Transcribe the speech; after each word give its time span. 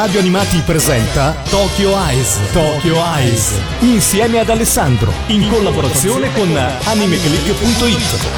Radio 0.00 0.20
Animati 0.20 0.62
presenta 0.64 1.34
Tokyo 1.50 1.90
Eyes. 1.90 2.38
Tokyo 2.52 3.02
Eyes. 3.16 3.60
Insieme 3.80 4.38
ad 4.38 4.48
Alessandro. 4.48 5.12
In 5.26 5.48
collaborazione 5.48 6.32
con 6.34 6.56
animeclick.it. 6.56 8.28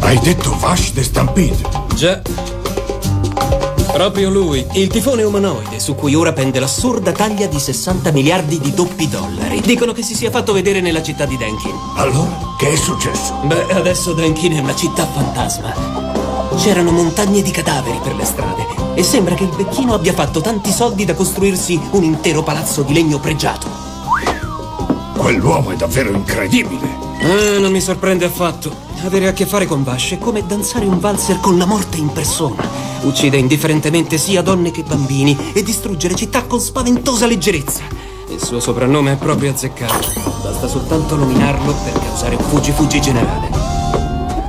Hai 0.00 0.18
detto 0.18 0.54
Vash 0.58 0.92
the 0.92 1.02
Stampede? 1.02 1.62
Già. 1.94 2.20
Proprio 3.90 4.28
lui, 4.28 4.66
il 4.72 4.88
tifone 4.88 5.22
umanoide 5.22 5.80
su 5.80 5.94
cui 5.94 6.14
ora 6.14 6.34
pende 6.34 6.60
l'assurda 6.60 7.12
taglia 7.12 7.46
di 7.46 7.58
60 7.58 8.12
miliardi 8.12 8.60
di 8.60 8.74
doppi 8.74 9.08
dollari. 9.08 9.62
Dicono 9.62 9.94
che 9.94 10.02
si 10.02 10.14
sia 10.14 10.30
fatto 10.30 10.52
vedere 10.52 10.82
nella 10.82 11.02
città 11.02 11.24
di 11.24 11.38
Denkin. 11.38 11.72
Allora, 11.96 12.54
che 12.58 12.70
è 12.70 12.76
successo? 12.76 13.32
Beh, 13.44 13.68
adesso 13.72 14.12
Denkin 14.12 14.56
è 14.56 14.60
una 14.60 14.76
città 14.76 15.06
fantasma. 15.06 15.72
C'erano 16.58 16.90
montagne 16.90 17.40
di 17.40 17.50
cadaveri 17.50 17.98
per 18.02 18.14
le 18.14 18.24
strade 18.26 18.77
e 18.98 19.04
sembra 19.04 19.36
che 19.36 19.44
il 19.44 19.50
vecchino 19.50 19.94
abbia 19.94 20.12
fatto 20.12 20.40
tanti 20.40 20.72
soldi 20.72 21.04
da 21.04 21.14
costruirsi 21.14 21.80
un 21.92 22.02
intero 22.02 22.42
palazzo 22.42 22.82
di 22.82 22.92
legno 22.92 23.20
pregiato. 23.20 23.68
Quell'uomo 25.16 25.70
è 25.70 25.76
davvero 25.76 26.10
incredibile. 26.10 26.96
Ah, 27.22 27.60
non 27.60 27.70
mi 27.70 27.80
sorprende 27.80 28.24
affatto. 28.24 28.74
Avere 29.04 29.28
a 29.28 29.32
che 29.32 29.46
fare 29.46 29.66
con 29.66 29.84
Vash 29.84 30.14
è 30.14 30.18
come 30.18 30.44
danzare 30.44 30.84
un 30.84 30.98
valzer 30.98 31.38
con 31.38 31.56
la 31.56 31.64
morte 31.64 31.98
in 31.98 32.10
persona. 32.10 32.68
Uccide 33.02 33.36
indifferentemente 33.36 34.18
sia 34.18 34.42
donne 34.42 34.72
che 34.72 34.82
bambini 34.82 35.52
e 35.52 35.62
distrugge 35.62 36.08
le 36.08 36.16
città 36.16 36.42
con 36.46 36.58
spaventosa 36.58 37.26
leggerezza. 37.26 37.82
Il 38.26 38.42
suo 38.42 38.58
soprannome 38.58 39.12
è 39.12 39.16
proprio 39.16 39.52
azzeccato. 39.52 40.08
Basta 40.42 40.66
soltanto 40.66 41.14
nominarlo 41.14 41.72
per 41.84 41.92
causare 42.00 42.34
un 42.34 42.42
fuggi-fuggi 42.42 43.00
generale. 43.00 43.67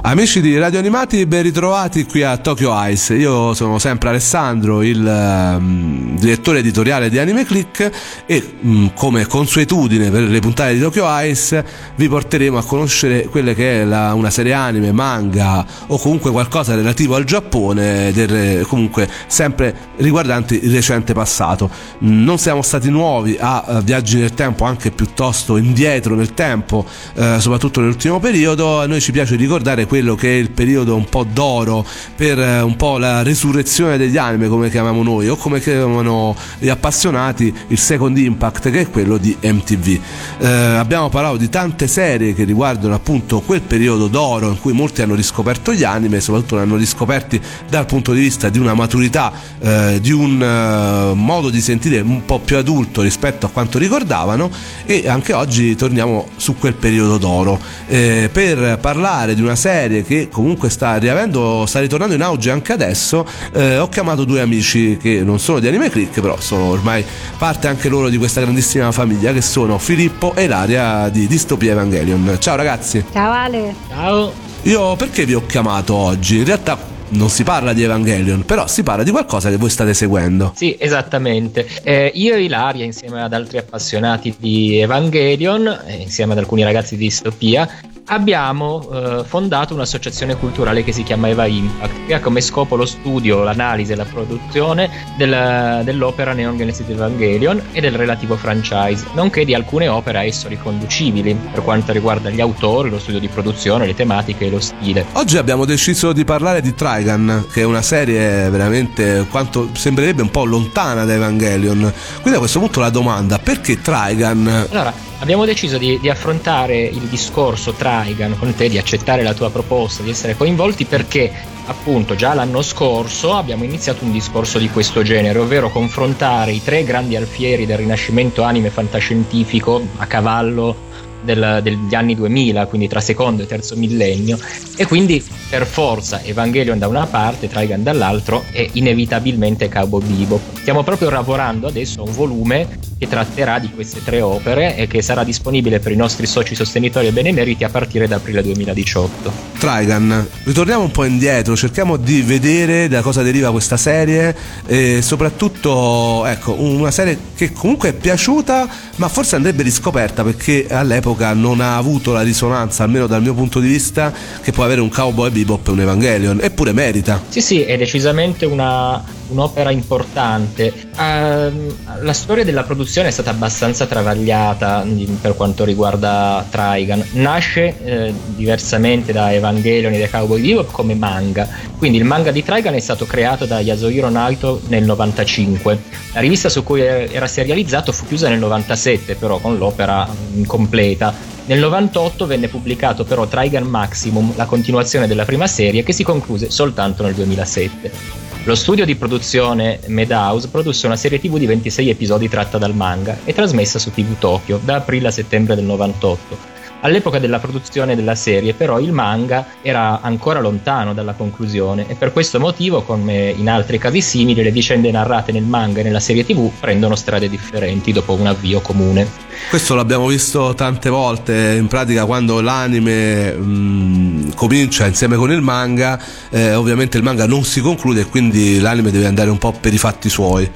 Amici 0.09 0.41
di 0.41 0.57
Radio 0.57 0.79
Animati, 0.79 1.23
ben 1.27 1.43
ritrovati 1.43 2.03
qui 2.03 2.23
a 2.23 2.35
Tokyo 2.37 2.73
Ice. 2.87 3.13
Io 3.13 3.53
sono 3.53 3.77
sempre 3.77 4.09
Alessandro, 4.09 4.81
il 4.81 5.05
um, 5.05 6.17
direttore 6.17 6.57
editoriale 6.57 7.11
di 7.11 7.19
Anime 7.19 7.45
Click 7.45 7.91
e 8.25 8.53
um, 8.61 8.91
come 8.95 9.27
consuetudine 9.27 10.09
per 10.09 10.23
le 10.23 10.39
puntate 10.39 10.73
di 10.73 10.79
Tokyo 10.79 11.05
Ice 11.07 11.63
vi 11.95 12.09
porteremo 12.09 12.57
a 12.57 12.63
conoscere 12.63 13.25
quelle 13.25 13.53
che 13.53 13.81
è 13.81 13.85
la, 13.85 14.15
una 14.15 14.31
serie 14.31 14.53
anime, 14.53 14.91
manga 14.91 15.63
o 15.85 15.99
comunque 15.99 16.31
qualcosa 16.31 16.73
relativo 16.73 17.13
al 17.13 17.25
Giappone, 17.25 18.11
del, 18.11 18.65
comunque 18.65 19.07
sempre 19.27 19.91
riguardanti 19.97 20.65
il 20.65 20.73
recente 20.73 21.13
passato. 21.13 21.69
Non 21.99 22.39
siamo 22.39 22.63
stati 22.63 22.89
nuovi 22.89 23.37
a, 23.39 23.79
viaggi 23.83 24.17
nel 24.17 24.33
tempo, 24.33 24.65
anche 24.65 24.89
piuttosto 24.89 25.55
indietro 25.55 26.15
nel 26.15 26.33
tempo, 26.33 26.83
eh, 27.13 27.35
soprattutto 27.39 27.79
nell'ultimo 27.79 28.19
periodo. 28.19 28.79
A 28.79 28.87
noi 28.87 29.01
ci 29.01 29.11
piace 29.11 29.35
ricordare 29.35 29.85
quello 29.99 30.15
che 30.15 30.29
è 30.29 30.39
il 30.39 30.51
periodo 30.51 30.95
un 30.95 31.09
po' 31.09 31.25
d'oro 31.25 31.85
per 32.15 32.39
eh, 32.39 32.61
un 32.61 32.77
po' 32.77 32.97
la 32.97 33.21
resurrezione 33.21 33.97
degli 33.97 34.15
anime 34.15 34.47
come 34.47 34.69
chiamiamo 34.69 35.03
noi 35.03 35.27
o 35.27 35.35
come 35.35 35.59
chiamano 35.59 36.37
gli 36.57 36.69
appassionati 36.69 37.53
il 37.67 37.77
second 37.77 38.17
impact 38.17 38.69
che 38.69 38.81
è 38.81 38.89
quello 38.89 39.17
di 39.17 39.35
MTV 39.41 39.99
eh, 40.39 40.47
abbiamo 40.47 41.09
parlato 41.09 41.35
di 41.35 41.49
tante 41.49 41.87
serie 41.87 42.33
che 42.33 42.45
riguardano 42.45 42.93
appunto 42.93 43.41
quel 43.41 43.59
periodo 43.59 44.07
d'oro 44.07 44.47
in 44.47 44.59
cui 44.61 44.71
molti 44.71 45.01
hanno 45.01 45.15
riscoperto 45.15 45.73
gli 45.73 45.83
anime 45.83 46.21
soprattutto 46.21 46.55
li 46.55 46.61
hanno 46.61 46.77
riscoperti 46.77 47.41
dal 47.67 47.85
punto 47.85 48.13
di 48.13 48.21
vista 48.21 48.47
di 48.47 48.57
una 48.57 48.73
maturità 48.73 49.33
eh, 49.59 49.99
di 49.99 50.11
un 50.11 50.39
uh, 50.39 51.13
modo 51.13 51.49
di 51.49 51.59
sentire 51.59 51.99
un 51.99 52.23
po' 52.23 52.39
più 52.39 52.55
adulto 52.55 53.01
rispetto 53.01 53.47
a 53.47 53.49
quanto 53.49 53.77
ricordavano 53.77 54.49
e 54.85 55.09
anche 55.09 55.33
oggi 55.33 55.75
torniamo 55.75 56.29
su 56.37 56.57
quel 56.57 56.75
periodo 56.75 57.17
d'oro. 57.17 57.59
Eh, 57.87 58.29
per 58.31 58.77
parlare 58.79 59.35
di 59.35 59.41
una 59.41 59.55
serie 59.55 59.88
serie 59.89 60.03
che 60.03 60.29
comunque 60.29 60.69
sta 60.69 60.97
riavendo, 60.97 61.65
sta 61.65 61.79
ritornando 61.79 62.13
in 62.13 62.21
auge 62.21 62.51
anche 62.51 62.73
adesso, 62.73 63.25
eh, 63.53 63.79
ho 63.79 63.89
chiamato 63.89 64.23
due 64.23 64.39
amici 64.39 64.97
che 64.97 65.23
non 65.23 65.39
sono 65.39 65.59
di 65.59 65.67
Anime 65.67 65.89
Click, 65.89 66.21
però 66.21 66.39
sono 66.39 66.65
ormai 66.65 67.03
parte 67.37 67.67
anche 67.67 67.89
loro 67.89 68.09
di 68.09 68.17
questa 68.17 68.41
grandissima 68.41 68.91
famiglia 68.91 69.33
che 69.33 69.41
sono 69.41 69.79
Filippo 69.79 70.35
e 70.35 70.43
Ilaria 70.43 71.09
di 71.09 71.25
Distopia 71.27 71.71
Evangelion. 71.71 72.37
Ciao 72.39 72.55
ragazzi. 72.55 73.03
Ciao 73.11 73.31
Ale. 73.31 73.73
Ciao. 73.89 74.31
Io 74.63 74.95
perché 74.95 75.25
vi 75.25 75.33
ho 75.33 75.45
chiamato 75.45 75.95
oggi? 75.95 76.37
In 76.37 76.45
realtà 76.45 76.97
non 77.09 77.29
si 77.29 77.43
parla 77.43 77.73
di 77.73 77.83
Evangelion, 77.83 78.45
però 78.45 78.67
si 78.67 78.83
parla 78.83 79.03
di 79.03 79.11
qualcosa 79.11 79.49
che 79.49 79.57
voi 79.57 79.69
state 79.69 79.93
seguendo. 79.93 80.53
Sì, 80.55 80.75
esattamente. 80.77 81.67
Eh, 81.81 82.11
io 82.13 82.35
e 82.35 82.43
Ilaria, 82.43 82.85
insieme 82.85 83.21
ad 83.23 83.33
altri 83.33 83.57
appassionati 83.57 84.35
di 84.37 84.79
Evangelion, 84.79 85.67
eh, 85.85 85.95
insieme 85.95 86.33
ad 86.33 86.39
alcuni 86.39 86.63
ragazzi 86.63 86.97
di 86.97 87.05
Distopia, 87.05 87.67
abbiamo 88.09 88.87
eh, 88.91 89.23
fondato 89.25 89.73
un'associazione 89.73 90.35
culturale 90.35 90.83
che 90.83 90.91
si 90.91 91.03
chiama 91.03 91.29
Eva 91.29 91.45
Impact, 91.45 92.05
che 92.07 92.13
ha 92.13 92.19
come 92.19 92.41
scopo 92.41 92.75
lo 92.75 92.85
studio, 92.85 93.43
l'analisi 93.43 93.91
e 93.91 93.95
la 93.95 94.05
produzione 94.05 94.89
del, 95.17 95.81
dell'opera 95.83 96.33
Neon 96.33 96.57
Genesis 96.57 96.87
Evangelion 96.87 97.61
e 97.71 97.81
del 97.81 97.93
relativo 97.93 98.35
franchise, 98.35 99.05
nonché 99.13 99.45
di 99.45 99.53
alcune 99.53 99.87
opere 99.87 100.19
a 100.19 100.23
esso 100.23 100.47
riconducibili, 100.47 101.37
per 101.51 101.63
quanto 101.63 101.91
riguarda 101.91 102.29
gli 102.29 102.41
autori, 102.41 102.89
lo 102.89 102.99
studio 102.99 103.19
di 103.19 103.27
produzione, 103.27 103.85
le 103.85 103.95
tematiche 103.95 104.45
e 104.45 104.49
lo 104.49 104.59
stile. 104.59 105.05
Oggi 105.13 105.37
abbiamo 105.37 105.65
deciso 105.65 106.11
di 106.13 106.25
parlare 106.25 106.61
di 106.61 106.73
Trigun, 106.73 107.47
che 107.51 107.61
è 107.61 107.65
una 107.65 107.81
serie 107.81 108.49
veramente 108.49 109.25
quanto 109.29 109.69
sembrerebbe 109.73 110.21
un 110.21 110.31
po' 110.31 110.45
lontana 110.45 111.05
da 111.05 111.13
Evangelion. 111.13 111.91
Quindi 112.21 112.35
a 112.35 112.39
questo 112.39 112.59
punto 112.59 112.79
la 112.79 112.89
domanda, 112.89 113.37
perché 113.37 113.81
Trigun? 113.81 114.67
Allora, 114.69 115.08
abbiamo 115.19 115.45
deciso 115.45 115.77
di, 115.77 115.99
di, 115.99 116.09
affrontare 116.09 116.81
il 116.81 117.07
discorso 117.07 117.73
Traigan 117.73 118.37
con 118.37 118.53
te, 118.55 118.69
di 118.69 118.77
accettare 118.77 119.23
la 119.23 119.33
tua 119.33 119.49
proposta, 119.49 120.03
di 120.03 120.09
essere 120.09 120.35
coinvolti 120.35 120.85
perché 120.85 121.31
appunto 121.65 122.15
già 122.15 122.33
l'anno 122.33 122.61
scorso 122.61 123.33
abbiamo 123.35 123.63
iniziato 123.63 124.03
un 124.03 124.11
discorso 124.11 124.57
di 124.57 124.69
questo 124.69 125.03
genere, 125.03 125.39
ovvero 125.39 125.69
confrontare 125.69 126.51
i 126.51 126.63
tre 126.63 126.83
grandi 126.83 127.15
alfieri 127.15 127.65
del 127.65 127.77
rinascimento 127.77 128.43
anime 128.43 128.69
fantascientifico 128.69 129.81
a 129.97 130.05
cavallo 130.05 130.87
del, 131.21 131.59
degli 131.61 131.93
anni 131.93 132.15
2000, 132.15 132.65
quindi 132.67 132.87
tra 132.87 133.01
secondo 133.01 133.43
e 133.43 133.45
terzo 133.45 133.75
millennio, 133.75 134.39
e 134.75 134.85
quindi 134.85 135.23
per 135.49 135.65
forza 135.65 136.23
Evangelion 136.23 136.79
da 136.79 136.87
una 136.87 137.05
parte, 137.05 137.47
Trigun 137.47 137.83
dall'altro 137.83 138.43
e 138.51 138.69
inevitabilmente 138.73 139.69
Cowboy 139.69 140.01
Bebop. 140.01 140.57
Stiamo 140.59 140.83
proprio 140.83 141.09
lavorando 141.09 141.67
adesso 141.67 142.01
a 142.01 142.05
un 142.05 142.13
volume 142.13 142.88
che 142.99 143.07
tratterà 143.07 143.59
di 143.59 143.71
queste 143.73 144.03
tre 144.03 144.19
opere 144.19 144.75
e 144.75 144.85
che 144.85 145.01
sarà 145.01 145.23
disponibile 145.23 145.79
per 145.79 145.93
i 145.93 145.95
nostri 145.95 146.27
soci 146.27 146.53
sostenitori 146.53 147.07
e 147.07 147.11
benemeriti 147.13 147.63
a 147.63 147.69
partire 147.69 148.09
da 148.09 148.17
aprile 148.17 148.43
2018. 148.43 149.31
Trigun, 149.57 150.27
ritorniamo 150.43 150.83
un 150.83 150.91
po' 150.91 151.05
indietro, 151.05 151.55
cerchiamo 151.55 151.95
di 151.95 152.21
vedere 152.21 152.89
da 152.89 153.01
cosa 153.01 153.21
deriva 153.21 153.51
questa 153.51 153.77
serie 153.77 154.35
e 154.65 155.01
soprattutto 155.01 156.25
ecco, 156.25 156.61
una 156.61 156.91
serie 156.91 157.17
che 157.35 157.53
comunque 157.53 157.89
è 157.89 157.93
piaciuta 157.93 158.67
ma 158.97 159.07
forse 159.07 159.37
andrebbe 159.37 159.63
riscoperta 159.63 160.23
perché 160.23 160.67
all'epoca 160.69 161.33
non 161.33 161.61
ha 161.61 161.77
avuto 161.77 162.11
la 162.11 162.21
risonanza, 162.21 162.83
almeno 162.83 163.07
dal 163.07 163.21
mio 163.21 163.33
punto 163.33 163.61
di 163.61 163.69
vista, 163.69 164.11
che 164.41 164.51
può 164.51 164.65
avere 164.65 164.81
un 164.81 164.89
Cowboy 164.89 165.29
Bebop 165.29 165.65
e 165.69 165.71
un 165.71 165.79
Evangelion, 165.79 166.39
eppure 166.41 166.73
merita. 166.73 167.21
Sì, 167.29 167.39
sì, 167.39 167.61
è 167.61 167.77
decisamente 167.77 168.45
una, 168.45 169.01
un'opera 169.29 169.71
importante. 169.71 170.73
Uh, 170.95 171.73
la 172.01 172.13
storia 172.13 172.43
della 172.43 172.63
produzione 172.63 173.07
è 173.07 173.11
stata 173.11 173.29
abbastanza 173.29 173.85
travagliata 173.85 174.85
per 175.21 175.35
quanto 175.35 175.63
riguarda 175.63 176.45
Trigun. 176.49 177.03
Nasce 177.13 177.75
eh, 177.83 178.13
diversamente 178.35 179.11
da 179.11 179.33
Evangelion 179.33 179.93
e 179.93 179.99
da 179.99 180.09
Cowboy 180.09 180.41
Bebop 180.41 180.71
come 180.71 180.95
manga. 180.95 181.47
Quindi 181.77 181.97
il 181.97 182.05
manga 182.05 182.31
di 182.31 182.43
Trigun 182.43 182.73
è 182.73 182.79
stato 182.79 183.05
creato 183.05 183.45
da 183.45 183.59
Yasuhiro 183.59 184.09
Naito 184.09 184.61
nel 184.67 184.83
95. 184.83 185.79
La 186.13 186.19
rivista 186.19 186.49
su 186.49 186.63
cui 186.63 186.81
era 186.81 187.27
serializzato 187.27 187.91
fu 187.91 188.05
chiusa 188.05 188.29
nel 188.29 188.39
97, 188.39 189.15
però 189.15 189.39
con 189.39 189.57
l'opera 189.57 190.07
incompleta. 190.33 191.37
Nel 191.45 191.59
98 191.59 192.27
venne 192.27 192.47
pubblicato 192.47 193.03
però 193.03 193.25
Trigun 193.25 193.63
Maximum, 193.63 194.33
la 194.35 194.45
continuazione 194.45 195.07
della 195.07 195.25
prima 195.25 195.47
serie, 195.47 195.81
che 195.81 195.93
si 195.93 196.03
concluse 196.03 196.51
soltanto 196.51 197.01
nel 197.01 197.15
2007. 197.15 198.28
Lo 198.45 198.55
studio 198.55 198.85
di 198.85 198.95
produzione 198.95 199.81
Madhouse 199.87 200.47
produsse 200.47 200.85
una 200.85 200.95
serie 200.95 201.19
TV 201.19 201.37
di 201.37 201.45
26 201.45 201.89
episodi 201.89 202.29
tratta 202.29 202.57
dal 202.57 202.73
manga 202.73 203.17
e 203.25 203.33
trasmessa 203.33 203.79
su 203.79 203.91
TV 203.91 204.17
Tokyo 204.17 204.59
da 204.63 204.75
aprile 204.75 205.09
a 205.09 205.11
settembre 205.11 205.55
del 205.55 205.65
98 205.65 206.58
All'epoca 206.81 207.19
della 207.19 207.39
produzione 207.39 207.95
della 207.95 208.15
serie, 208.15 208.53
però, 208.53 208.79
il 208.79 208.93
manga 208.93 209.45
era 209.61 209.99
ancora 210.01 210.39
lontano 210.39 210.93
dalla 210.93 211.11
conclusione 211.11 211.85
e 211.89 211.95
per 211.95 212.13
questo 212.13 212.39
motivo, 212.39 212.83
come 212.83 213.33
in 213.35 213.49
altri 213.49 213.77
casi 213.77 213.99
simili, 213.99 214.41
le 214.43 214.51
vicende 214.51 214.89
narrate 214.89 215.33
nel 215.33 215.43
manga 215.43 215.81
e 215.81 215.83
nella 215.83 215.99
serie 215.99 216.25
TV 216.25 216.49
prendono 216.57 216.95
strade 216.95 217.27
differenti 217.27 217.91
dopo 217.91 218.13
un 218.13 218.27
avvio 218.27 218.61
comune. 218.61 219.07
Questo 219.49 219.75
l'abbiamo 219.75 220.07
visto 220.07 220.53
tante 220.53 220.89
volte, 220.89 221.55
in 221.59 221.67
pratica 221.67 222.05
quando 222.05 222.39
l'anime 222.39 223.33
mh, 223.33 224.33
comincia 224.35 224.85
insieme 224.85 225.17
con 225.17 225.31
il 225.31 225.41
manga, 225.41 226.01
eh, 226.29 226.53
ovviamente 226.53 226.95
il 226.97 227.03
manga 227.03 227.27
non 227.27 227.43
si 227.43 227.59
conclude 227.59 228.01
e 228.01 228.05
quindi 228.05 228.59
l'anime 228.59 228.91
deve 228.91 229.05
andare 229.05 229.29
un 229.29 229.37
po' 229.37 229.51
per 229.51 229.73
i 229.73 229.77
fatti 229.77 230.09
suoi. 230.09 230.49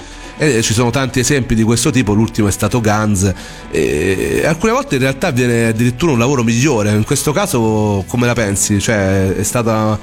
E 0.43 0.61
ci 0.61 0.73
sono 0.73 0.89
tanti 0.89 1.19
esempi 1.19 1.55
di 1.55 1.63
questo 1.63 1.89
tipo, 1.89 2.11
l'ultimo 2.13 2.49
è 2.49 2.51
stato 2.51 2.81
Guns. 2.81 3.33
E 3.71 4.43
alcune 4.45 4.73
volte 4.73 4.95
in 4.95 5.01
realtà 5.01 5.31
viene 5.31 5.67
addirittura 5.67 6.11
un 6.11 6.19
lavoro 6.19 6.43
migliore. 6.43 6.91
In 6.91 7.05
questo 7.05 7.31
caso, 7.31 8.03
come 8.07 8.25
la 8.25 8.33
pensi? 8.33 8.79
Cioè, 8.81 9.35
è 9.35 9.43
stata 9.43 9.97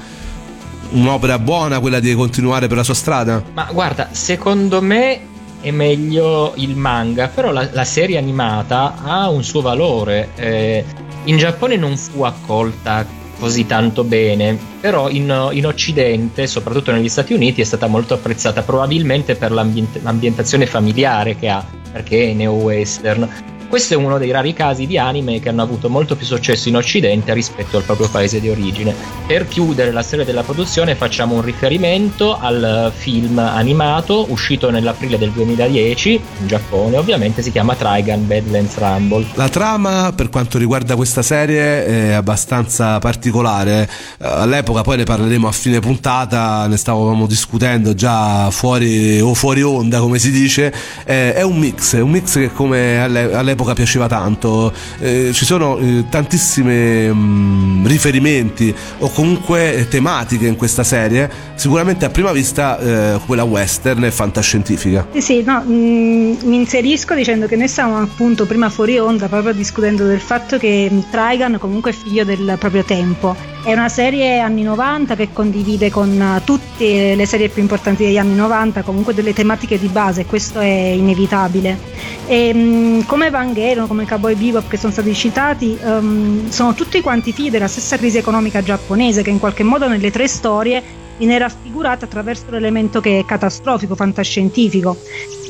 un'opera 0.89 1.37
buona 1.37 1.79
quella 1.79 1.99
di 1.99 2.13
continuare 2.15 2.67
per 2.67 2.77
la 2.77 2.83
sua 2.83 2.95
strada? 2.95 3.43
Ma 3.53 3.67
guarda, 3.71 4.09
secondo 4.11 4.81
me 4.81 5.19
è 5.61 5.69
meglio 5.69 6.53
il 6.55 6.75
manga, 6.75 7.27
però 7.27 7.51
la, 7.51 7.69
la 7.71 7.85
serie 7.85 8.17
animata 8.17 8.95
ha 9.03 9.29
un 9.29 9.43
suo 9.43 9.61
valore. 9.61 10.29
Eh, 10.35 10.83
in 11.25 11.37
Giappone 11.37 11.75
non 11.75 11.95
fu 11.97 12.23
accolta 12.23 13.05
così 13.41 13.65
tanto 13.65 14.03
bene, 14.03 14.55
però 14.79 15.09
in, 15.09 15.49
in, 15.53 15.65
Occidente, 15.65 16.45
soprattutto 16.45 16.91
negli 16.91 17.09
Stati 17.09 17.33
Uniti, 17.33 17.61
è 17.61 17.63
stata 17.63 17.87
molto 17.87 18.13
apprezzata 18.13 18.61
probabilmente 18.61 19.33
per 19.33 19.51
l'ambientazione 19.51 20.67
familiare 20.67 21.35
che 21.35 21.49
ha, 21.49 21.65
perché 21.91 22.29
è 22.29 22.33
neo-western. 22.33 23.27
Questo 23.71 23.93
è 23.93 23.97
uno 23.97 24.17
dei 24.17 24.31
rari 24.31 24.51
casi 24.51 24.85
di 24.85 24.97
anime 24.97 25.39
che 25.39 25.47
hanno 25.47 25.61
avuto 25.61 25.87
molto 25.89 26.17
più 26.17 26.25
successo 26.25 26.67
in 26.67 26.75
Occidente 26.75 27.33
rispetto 27.33 27.77
al 27.77 27.83
proprio 27.83 28.09
paese 28.09 28.41
di 28.41 28.49
origine. 28.49 28.93
Per 29.25 29.47
chiudere 29.47 29.93
la 29.93 30.01
storia 30.01 30.25
della 30.25 30.43
produzione 30.43 30.93
facciamo 30.95 31.35
un 31.35 31.41
riferimento 31.41 32.37
al 32.37 32.91
film 32.93 33.39
animato 33.39 34.25
uscito 34.29 34.69
nell'aprile 34.71 35.17
del 35.17 35.31
2010 35.31 36.11
in 36.41 36.47
Giappone, 36.47 36.97
ovviamente 36.97 37.41
si 37.41 37.49
chiama 37.49 37.73
Trigun 37.73 38.27
Badlands 38.27 38.77
Rumble. 38.77 39.25
La 39.35 39.47
trama 39.47 40.11
per 40.13 40.27
quanto 40.27 40.57
riguarda 40.57 40.97
questa 40.97 41.21
serie 41.21 41.85
è 41.85 42.11
abbastanza 42.11 42.99
particolare. 42.99 43.89
All'epoca 44.17 44.81
poi 44.81 44.97
ne 44.97 45.03
parleremo 45.05 45.47
a 45.47 45.51
fine 45.53 45.79
puntata, 45.79 46.67
ne 46.67 46.75
stavamo 46.75 47.25
discutendo 47.25 47.93
già 47.93 48.51
fuori 48.51 49.21
o 49.21 49.33
fuori 49.33 49.61
onda, 49.61 50.01
come 50.01 50.19
si 50.19 50.29
dice. 50.29 50.73
È 51.05 51.41
un 51.41 51.57
mix, 51.57 51.95
è 51.95 52.01
un 52.01 52.09
mix 52.09 52.33
che 52.33 52.51
come 52.51 53.01
all'epoca 53.01 53.59
all'epoca 53.61 53.73
piaceva 53.73 54.07
tanto. 54.07 54.73
Eh, 54.99 55.31
ci 55.33 55.45
sono 55.45 55.77
eh, 55.77 56.05
tantissimi 56.09 57.09
mm, 57.13 57.85
riferimenti 57.85 58.73
o 58.99 59.09
comunque 59.11 59.87
tematiche 59.89 60.47
in 60.47 60.55
questa 60.55 60.83
serie. 60.83 61.29
Sicuramente 61.55 62.05
a 62.05 62.09
prima 62.09 62.31
vista 62.31 62.79
eh, 62.79 63.19
quella 63.25 63.43
western 63.43 64.03
e 64.03 64.11
fantascientifica. 64.11 65.07
Sì, 65.13 65.21
sì, 65.21 65.43
no, 65.43 65.63
mm, 65.65 66.33
mi 66.43 66.55
inserisco 66.55 67.13
dicendo 67.13 67.47
che 67.47 67.55
noi 67.55 67.67
stavamo 67.67 68.01
appunto 68.01 68.45
prima 68.45 68.69
fuori 68.69 68.97
onda 68.97 69.27
proprio 69.27 69.53
discutendo 69.53 70.05
del 70.05 70.19
fatto 70.19 70.57
che 70.57 70.89
Trigan 71.09 71.57
comunque 71.59 71.91
è 71.91 71.93
figlio 71.93 72.23
del 72.25 72.55
proprio 72.59 72.83
tempo. 72.83 73.50
È 73.63 73.71
una 73.73 73.89
serie 73.89 74.39
anni 74.39 74.63
90 74.63 75.15
che 75.15 75.29
condivide 75.31 75.91
con 75.91 76.41
tutte 76.43 77.13
le 77.13 77.25
serie 77.27 77.47
più 77.47 77.61
importanti 77.61 78.03
degli 78.03 78.17
anni 78.17 78.33
90 78.33 78.81
comunque 78.81 79.13
delle 79.13 79.33
tematiche 79.33 79.77
di 79.77 79.87
base, 79.87 80.25
questo 80.25 80.59
è 80.59 80.65
inevitabile. 80.65 81.77
E, 82.25 82.51
mh, 82.51 83.05
come 83.05 83.27
Evangelion, 83.27 83.87
come 83.87 84.07
Cowboy 84.07 84.33
Bebop 84.33 84.67
che 84.67 84.77
sono 84.77 84.91
stati 84.91 85.13
citati, 85.13 85.77
um, 85.83 86.49
sono 86.49 86.73
tutti 86.73 87.01
quanti 87.01 87.33
figli 87.33 87.51
della 87.51 87.67
stessa 87.67 87.97
crisi 87.97 88.17
economica 88.17 88.63
giapponese 88.63 89.21
che 89.21 89.29
in 89.29 89.37
qualche 89.37 89.63
modo 89.63 89.87
nelle 89.87 90.09
tre 90.09 90.27
storie 90.27 90.81
viene 91.19 91.37
raffigurata 91.37 92.05
attraverso 92.05 92.45
l'elemento 92.49 92.99
che 92.99 93.19
è 93.19 93.25
catastrofico, 93.25 93.93
fantascientifico. 93.93 94.97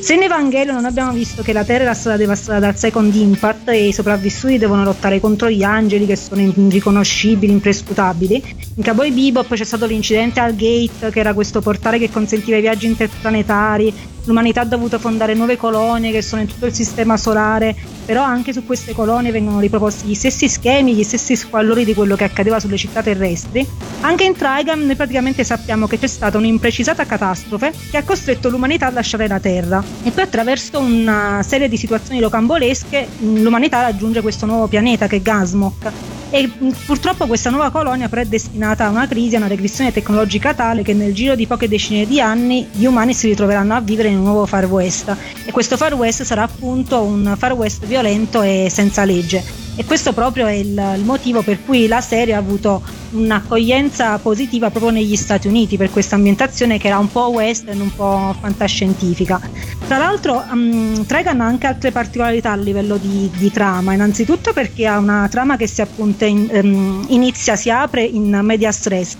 Se 0.02 0.14
in 0.14 0.22
Evangelion 0.24 0.74
non 0.74 0.84
abbiamo 0.84 1.12
visto 1.12 1.42
che 1.42 1.52
la 1.52 1.62
Terra 1.62 1.84
era 1.84 1.94
stata 1.94 2.16
devastata 2.16 2.58
dal 2.58 2.76
Second 2.76 3.14
Impact 3.14 3.68
e 3.68 3.86
i 3.86 3.92
sopravvissuti 3.92 4.58
devono 4.58 4.82
lottare 4.82 5.20
contro 5.20 5.48
gli 5.48 5.62
angeli 5.62 6.06
che 6.06 6.16
sono 6.16 6.40
irriconoscibili, 6.40 7.52
imprescrutabili, 7.52 8.42
in 8.74 8.82
Cowboy 8.82 9.12
Bebop 9.12 9.54
c'è 9.54 9.64
stato 9.64 9.86
l'incidente 9.86 10.40
al 10.40 10.56
Gate, 10.56 11.10
che 11.10 11.20
era 11.20 11.34
questo 11.34 11.60
portale 11.60 11.98
che 11.98 12.10
consentiva 12.10 12.56
i 12.56 12.62
viaggi 12.62 12.86
interplanetari, 12.86 13.94
l'umanità 14.24 14.62
ha 14.62 14.64
dovuto 14.64 14.98
fondare 14.98 15.34
nuove 15.34 15.56
colonie 15.56 16.10
che 16.10 16.22
sono 16.22 16.40
in 16.40 16.48
tutto 16.48 16.66
il 16.66 16.72
sistema 16.72 17.16
solare, 17.16 17.76
però 18.04 18.22
anche 18.22 18.52
su 18.52 18.64
queste 18.64 18.92
colonie 18.92 19.30
vengono 19.30 19.60
riproposti 19.60 20.06
gli 20.06 20.14
stessi 20.14 20.48
schemi, 20.48 20.94
gli 20.94 21.02
stessi 21.02 21.36
squallori 21.36 21.84
di 21.84 21.94
quello 21.94 22.16
che 22.16 22.24
accadeva 22.24 22.58
sulle 22.58 22.76
città 22.76 23.02
terrestri. 23.02 23.66
Anche 24.00 24.24
in 24.24 24.34
Trigun 24.34 24.86
noi 24.86 24.96
praticamente 24.96 25.44
sappiamo 25.44 25.86
che 25.86 25.98
c'è 25.98 26.06
stata 26.06 26.38
un'imprecisata 26.38 27.04
catastrofe 27.04 27.72
che 27.90 27.98
ha 27.98 28.04
costretto 28.04 28.48
l'umanità 28.48 28.86
a 28.86 28.90
lasciare 28.90 29.28
la 29.28 29.38
Terra 29.38 29.84
e 30.02 30.10
poi 30.10 30.24
attraverso 30.24 30.78
una 30.78 31.42
serie 31.42 31.68
di 31.68 31.76
situazioni 31.76 32.20
rocambolesche 32.20 33.06
l'umanità 33.20 33.82
raggiunge 33.82 34.20
questo 34.20 34.46
nuovo 34.46 34.66
pianeta 34.66 35.06
che 35.06 35.16
è 35.16 35.22
Gasmok 35.22 35.92
e 36.34 36.50
purtroppo 36.86 37.26
questa 37.26 37.50
nuova 37.50 37.70
colonia 37.70 38.08
però 38.08 38.22
è 38.22 38.24
destinata 38.24 38.86
a 38.86 38.88
una 38.88 39.06
crisi, 39.06 39.34
a 39.34 39.38
una 39.38 39.48
regressione 39.48 39.92
tecnologica 39.92 40.54
tale 40.54 40.82
che 40.82 40.94
nel 40.94 41.12
giro 41.12 41.34
di 41.34 41.46
poche 41.46 41.68
decine 41.68 42.06
di 42.06 42.22
anni 42.22 42.66
gli 42.72 42.86
umani 42.86 43.12
si 43.12 43.28
ritroveranno 43.28 43.74
a 43.74 43.80
vivere 43.82 44.08
in 44.08 44.16
un 44.16 44.24
nuovo 44.24 44.46
Far 44.46 44.64
West. 44.64 45.14
E 45.44 45.52
questo 45.52 45.76
Far 45.76 45.92
West 45.92 46.22
sarà 46.22 46.44
appunto 46.44 47.02
un 47.02 47.34
Far 47.36 47.52
West 47.52 47.84
violento 47.84 48.40
e 48.40 48.68
senza 48.70 49.04
legge. 49.04 49.44
E 49.76 49.84
questo 49.84 50.14
proprio 50.14 50.46
è 50.46 50.52
il, 50.52 50.94
il, 50.96 51.04
motivo 51.04 51.42
per 51.42 51.62
cui 51.62 51.86
la 51.86 52.00
serie 52.00 52.32
ha 52.32 52.38
avuto 52.38 52.82
un'accoglienza 53.12 54.18
positiva 54.18 54.70
proprio 54.70 54.92
negli 54.92 55.16
Stati 55.16 55.48
Uniti 55.48 55.76
per 55.76 55.90
questa 55.90 56.14
ambientazione 56.16 56.78
che 56.78 56.88
era 56.88 56.98
un 56.98 57.10
po' 57.10 57.28
western, 57.28 57.80
un 57.80 57.94
po' 57.94 58.34
fantascientifica. 58.40 59.40
Tra 59.86 59.98
l'altro 59.98 60.44
um, 60.50 61.04
Tregan 61.06 61.40
ha 61.40 61.46
anche 61.46 61.66
altre 61.66 61.90
particolarità 61.90 62.52
a 62.52 62.56
livello 62.56 62.96
di, 62.96 63.30
di, 63.36 63.50
trama, 63.50 63.92
innanzitutto 63.92 64.52
perché 64.52 64.86
ha 64.86 64.98
una 64.98 65.28
trama 65.30 65.56
che 65.56 65.66
si 65.66 65.80
appunto 65.80 66.24
in, 66.24 66.48
um, 66.52 67.04
inizia, 67.08 67.56
si 67.56 67.70
apre 67.70 68.02
in 68.02 68.40
medias 68.42 68.86
res, 68.86 69.16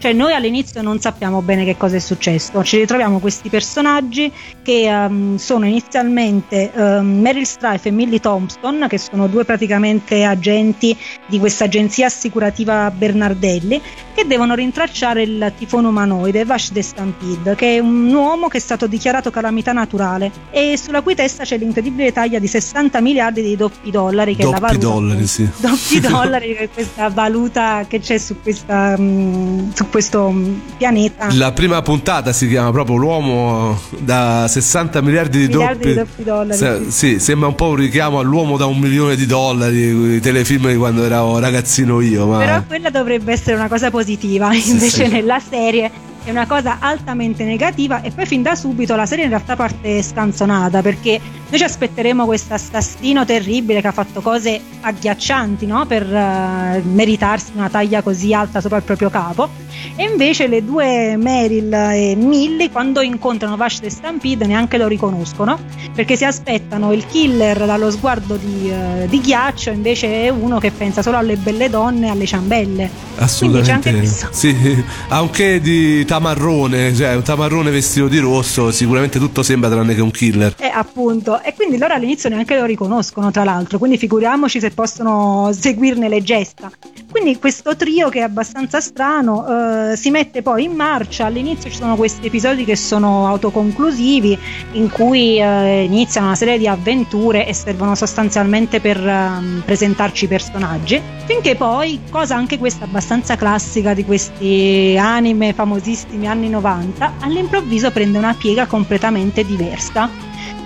cioè 0.00 0.14
noi 0.14 0.32
all'inizio 0.32 0.80
non 0.80 0.98
sappiamo 0.98 1.42
bene 1.42 1.62
che 1.66 1.76
cosa 1.76 1.96
è 1.96 1.98
successo, 1.98 2.64
ci 2.64 2.78
ritroviamo 2.78 3.18
questi 3.18 3.50
personaggi 3.50 4.32
che 4.62 4.88
um, 4.90 5.36
sono 5.36 5.66
inizialmente 5.66 6.70
um, 6.74 7.20
Meryl 7.20 7.44
Streif 7.44 7.84
e 7.84 7.90
Millie 7.90 8.18
Thompson, 8.18 8.86
che 8.88 8.96
sono 8.96 9.26
due 9.26 9.44
praticamente 9.44 10.24
agenti 10.24 10.96
di 11.26 11.38
questa 11.38 11.64
agenzia 11.64 12.06
assicurativa 12.06 12.90
Bernardelli, 12.90 13.82
che 14.14 14.26
devono 14.26 14.54
rintracciare 14.54 15.22
il 15.22 15.52
tifone 15.58 15.88
umanoide 15.88 16.46
Vash 16.46 16.72
the 16.72 16.82
Stampede, 16.82 17.54
che 17.54 17.76
è 17.76 17.78
un 17.78 18.10
uomo 18.14 18.48
che 18.48 18.56
è 18.56 18.60
stato 18.60 18.86
dichiarato 18.86 19.30
calamità 19.30 19.72
naturale 19.72 20.30
e 20.50 20.78
sulla 20.78 21.02
cui 21.02 21.14
testa 21.14 21.44
c'è 21.44 21.58
l'incredibile 21.58 22.10
taglia 22.10 22.38
di 22.38 22.46
60 22.46 23.02
miliardi 23.02 23.42
di 23.42 23.54
doppi 23.54 23.90
dollari 23.90 24.34
che 24.34 24.44
doppi 24.44 24.56
è 24.56 24.60
la 24.60 24.66
valuta. 24.66 24.86
dollari, 24.86 25.26
sì. 25.26 25.46
Doppi 25.56 26.00
dollari 26.08 26.54
che 26.54 26.58
è 26.64 26.70
questa 26.70 27.08
valuta 27.10 27.84
che 27.86 28.00
c'è 28.00 28.16
su 28.16 28.40
questa 28.40 28.94
um, 28.96 29.70
su 29.74 29.88
questo 29.90 30.34
pianeta. 30.76 31.28
La 31.32 31.52
prima 31.52 31.82
puntata 31.82 32.32
si 32.32 32.48
chiama 32.48 32.70
proprio 32.70 32.96
L'uomo 32.96 33.78
da 33.98 34.46
60 34.48 35.00
miliardi 35.02 35.46
di, 35.46 35.54
miliardi 35.54 35.94
doppi. 35.94 36.10
di 36.16 36.24
dollari. 36.24 36.56
Se, 36.56 36.84
sì. 36.84 36.90
sì. 36.90 37.18
sembra 37.20 37.48
un 37.48 37.54
po' 37.54 37.68
un 37.68 37.76
richiamo 37.76 38.18
all'uomo 38.18 38.56
da 38.56 38.66
un 38.66 38.78
milione 38.78 39.16
di 39.16 39.26
dollari, 39.26 40.14
i 40.16 40.20
telefilm 40.20 40.68
di 40.68 40.76
quando 40.76 41.04
ero 41.04 41.38
ragazzino 41.38 42.00
io. 42.00 42.26
Ma... 42.26 42.38
Però 42.38 42.62
quella 42.66 42.90
dovrebbe 42.90 43.32
essere 43.32 43.56
una 43.56 43.68
cosa 43.68 43.90
positiva, 43.90 44.52
invece 44.54 45.06
sì, 45.06 45.08
nella 45.08 45.40
serie 45.40 46.08
è 46.24 46.30
una 46.30 46.46
cosa 46.46 46.78
altamente 46.80 47.44
negativa 47.44 48.02
e 48.02 48.10
poi 48.10 48.26
fin 48.26 48.42
da 48.42 48.54
subito 48.54 48.94
la 48.94 49.06
serie 49.06 49.24
in 49.24 49.30
realtà 49.30 49.56
parte 49.56 50.02
scanzonata 50.02 50.82
perché 50.82 51.20
noi 51.50 51.58
ci 51.58 51.64
aspetteremo 51.64 52.26
questo 52.26 52.54
assassino 52.54 53.24
terribile 53.24 53.80
che 53.80 53.88
ha 53.88 53.92
fatto 53.92 54.20
cose 54.20 54.60
agghiaccianti 54.82 55.66
no? 55.66 55.84
per 55.84 56.06
uh, 56.06 56.88
meritarsi 56.88 57.50
una 57.56 57.68
taglia 57.68 58.02
così 58.02 58.32
alta 58.32 58.60
sopra 58.60 58.76
il 58.76 58.84
proprio 58.84 59.10
capo. 59.10 59.48
E 59.96 60.04
invece 60.04 60.46
le 60.46 60.64
due 60.64 61.16
Meryl 61.16 61.72
e 61.72 62.14
Millie 62.16 62.70
quando 62.70 63.00
incontrano 63.00 63.56
Vash 63.56 63.80
the 63.80 63.90
Stampede 63.90 64.46
neanche 64.46 64.78
lo 64.78 64.86
riconoscono 64.86 65.58
perché 65.94 66.16
si 66.16 66.24
aspettano 66.24 66.92
il 66.92 67.04
killer 67.06 67.64
dallo 67.64 67.90
sguardo 67.90 68.36
di, 68.36 68.70
uh, 68.70 69.08
di 69.08 69.20
ghiaccio 69.20 69.70
invece 69.70 70.24
è 70.24 70.28
uno 70.28 70.60
che 70.60 70.70
pensa 70.70 71.02
solo 71.02 71.16
alle 71.16 71.36
belle 71.36 71.68
donne 71.68 72.06
e 72.06 72.10
alle 72.10 72.26
ciambelle. 72.26 72.90
Assolutamente 73.16 74.06
sì, 74.30 74.84
anche 75.08 75.60
di 75.60 76.04
tamarrone, 76.10 76.92
cioè 76.92 77.14
un 77.14 77.22
tamarrone 77.22 77.70
vestito 77.70 78.08
di 78.08 78.18
rosso, 78.18 78.72
sicuramente 78.72 79.20
tutto 79.20 79.44
sembra 79.44 79.70
tranne 79.70 79.94
che 79.94 80.00
un 80.00 80.10
killer. 80.10 80.56
Eh, 80.58 80.66
appunto, 80.66 81.40
e 81.40 81.54
quindi 81.54 81.78
loro 81.78 81.94
all'inizio 81.94 82.28
neanche 82.28 82.58
lo 82.58 82.64
riconoscono, 82.64 83.30
tra 83.30 83.44
l'altro, 83.44 83.78
quindi 83.78 83.96
figuriamoci 83.96 84.58
se 84.58 84.72
possono 84.72 85.50
seguirne 85.52 86.08
le 86.08 86.20
gesta. 86.20 86.68
Quindi 87.08 87.38
questo 87.38 87.76
trio 87.76 88.08
che 88.08 88.20
è 88.20 88.22
abbastanza 88.22 88.80
strano 88.80 89.92
eh, 89.92 89.96
si 89.96 90.10
mette 90.10 90.42
poi 90.42 90.64
in 90.64 90.72
marcia, 90.72 91.26
all'inizio 91.26 91.70
ci 91.70 91.76
sono 91.76 91.94
questi 91.94 92.26
episodi 92.26 92.64
che 92.64 92.74
sono 92.74 93.28
autoconclusivi 93.28 94.36
in 94.72 94.90
cui 94.90 95.40
eh, 95.40 95.84
iniziano 95.84 96.26
una 96.26 96.36
serie 96.36 96.58
di 96.58 96.66
avventure 96.66 97.46
e 97.46 97.54
servono 97.54 97.94
sostanzialmente 97.94 98.80
per 98.80 98.96
eh, 98.96 99.62
presentarci 99.64 100.24
i 100.24 100.28
personaggi, 100.28 101.00
finché 101.26 101.54
poi, 101.54 102.00
cosa 102.10 102.34
anche 102.34 102.58
questa 102.58 102.84
abbastanza 102.84 103.36
classica 103.36 103.94
di 103.94 104.04
questi 104.04 104.96
anime 104.98 105.52
famosissimi, 105.52 105.98
bellissimi 106.00 106.26
anni 106.26 106.48
90, 106.48 107.14
all'improvviso 107.20 107.90
prende 107.90 108.18
una 108.18 108.34
piega 108.34 108.66
completamente 108.66 109.44
diversa. 109.44 110.08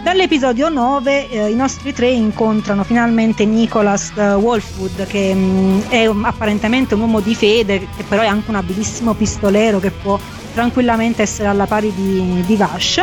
Dall'episodio 0.02 0.68
9 0.68 1.30
eh, 1.30 1.50
i 1.50 1.54
nostri 1.54 1.92
tre 1.92 2.10
incontrano 2.10 2.84
finalmente 2.84 3.46
Nicholas 3.46 4.12
uh, 4.14 4.34
Wolfwood 4.34 5.06
che 5.06 5.34
mh, 5.34 5.38
mm, 5.38 5.80
è 5.88 6.06
un, 6.06 6.24
apparentemente 6.24 6.94
un 6.94 7.00
uomo 7.00 7.20
di 7.20 7.34
fede 7.34 7.78
che 7.96 8.02
però 8.06 8.22
è 8.22 8.26
anche 8.26 8.50
un 8.50 8.56
abilissimo 8.56 9.14
pistolero 9.14 9.80
che 9.80 9.90
può 9.90 10.18
tranquillamente 10.52 11.22
essere 11.22 11.48
alla 11.48 11.64
pari 11.64 11.92
di, 11.94 12.42
di 12.44 12.56
Vash 12.56 13.02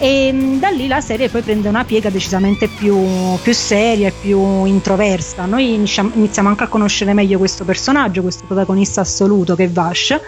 e 0.00 0.32
mm, 0.32 0.58
da 0.58 0.70
lì 0.70 0.86
la 0.86 1.02
serie 1.02 1.28
poi 1.28 1.42
prende 1.42 1.68
una 1.68 1.84
piega 1.84 2.08
decisamente 2.08 2.68
più, 2.68 2.98
più 3.42 3.52
seria 3.52 4.08
e 4.08 4.12
più 4.18 4.64
introversa. 4.64 5.44
Noi 5.44 5.74
iniziamo 5.74 6.48
anche 6.48 6.64
a 6.64 6.68
conoscere 6.68 7.12
meglio 7.12 7.36
questo 7.36 7.64
personaggio, 7.64 8.22
questo 8.22 8.44
protagonista 8.46 9.02
assoluto 9.02 9.54
che 9.54 9.64
è 9.64 9.68
Vash 9.68 10.18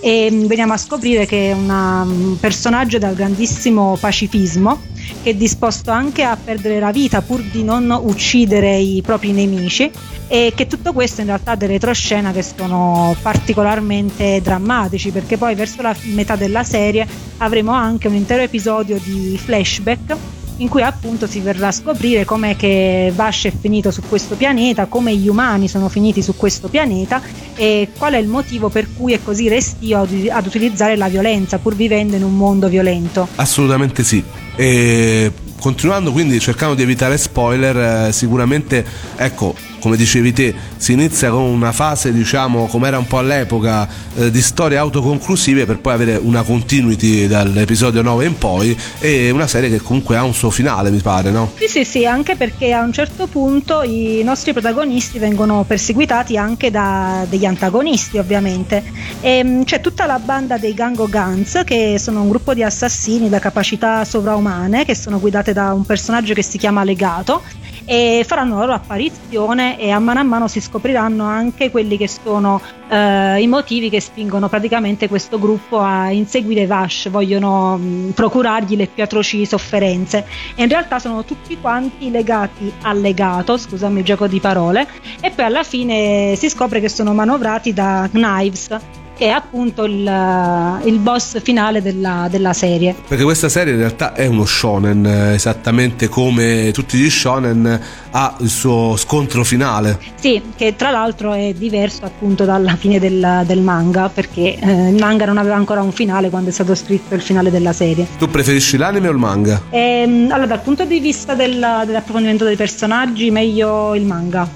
e 0.00 0.28
mm, 0.30 0.44
veniamo 0.44 0.74
a 0.74 0.76
scoprire 0.76 1.24
che 1.24 1.50
è 1.50 1.54
una, 1.54 2.02
un 2.02 2.38
personaggio 2.38 2.98
dal 2.98 3.14
grandissimo 3.14 3.96
pacifismo 3.98 4.91
che 5.22 5.30
è 5.30 5.34
disposto 5.34 5.90
anche 5.90 6.22
a 6.22 6.36
perdere 6.36 6.80
la 6.80 6.92
vita 6.92 7.22
pur 7.22 7.40
di 7.42 7.62
non 7.64 7.90
uccidere 7.90 8.76
i 8.76 9.02
propri 9.02 9.32
nemici 9.32 9.90
e 10.28 10.52
che 10.54 10.66
tutto 10.66 10.92
questo 10.92 11.20
in 11.20 11.28
realtà 11.28 11.52
ha 11.52 11.56
delle 11.56 11.72
retroscena 11.72 12.32
che 12.32 12.42
sono 12.42 13.14
particolarmente 13.20 14.40
drammatici 14.42 15.10
perché 15.10 15.36
poi 15.36 15.54
verso 15.54 15.82
la 15.82 15.94
metà 16.14 16.36
della 16.36 16.64
serie 16.64 17.06
avremo 17.38 17.72
anche 17.72 18.08
un 18.08 18.14
intero 18.14 18.42
episodio 18.42 18.98
di 19.02 19.38
flashback 19.42 20.16
in 20.62 20.68
cui 20.68 20.82
appunto 20.82 21.26
si 21.26 21.40
verrà 21.40 21.68
a 21.68 21.72
scoprire 21.72 22.24
com'è 22.24 22.56
che 22.56 23.12
Vash 23.14 23.46
è 23.46 23.52
finito 23.58 23.90
su 23.90 24.00
questo 24.08 24.36
pianeta, 24.36 24.86
come 24.86 25.14
gli 25.14 25.28
umani 25.28 25.68
sono 25.68 25.88
finiti 25.88 26.22
su 26.22 26.36
questo 26.36 26.68
pianeta 26.68 27.20
e 27.56 27.88
qual 27.98 28.14
è 28.14 28.18
il 28.18 28.28
motivo 28.28 28.68
per 28.68 28.86
cui 28.96 29.12
è 29.12 29.20
così 29.22 29.48
restio 29.48 30.02
ad, 30.02 30.28
ad 30.30 30.46
utilizzare 30.46 30.96
la 30.96 31.08
violenza 31.08 31.58
pur 31.58 31.74
vivendo 31.74 32.16
in 32.16 32.22
un 32.22 32.36
mondo 32.36 32.68
violento. 32.68 33.26
Assolutamente 33.34 34.04
sì. 34.04 34.22
E 34.54 35.32
continuando 35.60 36.12
quindi 36.12 36.38
cercando 36.38 36.74
di 36.74 36.82
evitare 36.82 37.18
spoiler, 37.18 38.06
eh, 38.08 38.12
sicuramente 38.12 38.84
ecco 39.16 39.54
come 39.82 39.96
dicevi 39.96 40.32
te, 40.32 40.54
si 40.76 40.92
inizia 40.92 41.30
con 41.30 41.42
una 41.42 41.72
fase, 41.72 42.12
diciamo, 42.12 42.66
come 42.66 42.86
era 42.86 42.98
un 42.98 43.06
po' 43.08 43.18
all'epoca, 43.18 43.88
eh, 44.14 44.30
di 44.30 44.40
storie 44.40 44.76
autoconclusive 44.76 45.66
per 45.66 45.80
poi 45.80 45.92
avere 45.92 46.16
una 46.22 46.42
continuity 46.42 47.26
dall'episodio 47.26 48.00
9 48.00 48.24
in 48.24 48.38
poi 48.38 48.78
e 49.00 49.30
una 49.30 49.48
serie 49.48 49.68
che 49.68 49.80
comunque 49.80 50.16
ha 50.16 50.22
un 50.22 50.34
suo 50.34 50.50
finale, 50.50 50.90
mi 50.90 51.00
pare, 51.00 51.32
no? 51.32 51.50
Sì, 51.58 51.66
sì, 51.66 51.84
sì, 51.84 52.06
anche 52.06 52.36
perché 52.36 52.72
a 52.72 52.82
un 52.82 52.92
certo 52.92 53.26
punto 53.26 53.82
i 53.82 54.22
nostri 54.22 54.52
protagonisti 54.52 55.18
vengono 55.18 55.64
perseguitati 55.66 56.36
anche 56.36 56.70
da 56.70 57.26
degli 57.28 57.44
antagonisti, 57.44 58.18
ovviamente. 58.18 58.84
E, 59.20 59.42
mm, 59.42 59.62
c'è 59.62 59.80
tutta 59.80 60.06
la 60.06 60.20
banda 60.20 60.58
dei 60.58 60.74
Gango 60.74 61.08
Guns, 61.08 61.62
che 61.64 61.96
sono 61.98 62.22
un 62.22 62.28
gruppo 62.28 62.54
di 62.54 62.62
assassini 62.62 63.28
da 63.28 63.40
capacità 63.40 64.04
sovraumane, 64.04 64.84
che 64.84 64.94
sono 64.94 65.18
guidate 65.18 65.52
da 65.52 65.72
un 65.72 65.84
personaggio 65.84 66.34
che 66.34 66.42
si 66.42 66.56
chiama 66.56 66.84
Legato 66.84 67.42
e 67.84 68.24
faranno 68.26 68.54
la 68.54 68.60
loro 68.60 68.72
apparizione 68.74 69.78
e 69.78 69.90
a 69.90 69.98
mano 69.98 70.20
a 70.20 70.22
mano 70.22 70.48
si 70.48 70.60
scopriranno 70.60 71.24
anche 71.24 71.70
quelli 71.70 71.96
che 71.96 72.08
sono 72.08 72.60
eh, 72.88 73.40
i 73.40 73.46
motivi 73.46 73.90
che 73.90 74.00
spingono 74.00 74.48
praticamente 74.48 75.08
questo 75.08 75.38
gruppo 75.38 75.80
a 75.80 76.10
inseguire 76.10 76.66
Vash, 76.66 77.08
vogliono 77.08 77.76
mh, 77.76 78.10
procurargli 78.10 78.76
le 78.76 78.86
più 78.86 79.02
atroci 79.02 79.44
sofferenze. 79.46 80.26
E 80.54 80.62
in 80.62 80.68
realtà 80.68 80.98
sono 80.98 81.24
tutti 81.24 81.58
quanti 81.60 82.10
legati 82.10 82.72
al 82.82 83.00
legato, 83.00 83.56
scusami 83.56 84.00
il 84.00 84.04
gioco 84.04 84.26
di 84.26 84.40
parole, 84.40 84.86
e 85.20 85.30
poi 85.30 85.44
alla 85.44 85.62
fine 85.62 86.34
si 86.36 86.48
scopre 86.48 86.80
che 86.80 86.88
sono 86.88 87.12
manovrati 87.14 87.72
da 87.72 88.08
Knives 88.10 89.00
che 89.22 89.28
è 89.28 89.30
appunto 89.30 89.84
il, 89.84 90.80
il 90.84 90.98
boss 90.98 91.40
finale 91.42 91.80
della, 91.80 92.26
della, 92.28 92.52
serie. 92.52 92.92
Perché 93.06 93.22
questa 93.22 93.48
serie 93.48 93.72
in 93.72 93.78
realtà 93.78 94.14
è 94.14 94.26
uno 94.26 94.44
shonen, 94.44 95.06
esattamente 95.32 96.08
come 96.08 96.72
tutti 96.72 96.98
gli 96.98 97.08
shonen 97.08 97.80
ha 98.10 98.36
il 98.40 98.48
suo 98.48 98.96
scontro 98.96 99.44
finale. 99.44 100.00
Sì, 100.16 100.42
che 100.56 100.74
tra 100.74 100.90
l'altro 100.90 101.34
è 101.34 101.54
diverso 101.56 102.04
appunto 102.04 102.44
dalla 102.44 102.74
fine 102.74 102.98
del, 102.98 103.44
del 103.46 103.60
manga, 103.60 104.08
perché 104.08 104.58
eh, 104.58 104.88
il 104.88 104.98
manga 104.98 105.24
non 105.24 105.38
aveva 105.38 105.54
ancora 105.54 105.82
un 105.82 105.92
finale 105.92 106.28
quando 106.28 106.50
è 106.50 106.52
stato 106.52 106.74
scritto 106.74 107.14
il 107.14 107.22
finale 107.22 107.52
della 107.52 107.72
serie. 107.72 108.04
Tu 108.18 108.28
preferisci 108.28 108.76
l'anime 108.76 109.06
o 109.06 109.12
il 109.12 109.18
manga? 109.18 109.62
Ehm, 109.70 110.32
allora, 110.32 110.46
dal 110.46 110.62
punto 110.62 110.84
di 110.84 110.98
vista 110.98 111.34
del, 111.34 111.64
dell'approfondimento 111.86 112.44
dei 112.44 112.56
personaggi, 112.56 113.30
meglio 113.30 113.94
il 113.94 114.04
manga 114.04 114.48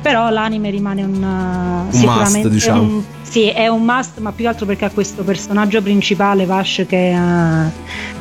però 0.00 0.30
l'anime 0.30 0.70
rimane 0.70 1.02
un, 1.02 1.22
un 1.22 1.92
sicuramente 1.92 2.38
must, 2.38 2.48
diciamo. 2.48 2.80
un, 2.80 3.02
sì, 3.28 3.48
è 3.48 3.66
un 3.68 3.84
must, 3.84 4.18
ma 4.18 4.32
più 4.32 4.44
che 4.44 4.50
altro 4.50 4.66
perché 4.66 4.84
ha 4.86 4.90
questo 4.90 5.22
personaggio 5.22 5.82
principale, 5.82 6.46
Vash, 6.46 6.84
che 6.88 7.14
uh, 7.14 7.70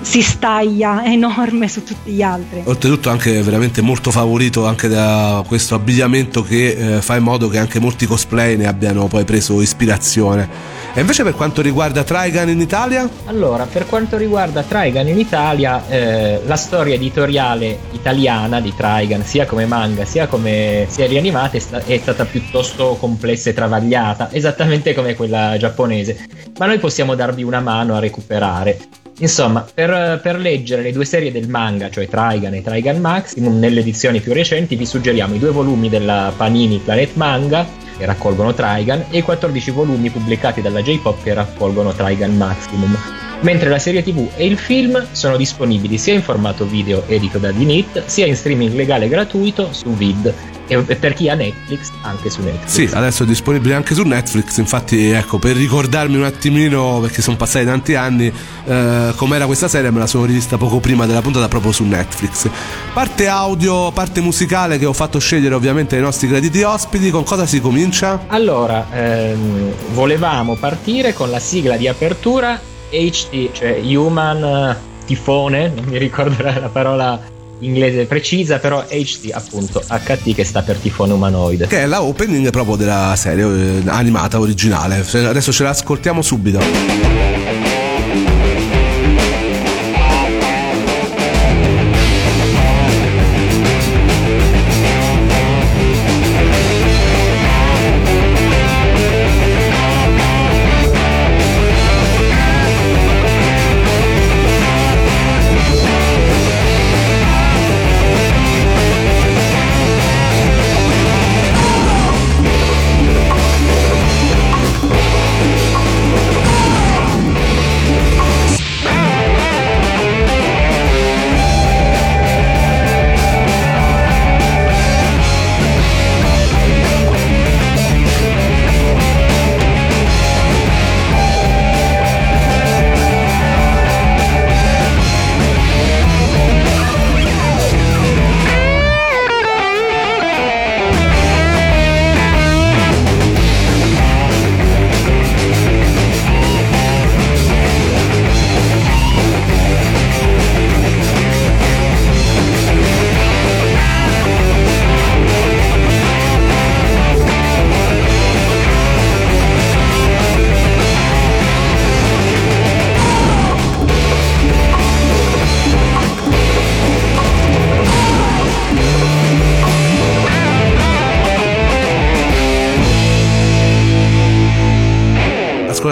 si 0.01 0.21
staglia 0.21 1.05
enorme 1.09 1.67
su 1.67 1.83
tutti 1.83 2.11
gli 2.11 2.21
altri. 2.21 2.61
Oltretutto 2.65 3.09
anche 3.09 3.41
veramente 3.41 3.81
molto 3.81 4.11
favorito 4.11 4.65
anche 4.65 4.87
da 4.87 5.43
questo 5.47 5.75
abbigliamento 5.75 6.43
che 6.43 6.97
eh, 6.97 7.01
fa 7.01 7.15
in 7.15 7.23
modo 7.23 7.47
che 7.47 7.59
anche 7.59 7.79
molti 7.79 8.05
cosplay 8.05 8.57
ne 8.57 8.67
abbiano 8.67 9.07
poi 9.07 9.23
preso 9.23 9.61
ispirazione. 9.61 10.83
E 10.97 11.01
invece 11.01 11.23
per 11.23 11.33
quanto 11.33 11.61
riguarda 11.61 12.05
Trigun 12.05 12.47
in 12.47 12.61
Italia? 12.61 13.09
Allora, 13.25 13.65
per 13.65 13.85
quanto 13.85 14.15
riguarda 14.15 14.63
Trigun 14.63 15.05
in 15.09 15.19
Italia, 15.19 15.85
eh, 15.89 16.39
la 16.45 16.55
storia 16.55 16.93
editoriale 16.93 17.79
italiana 17.91 18.61
di 18.61 18.73
Trigun, 18.73 19.21
sia 19.25 19.45
come 19.45 19.65
manga 19.65 20.05
sia 20.05 20.27
come 20.27 20.85
serie 20.87 21.21
sta- 21.59 21.83
è 21.83 21.97
stata 21.97 22.23
piuttosto 22.23 22.95
complessa 22.97 23.49
e 23.49 23.53
travagliata, 23.53 24.29
esattamente 24.31 24.93
come 24.93 25.15
quella 25.15 25.57
giapponese. 25.57 26.29
Ma 26.57 26.65
noi 26.65 26.79
possiamo 26.79 27.13
darvi 27.13 27.43
una 27.43 27.59
mano 27.59 27.95
a 27.95 27.99
recuperare. 27.99 28.79
Insomma, 29.17 29.65
per, 29.73 30.21
per, 30.23 30.39
leggere 30.39 30.81
le 30.81 30.93
due 30.93 31.03
serie 31.03 31.33
del 31.33 31.49
manga, 31.49 31.89
cioè 31.89 32.07
Trigun 32.07 32.53
e 32.53 32.61
Trigun 32.61 33.01
Maximum, 33.01 33.59
nelle 33.59 33.81
edizioni 33.81 34.21
più 34.21 34.31
recenti 34.31 34.77
vi 34.77 34.85
suggeriamo 34.85 35.35
i 35.35 35.39
due 35.39 35.51
volumi 35.51 35.89
della 35.89 36.31
Panini 36.33 36.77
Planet 36.77 37.15
Manga 37.15 37.83
che 37.97 38.05
raccolgono 38.05 38.53
Trigun 38.53 39.05
e 39.09 39.19
i 39.19 39.21
14 39.21 39.71
volumi 39.71 40.09
pubblicati 40.09 40.61
dalla 40.61 40.81
J-Pop 40.81 41.23
che 41.23 41.33
raccolgono 41.33 41.93
Trigun 41.93 42.35
Maximum. 42.35 42.97
Mentre 43.41 43.69
la 43.69 43.79
serie 43.79 44.03
TV 44.03 44.27
e 44.35 44.45
il 44.45 44.57
film 44.57 45.07
sono 45.11 45.37
disponibili 45.37 45.97
sia 45.97 46.13
in 46.13 46.21
formato 46.21 46.65
video 46.65 47.03
edito 47.07 47.37
da 47.37 47.51
Dinit, 47.51 48.05
sia 48.05 48.25
in 48.25 48.35
streaming 48.35 48.73
legale 48.73 49.07
gratuito 49.07 49.71
su 49.71 49.93
Vid 49.93 50.33
e 50.67 50.95
per 50.95 51.13
chi 51.13 51.29
ha 51.29 51.35
Netflix 51.35 51.91
anche 52.01 52.29
su 52.29 52.41
Netflix. 52.41 52.67
Sì, 52.67 52.89
adesso 52.91 53.23
è 53.23 53.25
disponibile 53.25 53.75
anche 53.75 53.93
su 53.93 54.03
Netflix, 54.03 54.57
infatti 54.57 55.09
ecco, 55.09 55.37
per 55.37 55.55
ricordarmi 55.55 56.15
un 56.15 56.23
attimino, 56.23 56.99
perché 57.01 57.21
sono 57.21 57.37
passati 57.37 57.65
tanti 57.65 57.95
anni, 57.95 58.31
eh, 58.65 59.13
com'era 59.15 59.45
questa 59.45 59.67
serie 59.67 59.91
me 59.91 59.99
la 59.99 60.07
sono 60.07 60.25
rivista 60.25 60.57
poco 60.57 60.79
prima 60.79 61.05
della 61.05 61.21
puntata 61.21 61.47
proprio 61.47 61.71
su 61.71 61.83
Netflix. 61.83 62.49
Parte 62.93 63.27
audio, 63.27 63.91
parte 63.91 64.21
musicale 64.21 64.77
che 64.77 64.85
ho 64.85 64.93
fatto 64.93 65.19
scegliere 65.19 65.55
ovviamente 65.55 65.95
ai 65.95 66.01
nostri 66.01 66.27
graditi 66.27 66.61
ospiti, 66.63 67.09
con 67.11 67.23
cosa 67.23 67.45
si 67.45 67.61
comincia? 67.61 68.25
Allora, 68.27 68.87
ehm, 68.91 69.73
volevamo 69.93 70.55
partire 70.55 71.13
con 71.13 71.29
la 71.29 71.39
sigla 71.39 71.77
di 71.77 71.87
apertura 71.87 72.59
HT, 72.89 73.51
cioè 73.51 73.79
Human 73.83 74.75
Tifone, 75.05 75.71
non 75.75 75.85
mi 75.85 75.97
ricordo 75.97 76.43
la 76.43 76.69
parola 76.71 77.33
inglese 77.59 78.05
precisa, 78.05 78.59
però 78.59 78.85
HT 78.87 79.29
appunto 79.31 79.81
HT 79.87 80.33
che 80.33 80.43
sta 80.43 80.61
per 80.61 80.77
tifone 80.77 81.13
umanoide. 81.13 81.67
Che 81.67 81.79
è 81.79 81.85
la 81.85 82.01
opening 82.01 82.49
proprio 82.49 82.75
della 82.75 83.13
serie 83.15 83.43
eh, 83.43 83.83
animata 83.87 84.39
originale. 84.39 84.97
Adesso 84.97 85.51
ce 85.51 85.63
l'ascoltiamo 85.63 86.21
subito. 86.21 87.24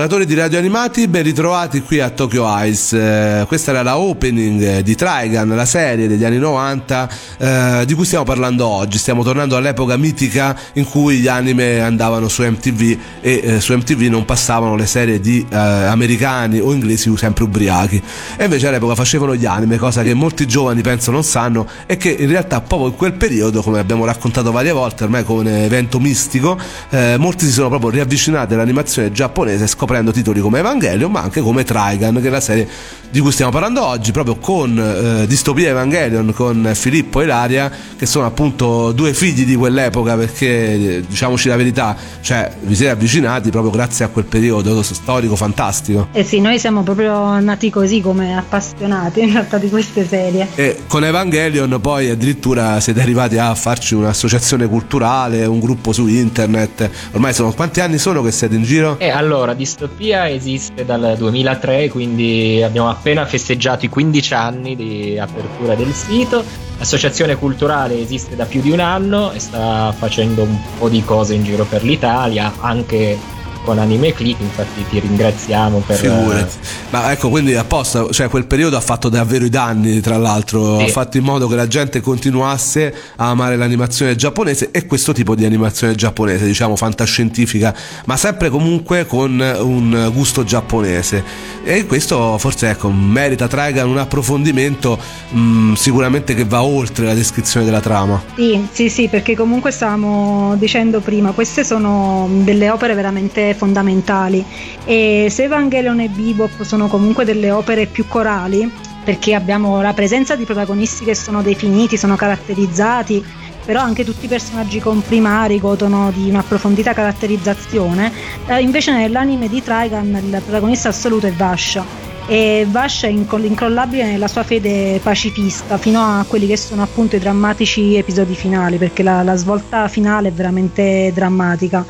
Ascoltatori 0.04 0.26
di 0.26 0.34
Radio 0.34 0.58
Animati, 0.58 1.08
ben 1.08 1.24
ritrovati 1.24 1.82
qui 1.82 2.02
a 2.02 2.10
Tokyo 2.10 2.46
Ice. 2.66 3.40
Eh, 3.40 3.46
questa 3.46 3.72
era 3.72 3.84
la 3.84 3.98
opening 3.98 4.80
di 4.80 4.96
Trigun, 4.96 5.56
la 5.56 5.66
serie 5.66 6.08
degli 6.08 6.26
anni 6.26 6.40
90 6.40 7.10
eh, 7.38 7.84
di 7.86 7.94
cui 7.94 8.04
stiamo 8.04 8.26
parlando 8.26 8.68
oggi. 8.68 8.98
Stiamo 8.98 9.24
tornando 9.24 9.56
all'epoca 9.56 9.96
mitica 9.96 10.58
in 10.74 10.84
cui 10.90 11.20
gli 11.20 11.28
anime 11.28 11.80
andavano 11.80 12.28
su 12.28 12.44
MTV 12.44 12.98
e 13.22 13.42
eh, 13.44 13.60
su 13.62 13.74
MTV 13.74 14.02
non 14.10 14.26
passavano 14.26 14.76
le 14.76 14.88
serie 14.88 15.22
di 15.22 15.46
eh, 15.50 15.56
americani 15.56 16.60
o 16.60 16.74
inglesi 16.74 17.16
sempre 17.16 17.46
ubriachi. 17.46 18.02
E 18.36 18.44
invece 18.44 18.68
all'epoca 18.68 18.96
facevano 18.96 19.36
gli 19.36 19.46
anime, 19.46 19.78
cosa 19.78 20.04
che 20.04 20.14
molti 20.14 20.46
giovani 20.46 20.82
penso 20.82 21.12
non 21.12 21.24
sanno 21.24 21.66
e 21.86 21.96
che 21.96 22.10
in 22.10 22.28
realtà 22.28 22.60
proprio 22.60 22.90
in 22.90 22.96
quel 22.96 23.14
periodo, 23.14 23.62
come 23.62 23.80
abbiamo 23.80 24.04
raccontato 24.04 24.52
varie 24.52 24.74
volte, 24.74 25.06
ormai 25.06 25.24
come 25.24 25.64
evento 25.64 26.00
mistico, 26.00 26.60
eh, 26.90 27.16
molti 27.18 27.46
si 27.46 27.52
sono 27.52 27.70
proprio 27.70 27.90
riavvicinati 27.90 28.54
all'animazione 28.54 29.12
giapponese 29.12 29.52
giapponese 29.54 29.68
scoprendo 29.68 29.93
titoli 30.12 30.40
come 30.40 30.60
Evangelion 30.60 31.12
ma 31.12 31.22
anche 31.22 31.42
come 31.42 31.64
Trigun 31.64 32.20
che 32.22 32.28
è 32.28 32.32
la 32.32 32.42
serie 32.42 32.68
di 33.10 33.20
cui 33.20 33.32
stiamo 33.32 33.52
parlando 33.52 33.86
oggi 33.86 34.12
proprio 34.12 34.38
con 34.38 34.78
eh, 34.78 35.28
Distopia 35.28 35.70
Evangelion 35.70 36.34
con 36.34 36.72
Filippo 36.74 37.22
e 37.22 37.26
Ilaria 37.26 37.72
che 37.96 38.06
sono 38.06 38.26
appunto 38.26 38.92
due 38.92 39.14
figli 39.14 39.46
di 39.46 39.56
quell'epoca 39.56 40.16
perché 40.16 41.04
diciamoci 41.08 41.48
la 41.48 41.56
verità 41.56 41.96
cioè 42.22 42.52
vi 42.62 42.76
siete 42.76 42.92
avvicinati 42.92 43.50
proprio 43.52 43.72
grazie 43.72 44.06
a 44.06 44.08
quel 44.08 44.26
periodo 44.26 44.82
storico 44.82 45.36
fantastico. 45.36 46.08
Eh 46.12 46.24
sì 46.24 46.40
noi 46.40 46.58
siamo 46.58 46.82
proprio 46.84 47.40
nati 47.40 47.70
così 47.70 48.02
come 48.02 48.36
appassionati 48.36 49.22
in 49.22 49.32
realtà 49.32 49.58
di 49.58 49.70
queste 49.70 50.08
serie. 50.08 50.48
E 50.56 50.80
con 50.88 51.04
Evangelion 51.04 51.80
poi 51.82 52.10
addirittura 52.10 52.80
siete 52.80 53.02
arrivati 53.02 53.38
a 53.38 53.54
farci 53.56 53.94
un'associazione 53.94 54.68
culturale 54.68 55.46
un 55.46 55.60
gruppo 55.60 55.92
su 55.92 56.08
internet. 56.08 56.90
Ormai 57.12 57.34
sono 57.34 57.52
quanti 57.54 57.80
anni 57.80 57.98
sono 57.98 58.22
che 58.24 58.32
siete 58.32 58.56
in 58.56 58.64
giro? 58.64 58.98
Eh 59.00 59.10
allora 59.10 59.54
Distopia 59.84 60.30
esiste 60.30 60.86
dal 60.86 61.16
2003, 61.18 61.90
quindi 61.90 62.64
abbiamo 62.64 62.90
appena 62.90 63.26
festeggiato 63.26 63.84
i 63.84 63.90
15 63.90 64.34
anni 64.34 64.76
di 64.78 65.20
apertura 65.20 65.76
del 65.76 65.92
sito. 65.92 66.42
L'associazione 66.78 67.36
culturale 67.36 68.00
esiste 68.00 68.38
da 68.38 68.46
più 68.46 68.62
di 68.62 68.72
un 68.72 68.80
anno 68.80 69.34
e 69.34 69.40
sta 69.40 69.92
facendo 69.92 70.44
un 70.44 70.58
po' 70.80 70.88
di 70.88 71.04
cose 71.04 71.34
in 71.34 71.44
giro 71.44 71.66
per 71.66 71.84
l'Italia, 71.84 72.54
anche 72.62 73.18
con 73.64 73.80
Anime 73.80 74.14
Click, 74.14 74.40
infatti 74.42 74.86
ti 74.90 75.00
ringraziamo 75.00 75.80
per... 75.86 75.98
Figurati. 75.98 76.56
Ma 76.90 77.12
ecco, 77.12 77.30
quindi 77.30 77.56
apposta, 77.56 78.08
cioè 78.12 78.30
quel 78.30 78.46
periodo 78.46 78.78
ha 78.78 78.82
fatto 78.82 79.10
davvero 79.10 79.46
i 79.46 79.50
danni, 79.50 80.00
tra 80.02 80.18
l'altro, 80.18 80.80
sì. 80.80 80.86
ha 80.86 80.88
fatto 80.90 81.18
in 81.18 81.24
modo 81.24 81.48
che 81.48 81.56
la 81.56 81.68
gente 81.68 82.02
continuasse 82.02 82.94
a 83.16 83.30
amare 83.30 83.56
l'animazione 83.56 84.16
giapponese 84.16 84.70
e 84.72 84.86
questo 84.86 85.14
tipo 85.14 85.36
di 85.36 85.46
animazione 85.46 85.96
giapponese, 85.96 86.46
diciamo 86.46 86.76
fantascientifica, 86.76 87.74
ma 88.06 88.18
sempre 88.18 88.50
comunque 88.50 89.06
con 89.06 89.40
un 89.40 90.12
gusto 90.14 90.44
giapponese. 90.44 91.24
E 91.64 91.86
questo 91.86 92.38
forse 92.38 92.70
ecco, 92.70 92.90
merita 92.90 93.48
Trigun 93.48 93.90
un 93.90 93.98
approfondimento 93.98 95.00
mh, 95.30 95.40
mm, 95.40 95.74
sicuramente 95.74 96.34
che 96.36 96.46
va 96.46 96.64
oltre 96.64 97.06
la 97.06 97.14
descrizione 97.14 97.66
della 97.66 97.80
trama. 97.80 98.22
Sì, 98.36 98.68
sì, 98.72 98.90
sì, 98.90 99.08
perché 99.08 99.36
comunque 99.36 99.72
stavamo 99.72 100.56
dicendo 100.58 101.00
prima, 101.00 101.32
queste 101.32 101.64
sono 101.64 102.28
delle 102.44 102.70
opere 102.70 102.94
veramente 102.94 103.53
fondamentali. 103.54 104.44
E 104.86 105.28
se 105.30 105.44
Evangelion 105.44 106.00
e 106.00 106.10
Bebop 106.10 106.64
sono 106.64 106.88
comunque 106.88 107.26
delle 107.26 107.52
opere 107.52 107.86
più 107.86 108.08
corali 108.08 108.72
perché 109.04 109.36
abbiamo 109.36 109.82
la 109.82 109.94
presenza 109.94 110.36
di 110.36 110.46
protagonisti 110.46 111.04
che 111.04 111.16
sono 111.16 111.42
definiti, 111.42 111.98
sono 111.98 112.16
caratterizzati 112.16 113.24
però 113.66 113.82
anche 113.82 114.04
tutti 114.04 114.26
i 114.26 114.28
personaggi 114.28 114.80
comprimari 114.80 115.60
godono 115.60 116.12
di 116.12 116.30
un'approfondita 116.30 116.94
caratterizzazione 116.94 118.12
eh, 118.48 118.60
invece 118.62 118.92
nell'anime 118.92 119.48
di 119.48 119.64
Trigun 119.64 120.20
il 120.22 120.42
protagonista 120.44 120.90
assoluto 120.90 121.28
è 121.28 121.32
Vasha. 121.32 122.12
E 122.26 122.66
Vash 122.70 123.04
è 123.04 123.08
incrollabile 123.08 124.06
nella 124.06 124.30
sua 124.30 124.44
fede 124.44 124.98
pacifista 125.04 125.78
fino 125.78 126.00
a 126.00 126.24
quelli 126.26 126.48
che 126.48 126.56
sono 126.56 126.82
appunto 126.82 127.18
i 127.18 127.20
drammatici 127.20 127.96
episodi 127.96 128.34
finali 128.34 128.78
perché 128.78 129.04
la, 129.04 129.24
la 129.24 129.36
svolta 129.36 129.90
finale 129.90 130.30
è 130.30 130.32
veramente 130.32 131.12
drammatica 131.14 131.86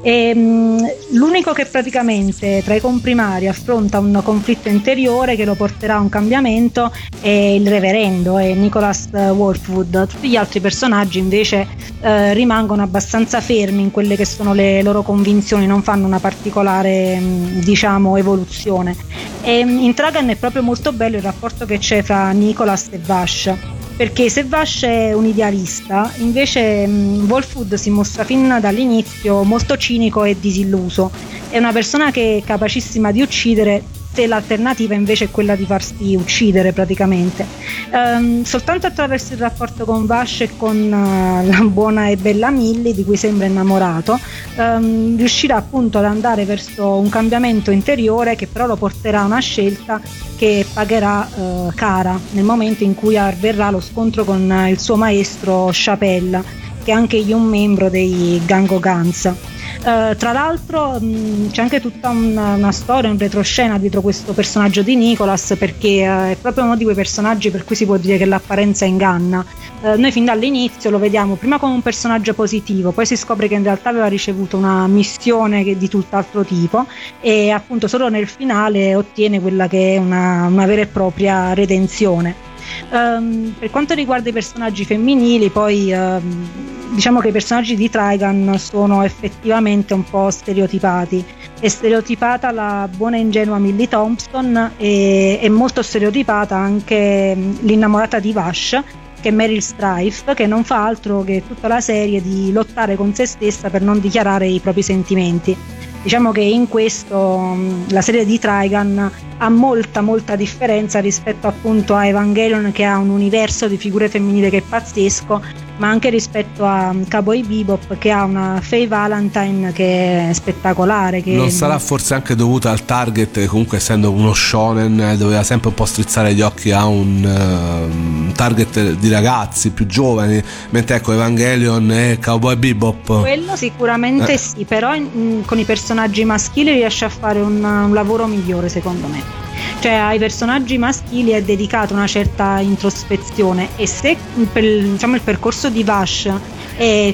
e, 0.00 0.32
um, 0.34 0.78
l'unico 1.12 1.52
che 1.52 1.64
praticamente 1.66 2.62
tra 2.64 2.74
i 2.74 2.80
comprimari 2.80 3.48
affronta 3.48 3.98
un 3.98 4.20
conflitto 4.22 4.68
interiore 4.68 5.36
che 5.36 5.44
lo 5.44 5.54
porterà 5.54 5.96
a 5.96 6.00
un 6.00 6.08
cambiamento 6.08 6.92
è 7.20 7.28
il 7.28 7.68
reverendo, 7.68 8.38
è 8.38 8.52
Nicholas 8.54 9.08
Wolfwood. 9.10 10.06
Tutti 10.06 10.28
gli 10.28 10.36
altri 10.36 10.60
personaggi 10.60 11.18
invece 11.18 11.66
eh, 12.00 12.32
rimangono 12.34 12.82
abbastanza 12.82 13.40
fermi 13.40 13.82
in 13.82 13.90
quelle 13.90 14.16
che 14.16 14.24
sono 14.24 14.54
le 14.54 14.82
loro 14.82 15.02
convinzioni, 15.02 15.66
non 15.66 15.82
fanno 15.82 16.06
una 16.06 16.20
particolare 16.20 17.20
diciamo 17.20 18.16
evoluzione. 18.16 18.96
E, 19.42 19.58
in 19.58 19.94
Tragan 19.94 20.28
è 20.28 20.36
proprio 20.36 20.62
molto 20.62 20.92
bello 20.92 21.16
il 21.16 21.22
rapporto 21.22 21.64
che 21.64 21.78
c'è 21.78 22.02
fra 22.02 22.30
Nicholas 22.30 22.88
e 22.90 23.00
Vash 23.04 23.76
perché 23.98 24.30
se 24.30 24.44
Vash 24.44 24.84
è 24.84 25.12
un 25.12 25.26
idealista, 25.26 26.12
invece 26.18 26.86
mh, 26.86 27.26
Wolfwood 27.28 27.74
si 27.74 27.90
mostra 27.90 28.22
fin 28.22 28.58
dall'inizio 28.60 29.42
molto 29.42 29.76
cinico 29.76 30.22
e 30.22 30.36
disilluso. 30.38 31.10
È 31.48 31.58
una 31.58 31.72
persona 31.72 32.12
che 32.12 32.36
è 32.36 32.46
capacissima 32.46 33.10
di 33.10 33.22
uccidere 33.22 33.82
se 34.18 34.26
l'alternativa 34.26 34.94
invece 34.94 35.26
è 35.26 35.30
quella 35.30 35.54
di 35.54 35.64
farsi 35.64 36.16
uccidere 36.16 36.72
praticamente. 36.72 37.46
Um, 37.92 38.42
soltanto 38.42 38.88
attraverso 38.88 39.34
il 39.34 39.38
rapporto 39.38 39.84
con 39.84 40.06
Vash 40.06 40.40
e 40.40 40.56
con 40.56 40.76
uh, 40.76 41.46
la 41.46 41.62
buona 41.62 42.08
e 42.08 42.16
bella 42.16 42.50
Millie, 42.50 42.92
di 42.94 43.04
cui 43.04 43.16
sembra 43.16 43.46
innamorato, 43.46 44.18
um, 44.56 45.16
riuscirà 45.16 45.54
appunto 45.54 45.98
ad 45.98 46.04
andare 46.06 46.44
verso 46.44 46.96
un 46.96 47.08
cambiamento 47.08 47.70
interiore 47.70 48.34
che 48.34 48.48
però 48.48 48.66
lo 48.66 48.74
porterà 48.74 49.20
a 49.20 49.26
una 49.26 49.38
scelta 49.38 50.00
che 50.34 50.66
pagherà 50.72 51.28
uh, 51.36 51.72
cara 51.76 52.18
nel 52.32 52.44
momento 52.44 52.82
in 52.82 52.96
cui 52.96 53.16
avverrà 53.16 53.70
lo 53.70 53.80
scontro 53.80 54.24
con 54.24 54.50
uh, 54.50 54.68
il 54.68 54.80
suo 54.80 54.96
maestro 54.96 55.70
Chapelle, 55.72 56.42
che 56.82 56.90
è 56.90 56.94
anche 56.94 57.18
egli 57.18 57.32
un 57.32 57.44
membro 57.44 57.88
dei 57.88 58.42
Gango 58.44 58.80
Guns. 58.80 59.32
Uh, 59.78 60.16
tra 60.16 60.32
l'altro 60.32 60.98
mh, 60.98 61.50
c'è 61.52 61.62
anche 61.62 61.80
tutta 61.80 62.08
una, 62.08 62.54
una, 62.54 62.72
storia, 62.72 63.10
un 63.10 63.16
retroscena 63.16 63.78
dietro 63.78 64.00
questo 64.00 64.32
personaggio 64.32 64.82
di 64.82 64.96
Nicholas 64.96 65.54
perché 65.56 66.06
uh, 66.06 66.30
è 66.30 66.36
proprio 66.38 66.64
uno 66.64 66.76
di 66.76 66.82
quei 66.82 66.96
personaggi 66.96 67.50
per 67.50 67.64
cui 67.64 67.76
si 67.76 67.86
può 67.86 67.96
dire 67.96 68.18
che 68.18 68.24
l'apparenza 68.26 68.84
inganna. 68.84 69.44
Uh, 69.80 69.98
noi 69.98 70.10
fin 70.10 70.24
dall'inizio 70.24 70.90
lo 70.90 70.98
vediamo 70.98 71.36
prima 71.36 71.58
come 71.58 71.74
un 71.74 71.82
personaggio 71.82 72.34
positivo, 72.34 72.90
poi 72.90 73.06
si 73.06 73.16
scopre 73.16 73.46
che 73.46 73.54
in 73.54 73.62
realtà 73.62 73.90
aveva 73.90 74.08
ricevuto 74.08 74.56
una 74.56 74.86
missione 74.88 75.62
che, 75.62 75.78
di 75.78 75.88
tutt'altro 75.88 76.44
tipo 76.44 76.84
e 77.20 77.50
appunto 77.50 77.86
solo 77.86 78.08
nel 78.08 78.26
finale 78.26 78.96
ottiene 78.96 79.40
quella 79.40 79.68
che 79.68 79.94
è 79.94 79.98
una, 79.98 80.46
una 80.46 80.66
vera 80.66 80.82
e 80.82 80.86
propria 80.86 81.54
redenzione. 81.54 82.47
Um, 82.90 83.54
per 83.58 83.70
quanto 83.70 83.94
riguarda 83.94 84.28
i 84.28 84.32
personaggi 84.32 84.84
femminili, 84.84 85.50
poi 85.50 85.92
um, 85.92 86.48
diciamo 86.94 87.20
che 87.20 87.28
i 87.28 87.32
personaggi 87.32 87.76
di 87.76 87.90
Trigun 87.90 88.56
sono 88.58 89.02
effettivamente 89.02 89.94
un 89.94 90.04
po' 90.04 90.30
stereotipati. 90.30 91.24
È 91.60 91.68
stereotipata 91.68 92.50
la 92.50 92.88
buona 92.94 93.16
e 93.16 93.20
ingenua 93.20 93.58
Millie 93.58 93.88
Thompson 93.88 94.72
e 94.76 95.38
è 95.40 95.48
molto 95.48 95.82
stereotipata 95.82 96.56
anche 96.56 97.36
l'innamorata 97.60 98.20
di 98.20 98.32
Vash 98.32 98.80
che 99.20 99.30
è 99.30 99.32
Meryl 99.32 99.60
Strife, 99.60 100.34
che 100.34 100.46
non 100.46 100.62
fa 100.62 100.84
altro 100.84 101.22
che 101.22 101.42
tutta 101.46 101.66
la 101.66 101.80
serie 101.80 102.22
di 102.22 102.52
lottare 102.52 102.94
con 102.94 103.12
se 103.14 103.26
stessa 103.26 103.68
per 103.68 103.82
non 103.82 104.00
dichiarare 104.00 104.46
i 104.46 104.60
propri 104.60 104.82
sentimenti. 104.82 105.56
Diciamo 106.02 106.30
che 106.30 106.42
in 106.42 106.68
questo 106.68 107.56
la 107.88 108.00
serie 108.00 108.24
di 108.24 108.38
Trigun 108.38 109.10
ha 109.38 109.48
molta 109.48 110.00
molta 110.00 110.36
differenza 110.36 111.00
rispetto 111.00 111.46
appunto 111.46 111.94
a 111.94 112.06
Evangelion 112.06 112.72
che 112.72 112.84
ha 112.84 112.98
un 112.98 113.10
universo 113.10 113.68
di 113.68 113.76
figure 113.76 114.08
femminili 114.08 114.50
che 114.50 114.58
è 114.58 114.62
pazzesco 114.62 115.42
ma 115.78 115.88
anche 115.88 116.10
rispetto 116.10 116.64
a 116.64 116.94
Cowboy 117.08 117.44
Bebop 117.44 117.98
che 117.98 118.10
ha 118.10 118.24
una 118.24 118.60
Faye 118.62 118.86
Valentine 118.86 119.72
che 119.72 120.28
è 120.28 120.32
spettacolare. 120.32 121.22
Che 121.22 121.32
non 121.32 121.50
sarà 121.50 121.78
forse 121.78 122.14
anche 122.14 122.34
dovuta 122.34 122.70
al 122.70 122.84
target 122.84 123.32
che 123.32 123.46
comunque 123.46 123.78
essendo 123.78 124.10
uno 124.10 124.34
shonen 124.34 125.00
eh, 125.00 125.16
doveva 125.16 125.42
sempre 125.42 125.68
un 125.68 125.74
po' 125.74 125.84
strizzare 125.84 126.34
gli 126.34 126.40
occhi 126.40 126.70
a 126.70 126.86
un 126.86 128.28
uh, 128.28 128.32
target 128.32 128.92
di 128.92 129.08
ragazzi 129.08 129.70
più 129.70 129.86
giovani, 129.86 130.42
mentre 130.70 130.96
ecco 130.96 131.12
Evangelion 131.12 131.90
e 131.90 132.18
Cowboy 132.22 132.56
Bebop. 132.56 133.20
Quello 133.20 133.56
sicuramente 133.56 134.34
eh. 134.34 134.38
sì, 134.38 134.64
però 134.64 134.94
in, 134.94 135.42
con 135.44 135.58
i 135.58 135.64
personaggi 135.64 136.24
maschili 136.24 136.72
riesce 136.72 137.04
a 137.04 137.08
fare 137.08 137.40
un, 137.40 137.62
un 137.62 137.92
lavoro 137.94 138.26
migliore 138.26 138.68
secondo 138.68 139.06
me 139.06 139.47
cioè 139.80 139.92
ai 139.92 140.18
personaggi 140.18 140.78
maschili 140.78 141.30
è 141.30 141.42
dedicata 141.42 141.94
una 141.94 142.06
certa 142.06 142.58
introspezione 142.60 143.68
e 143.76 143.86
se 143.86 144.16
diciamo, 144.34 145.14
il 145.14 145.22
percorso 145.22 145.68
di 145.68 145.84
Vash 145.84 146.30
è 146.76 147.12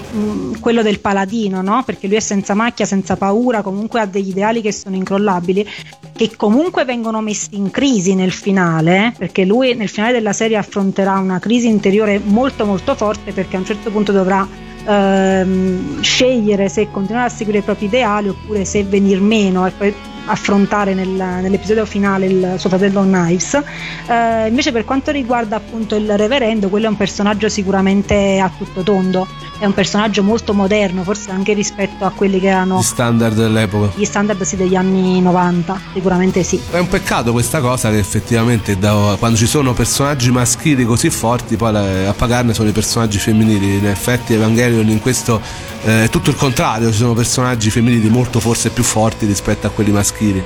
quello 0.61 0.83
del 0.83 1.01
paladino, 1.01 1.63
no? 1.63 1.83
perché 1.85 2.07
lui 2.07 2.17
è 2.17 2.21
senza 2.21 2.55
macchia, 2.55 2.85
senza 2.85 3.17
paura, 3.17 3.63
comunque 3.63 4.01
ha 4.01 4.07
degli 4.07 4.29
ideali 4.29 4.61
che 4.61 4.73
sono 4.73 4.95
incrollabili, 4.95 5.67
che 6.13 6.37
comunque 6.37 6.85
vengono 6.85 7.21
messi 7.23 7.51
in 7.53 7.71
crisi 7.71 8.15
nel 8.15 8.33
finale, 8.33 9.15
perché 9.17 9.45
lui 9.45 9.75
nel 9.75 9.89
finale 9.89 10.13
della 10.13 10.35
serie 10.35 10.59
affronterà 10.59 11.19
una 11.19 11.39
crisi 11.39 11.69
interiore 11.69 12.21
molto 12.23 12.67
molto 12.67 12.95
forte 12.95 13.33
perché 13.33 13.57
a 13.57 13.61
un 13.61 13.65
certo 13.65 13.91
punto 13.91 14.13
dovrà 14.13 14.47
ehm, 14.87 16.01
scegliere 16.03 16.69
se 16.69 16.91
continuare 16.91 17.27
a 17.27 17.31
seguire 17.31 17.59
i 17.59 17.63
propri 17.63 17.87
ideali 17.87 18.29
oppure 18.29 18.65
se 18.65 18.85
venir 18.85 19.21
meno. 19.21 19.67
E 19.67 19.71
poi 19.71 19.95
affrontare 20.27 20.95
nel, 20.95 21.09
nell'episodio 21.09 21.85
finale 21.85 22.27
il 22.27 22.55
suo 22.59 22.69
fratello 22.69 23.03
Knives. 23.03 23.55
Eh, 24.07 24.49
invece 24.49 24.73
per 24.73 24.85
quanto 24.85 25.11
riguarda 25.11 25.57
appunto 25.57 25.97
il 25.97 26.17
reverendo, 26.17 26.69
quello 26.69 26.87
è 26.87 26.89
un 26.89 26.97
personaggio 26.97 27.49
sicuramente 27.49 28.39
a 28.39 28.51
tutto 28.57 28.83
tondo, 28.83 29.27
è 29.59 29.67
un 29.67 29.75
personaggio 29.75 30.23
molto 30.23 30.53
moderno, 30.55 31.03
forse 31.03 31.31
anche 31.31 31.53
rispetto 31.53 32.05
a 32.05 32.11
quelli 32.11 32.41
che 32.41 32.49
erano 32.49 32.79
gli 32.79 32.83
standard 32.83 33.35
dell'epoca. 33.35 33.93
Gli 33.95 34.05
standard 34.05 34.43
sì, 34.43 34.57
degli 34.57 34.77
anni 34.77 35.21
90, 35.21 35.81
sicuramente 35.93 36.43
sì. 36.43 36.61
È 36.71 36.79
un 36.79 36.89
peccato 36.89 37.33
questa 37.33 37.61
cosa 37.61 37.91
che 37.91 37.99
effettivamente 37.99 38.79
da, 38.79 39.17
quando 39.19 39.37
ci 39.37 39.47
sono 39.47 39.73
personaggi 39.73 40.31
maschili 40.31 40.85
così 40.85 41.11
forti, 41.11 41.57
poi 41.57 42.07
a 42.07 42.15
pagarne 42.15 42.55
sono 42.55 42.69
i 42.69 42.73
personaggi 42.73 43.19
femminili. 43.19 43.77
In 43.79 43.87
effetti 43.87 44.35
Evangelion 44.35 44.89
in 44.89 45.01
questo 45.01 45.41
eh, 45.85 46.05
è 46.05 46.09
tutto 46.09 46.31
il 46.31 46.37
contrario, 46.37 46.91
ci 46.91 46.99
sono 46.99 47.15
personaggi 47.15 47.71
femminili 47.71 48.09
molto 48.09 48.41
forse 48.41 48.71
più 48.71 48.83
forti 48.83 49.27
rispetto 49.27 49.67
a 49.67 49.71
quelli 49.71 49.91
maschili. 49.91 50.14
seguir 50.19 50.43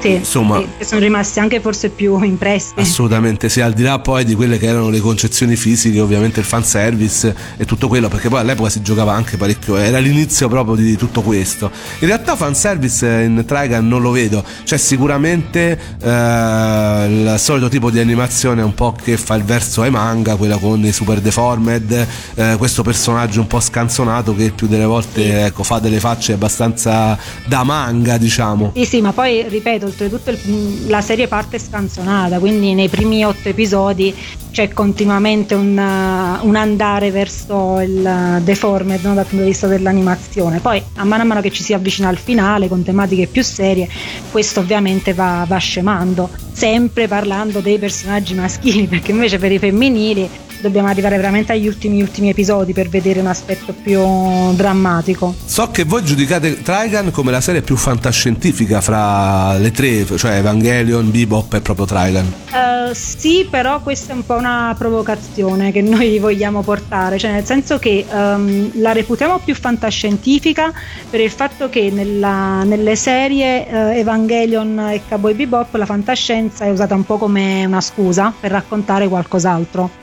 Sì, 0.00 0.12
Insomma, 0.12 0.58
sì, 0.58 0.66
che 0.78 0.84
sono 0.84 1.00
rimasti 1.00 1.40
anche 1.40 1.60
forse 1.60 1.90
più 1.90 2.22
impressi. 2.22 2.72
Assolutamente, 2.76 3.50
sì, 3.50 3.60
al 3.60 3.74
di 3.74 3.82
là 3.82 3.98
poi 3.98 4.24
di 4.24 4.34
quelle 4.34 4.58
che 4.58 4.66
erano 4.66 4.88
le 4.88 5.00
concezioni 5.00 5.56
fisiche, 5.56 6.00
ovviamente 6.00 6.40
il 6.40 6.46
fanservice 6.46 7.34
e 7.58 7.66
tutto 7.66 7.86
quello, 7.86 8.08
perché 8.08 8.30
poi 8.30 8.40
all'epoca 8.40 8.70
si 8.70 8.80
giocava 8.80 9.12
anche 9.12 9.36
parecchio, 9.36 9.76
era 9.76 9.98
l'inizio 9.98 10.48
proprio 10.48 10.74
di 10.74 10.96
tutto 10.96 11.20
questo. 11.20 11.70
In 11.98 12.06
realtà 12.06 12.34
fanservice 12.34 13.06
in 13.06 13.44
Trigun 13.46 13.86
non 13.86 14.00
lo 14.00 14.10
vedo, 14.10 14.42
cioè 14.64 14.78
sicuramente 14.78 15.78
eh, 16.00 17.06
il 17.08 17.34
solito 17.38 17.68
tipo 17.68 17.90
di 17.90 17.98
animazione 17.98 18.62
un 18.62 18.74
po' 18.74 18.92
che 18.92 19.18
fa 19.18 19.34
il 19.34 19.44
verso 19.44 19.82
ai 19.82 19.90
manga, 19.90 20.36
quella 20.36 20.56
con 20.56 20.82
i 20.82 20.92
super 20.92 21.20
deformed, 21.20 22.06
eh, 22.36 22.54
questo 22.56 22.82
personaggio 22.82 23.40
un 23.40 23.46
po' 23.46 23.60
scanzonato 23.60 24.34
che 24.34 24.50
più 24.50 24.66
delle 24.66 24.86
volte 24.86 25.44
ecco, 25.44 25.62
fa 25.62 25.78
delle 25.78 26.00
facce 26.00 26.32
abbastanza 26.32 27.18
da 27.44 27.64
manga, 27.64 28.16
diciamo. 28.16 28.72
Sì, 28.74 28.84
sì, 28.86 29.00
ma 29.02 29.12
poi 29.12 29.46
ripeto, 29.46 29.89
oltretutto 29.90 30.30
il, 30.30 30.86
la 30.88 31.00
serie 31.00 31.28
parte 31.28 31.58
scanzonata, 31.58 32.38
quindi 32.38 32.74
nei 32.74 32.88
primi 32.88 33.24
otto 33.24 33.48
episodi 33.48 34.14
c'è 34.50 34.68
continuamente 34.70 35.54
un, 35.54 35.70
un 35.72 36.56
andare 36.56 37.10
verso 37.10 37.80
il 37.80 38.40
deformed 38.42 39.04
no, 39.04 39.14
dal 39.14 39.24
punto 39.24 39.44
di 39.44 39.50
vista 39.50 39.66
dell'animazione. 39.66 40.60
Poi 40.60 40.82
a 40.96 41.04
mano 41.04 41.22
a 41.22 41.26
mano 41.26 41.40
che 41.40 41.50
ci 41.50 41.62
si 41.62 41.72
avvicina 41.72 42.08
al 42.08 42.18
finale 42.18 42.68
con 42.68 42.82
tematiche 42.82 43.26
più 43.26 43.42
serie, 43.42 43.88
questo 44.30 44.60
ovviamente 44.60 45.14
va, 45.14 45.44
va 45.46 45.58
scemando, 45.58 46.28
sempre 46.52 47.06
parlando 47.06 47.60
dei 47.60 47.78
personaggi 47.78 48.34
maschili, 48.34 48.86
perché 48.88 49.10
invece 49.12 49.38
per 49.38 49.52
i 49.52 49.58
femminili 49.58 50.28
dobbiamo 50.60 50.88
arrivare 50.88 51.16
veramente 51.16 51.52
agli 51.52 51.66
ultimi 51.66 52.02
ultimi 52.02 52.30
episodi 52.30 52.72
per 52.72 52.88
vedere 52.88 53.20
un 53.20 53.26
aspetto 53.26 53.72
più 53.72 54.02
drammatico. 54.54 55.34
So 55.44 55.70
che 55.70 55.84
voi 55.84 56.04
giudicate 56.04 56.62
Trigun 56.62 57.10
come 57.10 57.30
la 57.30 57.40
serie 57.40 57.62
più 57.62 57.76
fantascientifica 57.76 58.80
fra 58.80 59.56
le 59.58 59.70
tre, 59.70 60.04
cioè 60.16 60.36
Evangelion, 60.36 61.10
Bebop 61.10 61.54
e 61.54 61.60
proprio 61.60 61.86
Trigun. 61.86 62.32
Uh, 62.50 62.92
sì, 62.92 63.46
però 63.48 63.80
questa 63.80 64.12
è 64.12 64.16
un 64.16 64.26
po' 64.26 64.34
una 64.34 64.74
provocazione 64.76 65.72
che 65.72 65.82
noi 65.82 66.18
vogliamo 66.20 66.62
portare, 66.62 67.18
cioè 67.18 67.32
nel 67.32 67.44
senso 67.44 67.78
che 67.78 68.04
um, 68.10 68.70
la 68.74 68.92
reputiamo 68.92 69.38
più 69.38 69.54
fantascientifica 69.54 70.72
per 71.08 71.20
il 71.20 71.30
fatto 71.30 71.68
che 71.68 71.90
nella, 71.90 72.64
nelle 72.64 72.96
serie 72.96 73.66
uh, 73.70 73.74
Evangelion 73.98 74.78
e 74.90 75.02
Cowboy 75.08 75.34
Bebop 75.34 75.74
la 75.74 75.86
fantascienza 75.86 76.64
è 76.64 76.70
usata 76.70 76.94
un 76.94 77.04
po' 77.04 77.18
come 77.18 77.64
una 77.64 77.80
scusa 77.80 78.32
per 78.38 78.50
raccontare 78.50 79.08
qualcos'altro. 79.08 79.99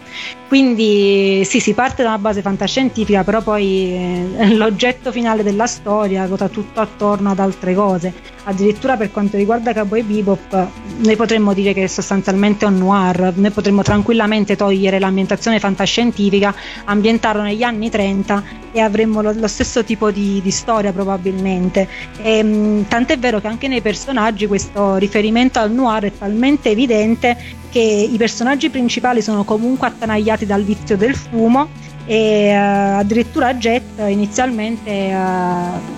Quindi 0.48 1.44
sì, 1.46 1.60
si 1.60 1.74
parte 1.74 2.04
da 2.04 2.10
una 2.10 2.20
base 2.20 2.42
fantascientifica, 2.42 3.24
però 3.24 3.42
poi 3.42 3.94
eh, 4.38 4.56
l'oggetto 4.56 5.12
finale 5.12 5.44
della 5.44 5.68
storia 5.68 6.26
ruota 6.26 6.50
tutto 6.50 6.80
attorno 6.80 7.32
ad 7.32 7.40
altre 7.40 7.74
cose. 7.74 8.14
Addirittura 8.48 8.96
per 8.96 9.12
quanto 9.12 9.36
riguarda 9.36 9.74
Cowboy 9.74 10.04
Bebop, 10.04 10.68
noi 11.00 11.16
potremmo 11.18 11.54
dire 11.54 11.74
che 11.74 11.84
è 11.84 11.88
sostanzialmente 11.88 12.64
un 12.64 12.78
noir, 12.78 13.34
noi 13.36 13.52
potremmo 13.52 13.82
tranquillamente 13.82 14.56
togliere 14.56 15.00
l'ambientazione 15.00 15.60
fantascientifica, 15.60 16.56
ambientarlo 16.86 17.42
negli 17.42 17.64
anni 17.64 17.90
30 17.90 18.44
e 18.72 18.80
avremmo 18.80 19.22
lo, 19.22 19.34
lo 19.34 19.48
stesso 19.48 19.84
tipo 19.84 20.12
di, 20.12 20.40
di, 20.42 20.52
storia 20.52 20.94
probabilmente. 20.94 21.90
E, 22.22 22.38
ehm, 22.38 22.88
tant'è 22.88 23.20
vero 23.20 23.42
che 23.42 23.48
anche 23.48 23.68
nei 23.68 23.82
personaggi 23.82 24.48
questo 24.48 24.96
riferimento 24.96 25.60
al 25.60 25.74
noir 25.74 26.06
è 26.06 26.18
talmente 26.18 26.70
evidente 26.70 27.36
che 27.70 27.82
i 27.82 28.16
personaggi 28.16 28.70
principali 28.70 29.22
sono 29.22 29.44
comunque 29.44 29.88
attanagliati 29.88 30.46
dal 30.46 30.64
vizio 30.64 30.96
del 30.96 31.16
fumo 31.16 31.68
e 32.08 32.52
uh, 32.54 33.00
addirittura 33.00 33.54
Jet 33.54 34.00
inizialmente 34.08 35.10
uh, 35.12 35.16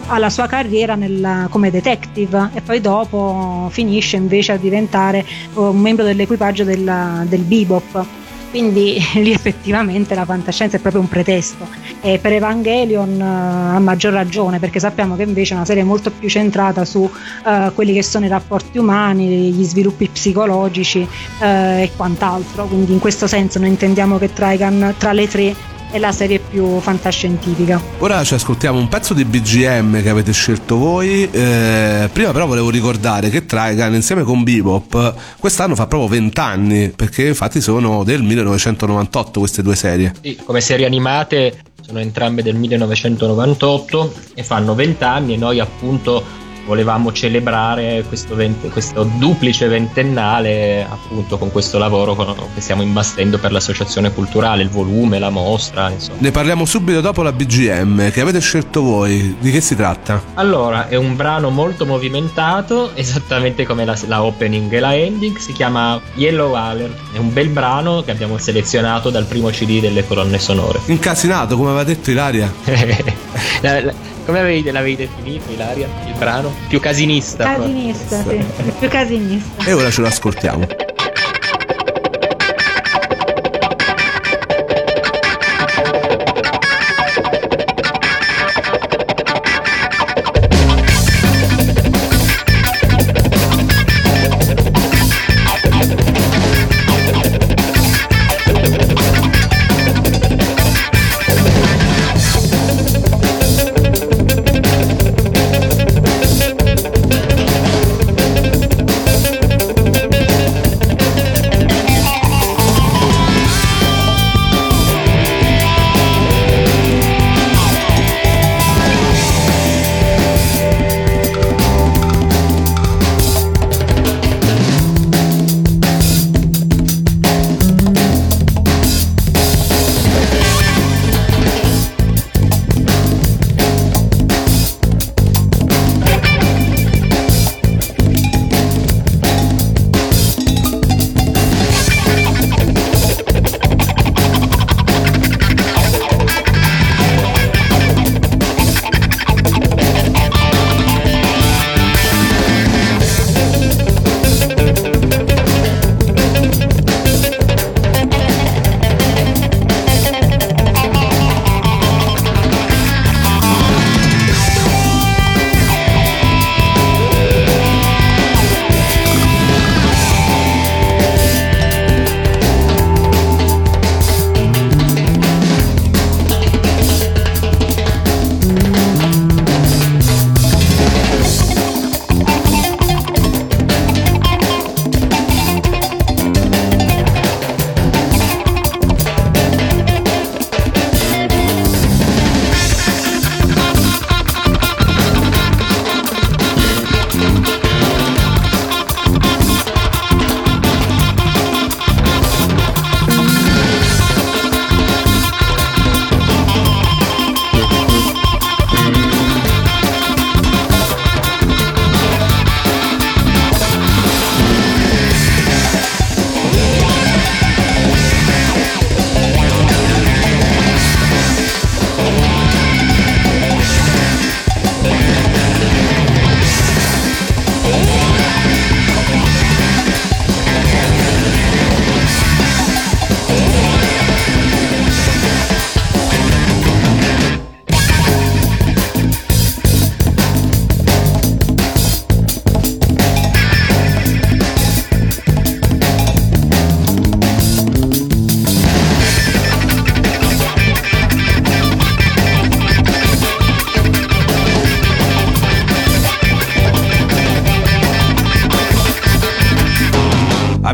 ha 0.07 0.17
la 0.17 0.29
sua 0.31 0.47
carriera 0.47 0.95
nella, 0.95 1.47
come 1.51 1.69
detective 1.69 2.49
e 2.53 2.61
poi 2.61 2.81
dopo 2.81 3.67
finisce 3.71 4.17
invece 4.17 4.53
a 4.53 4.57
diventare 4.57 5.23
uh, 5.53 5.61
un 5.61 5.77
membro 5.77 6.03
dell'equipaggio 6.03 6.63
della, 6.63 7.23
del 7.27 7.41
Bebop. 7.41 8.05
Quindi 8.49 8.97
lì 9.21 9.31
effettivamente 9.31 10.15
la 10.15 10.25
fantascienza 10.25 10.77
è 10.77 10.79
proprio 10.79 11.01
un 11.01 11.07
pretesto. 11.07 11.67
E 12.01 12.17
per 12.17 12.33
Evangelion 12.33 13.19
uh, 13.19 13.75
a 13.75 13.79
maggior 13.79 14.11
ragione 14.11 14.57
perché 14.57 14.79
sappiamo 14.79 15.15
che 15.15 15.21
invece 15.21 15.53
è 15.53 15.57
una 15.57 15.65
serie 15.65 15.83
molto 15.83 16.09
più 16.09 16.27
centrata 16.27 16.85
su 16.85 17.01
uh, 17.01 17.73
quelli 17.75 17.93
che 17.93 18.01
sono 18.01 18.25
i 18.25 18.29
rapporti 18.29 18.79
umani, 18.79 19.51
gli 19.51 19.63
sviluppi 19.63 20.09
psicologici 20.11 21.07
uh, 21.39 21.43
e 21.43 21.91
quant'altro. 21.95 22.65
Quindi 22.65 22.93
in 22.93 22.99
questo 22.99 23.27
senso 23.27 23.59
noi 23.59 23.69
intendiamo 23.69 24.17
che 24.17 24.33
Trigun 24.33 24.95
tra 24.97 25.11
le 25.11 25.27
tre 25.27 25.77
è 25.91 25.97
la 25.97 26.11
serie 26.11 26.39
più 26.39 26.79
fantascientifica. 26.79 27.81
Ora 27.99 28.23
ci 28.23 28.35
ascoltiamo 28.35 28.77
un 28.77 28.87
pezzo 28.87 29.13
di 29.13 29.25
BGM 29.25 30.01
che 30.01 30.09
avete 30.09 30.31
scelto 30.31 30.77
voi. 30.77 31.29
Eh, 31.29 32.09
prima 32.11 32.31
però 32.31 32.45
volevo 32.45 32.69
ricordare 32.69 33.29
che 33.29 33.45
Trigun 33.45 33.95
insieme 33.95 34.23
con 34.23 34.43
Bebop 34.43 35.13
quest'anno 35.39 35.75
fa 35.75 35.87
proprio 35.87 36.09
20 36.09 36.39
anni, 36.39 36.89
perché 36.89 37.27
infatti 37.27 37.61
sono 37.61 38.03
del 38.03 38.21
1998 38.21 39.39
queste 39.39 39.61
due 39.61 39.75
serie. 39.75 40.13
Sì, 40.21 40.37
come 40.43 40.61
serie 40.61 40.85
animate 40.85 41.63
sono 41.81 41.99
entrambe 41.99 42.43
del 42.43 42.55
1998 42.55 44.13
e 44.35 44.43
fanno 44.43 44.75
20 44.75 45.03
anni 45.03 45.33
e 45.33 45.37
noi 45.37 45.59
appunto 45.59 46.23
volevamo 46.69 47.11
celebrare 47.11 48.03
questo, 48.07 48.35
vent- 48.35 48.69
questo, 48.69 49.03
duplice 49.17 49.67
ventennale 49.67 50.85
appunto 50.87 51.39
con 51.39 51.51
questo 51.51 51.79
lavoro 51.79 52.15
che 52.53 52.61
stiamo 52.61 52.83
imbastendo 52.83 53.39
per 53.39 53.51
l'associazione 53.51 54.13
culturale, 54.13 54.61
il 54.61 54.69
volume, 54.69 55.17
la 55.17 55.31
mostra, 55.31 55.89
insomma. 55.89 56.19
Ne 56.19 56.29
parliamo 56.29 56.65
subito 56.65 57.01
dopo 57.01 57.23
la 57.23 57.31
BGM 57.31 58.11
che 58.11 58.21
avete 58.21 58.39
scelto 58.39 58.83
voi. 58.83 59.35
Di 59.39 59.49
che 59.49 59.61
si 59.61 59.75
tratta? 59.75 60.21
Allora, 60.35 60.87
è 60.89 60.95
un 60.95 61.15
brano 61.15 61.49
molto 61.49 61.87
movimentato, 61.87 62.91
esattamente 62.95 63.65
come 63.65 63.83
la, 63.83 63.97
la 64.05 64.21
opening 64.21 64.71
e 64.71 64.79
la 64.79 64.95
ending, 64.95 65.37
si 65.37 65.53
chiama 65.53 65.99
Yellow 66.13 66.53
Alert. 66.53 67.13
È 67.13 67.17
un 67.17 67.33
bel 67.33 67.49
brano 67.49 68.03
che 68.03 68.11
abbiamo 68.11 68.37
selezionato 68.37 69.09
dal 69.09 69.25
primo 69.25 69.49
CD 69.49 69.79
delle 69.79 70.05
colonne 70.05 70.37
sonore. 70.37 70.81
Incasinato, 70.85 71.57
come 71.57 71.69
aveva 71.69 71.83
detto 71.83 72.11
Ilaria. 72.11 72.53
la, 73.61 73.81
la, 73.81 73.93
come 74.25 74.39
avevi, 74.39 74.71
l'avevi 74.71 74.95
definito 74.95 75.51
Ilaria? 75.51 75.87
Il 76.05 76.13
brano? 76.17 76.53
Più 76.67 76.79
casinista. 76.79 77.55
Casinista, 77.55 78.23
sì. 78.23 78.43
Più 78.79 78.87
casinista. 78.87 79.65
E 79.65 79.73
ora 79.73 79.89
ce 79.89 80.01
lo 80.01 80.07
ascoltiamo. 80.07 80.88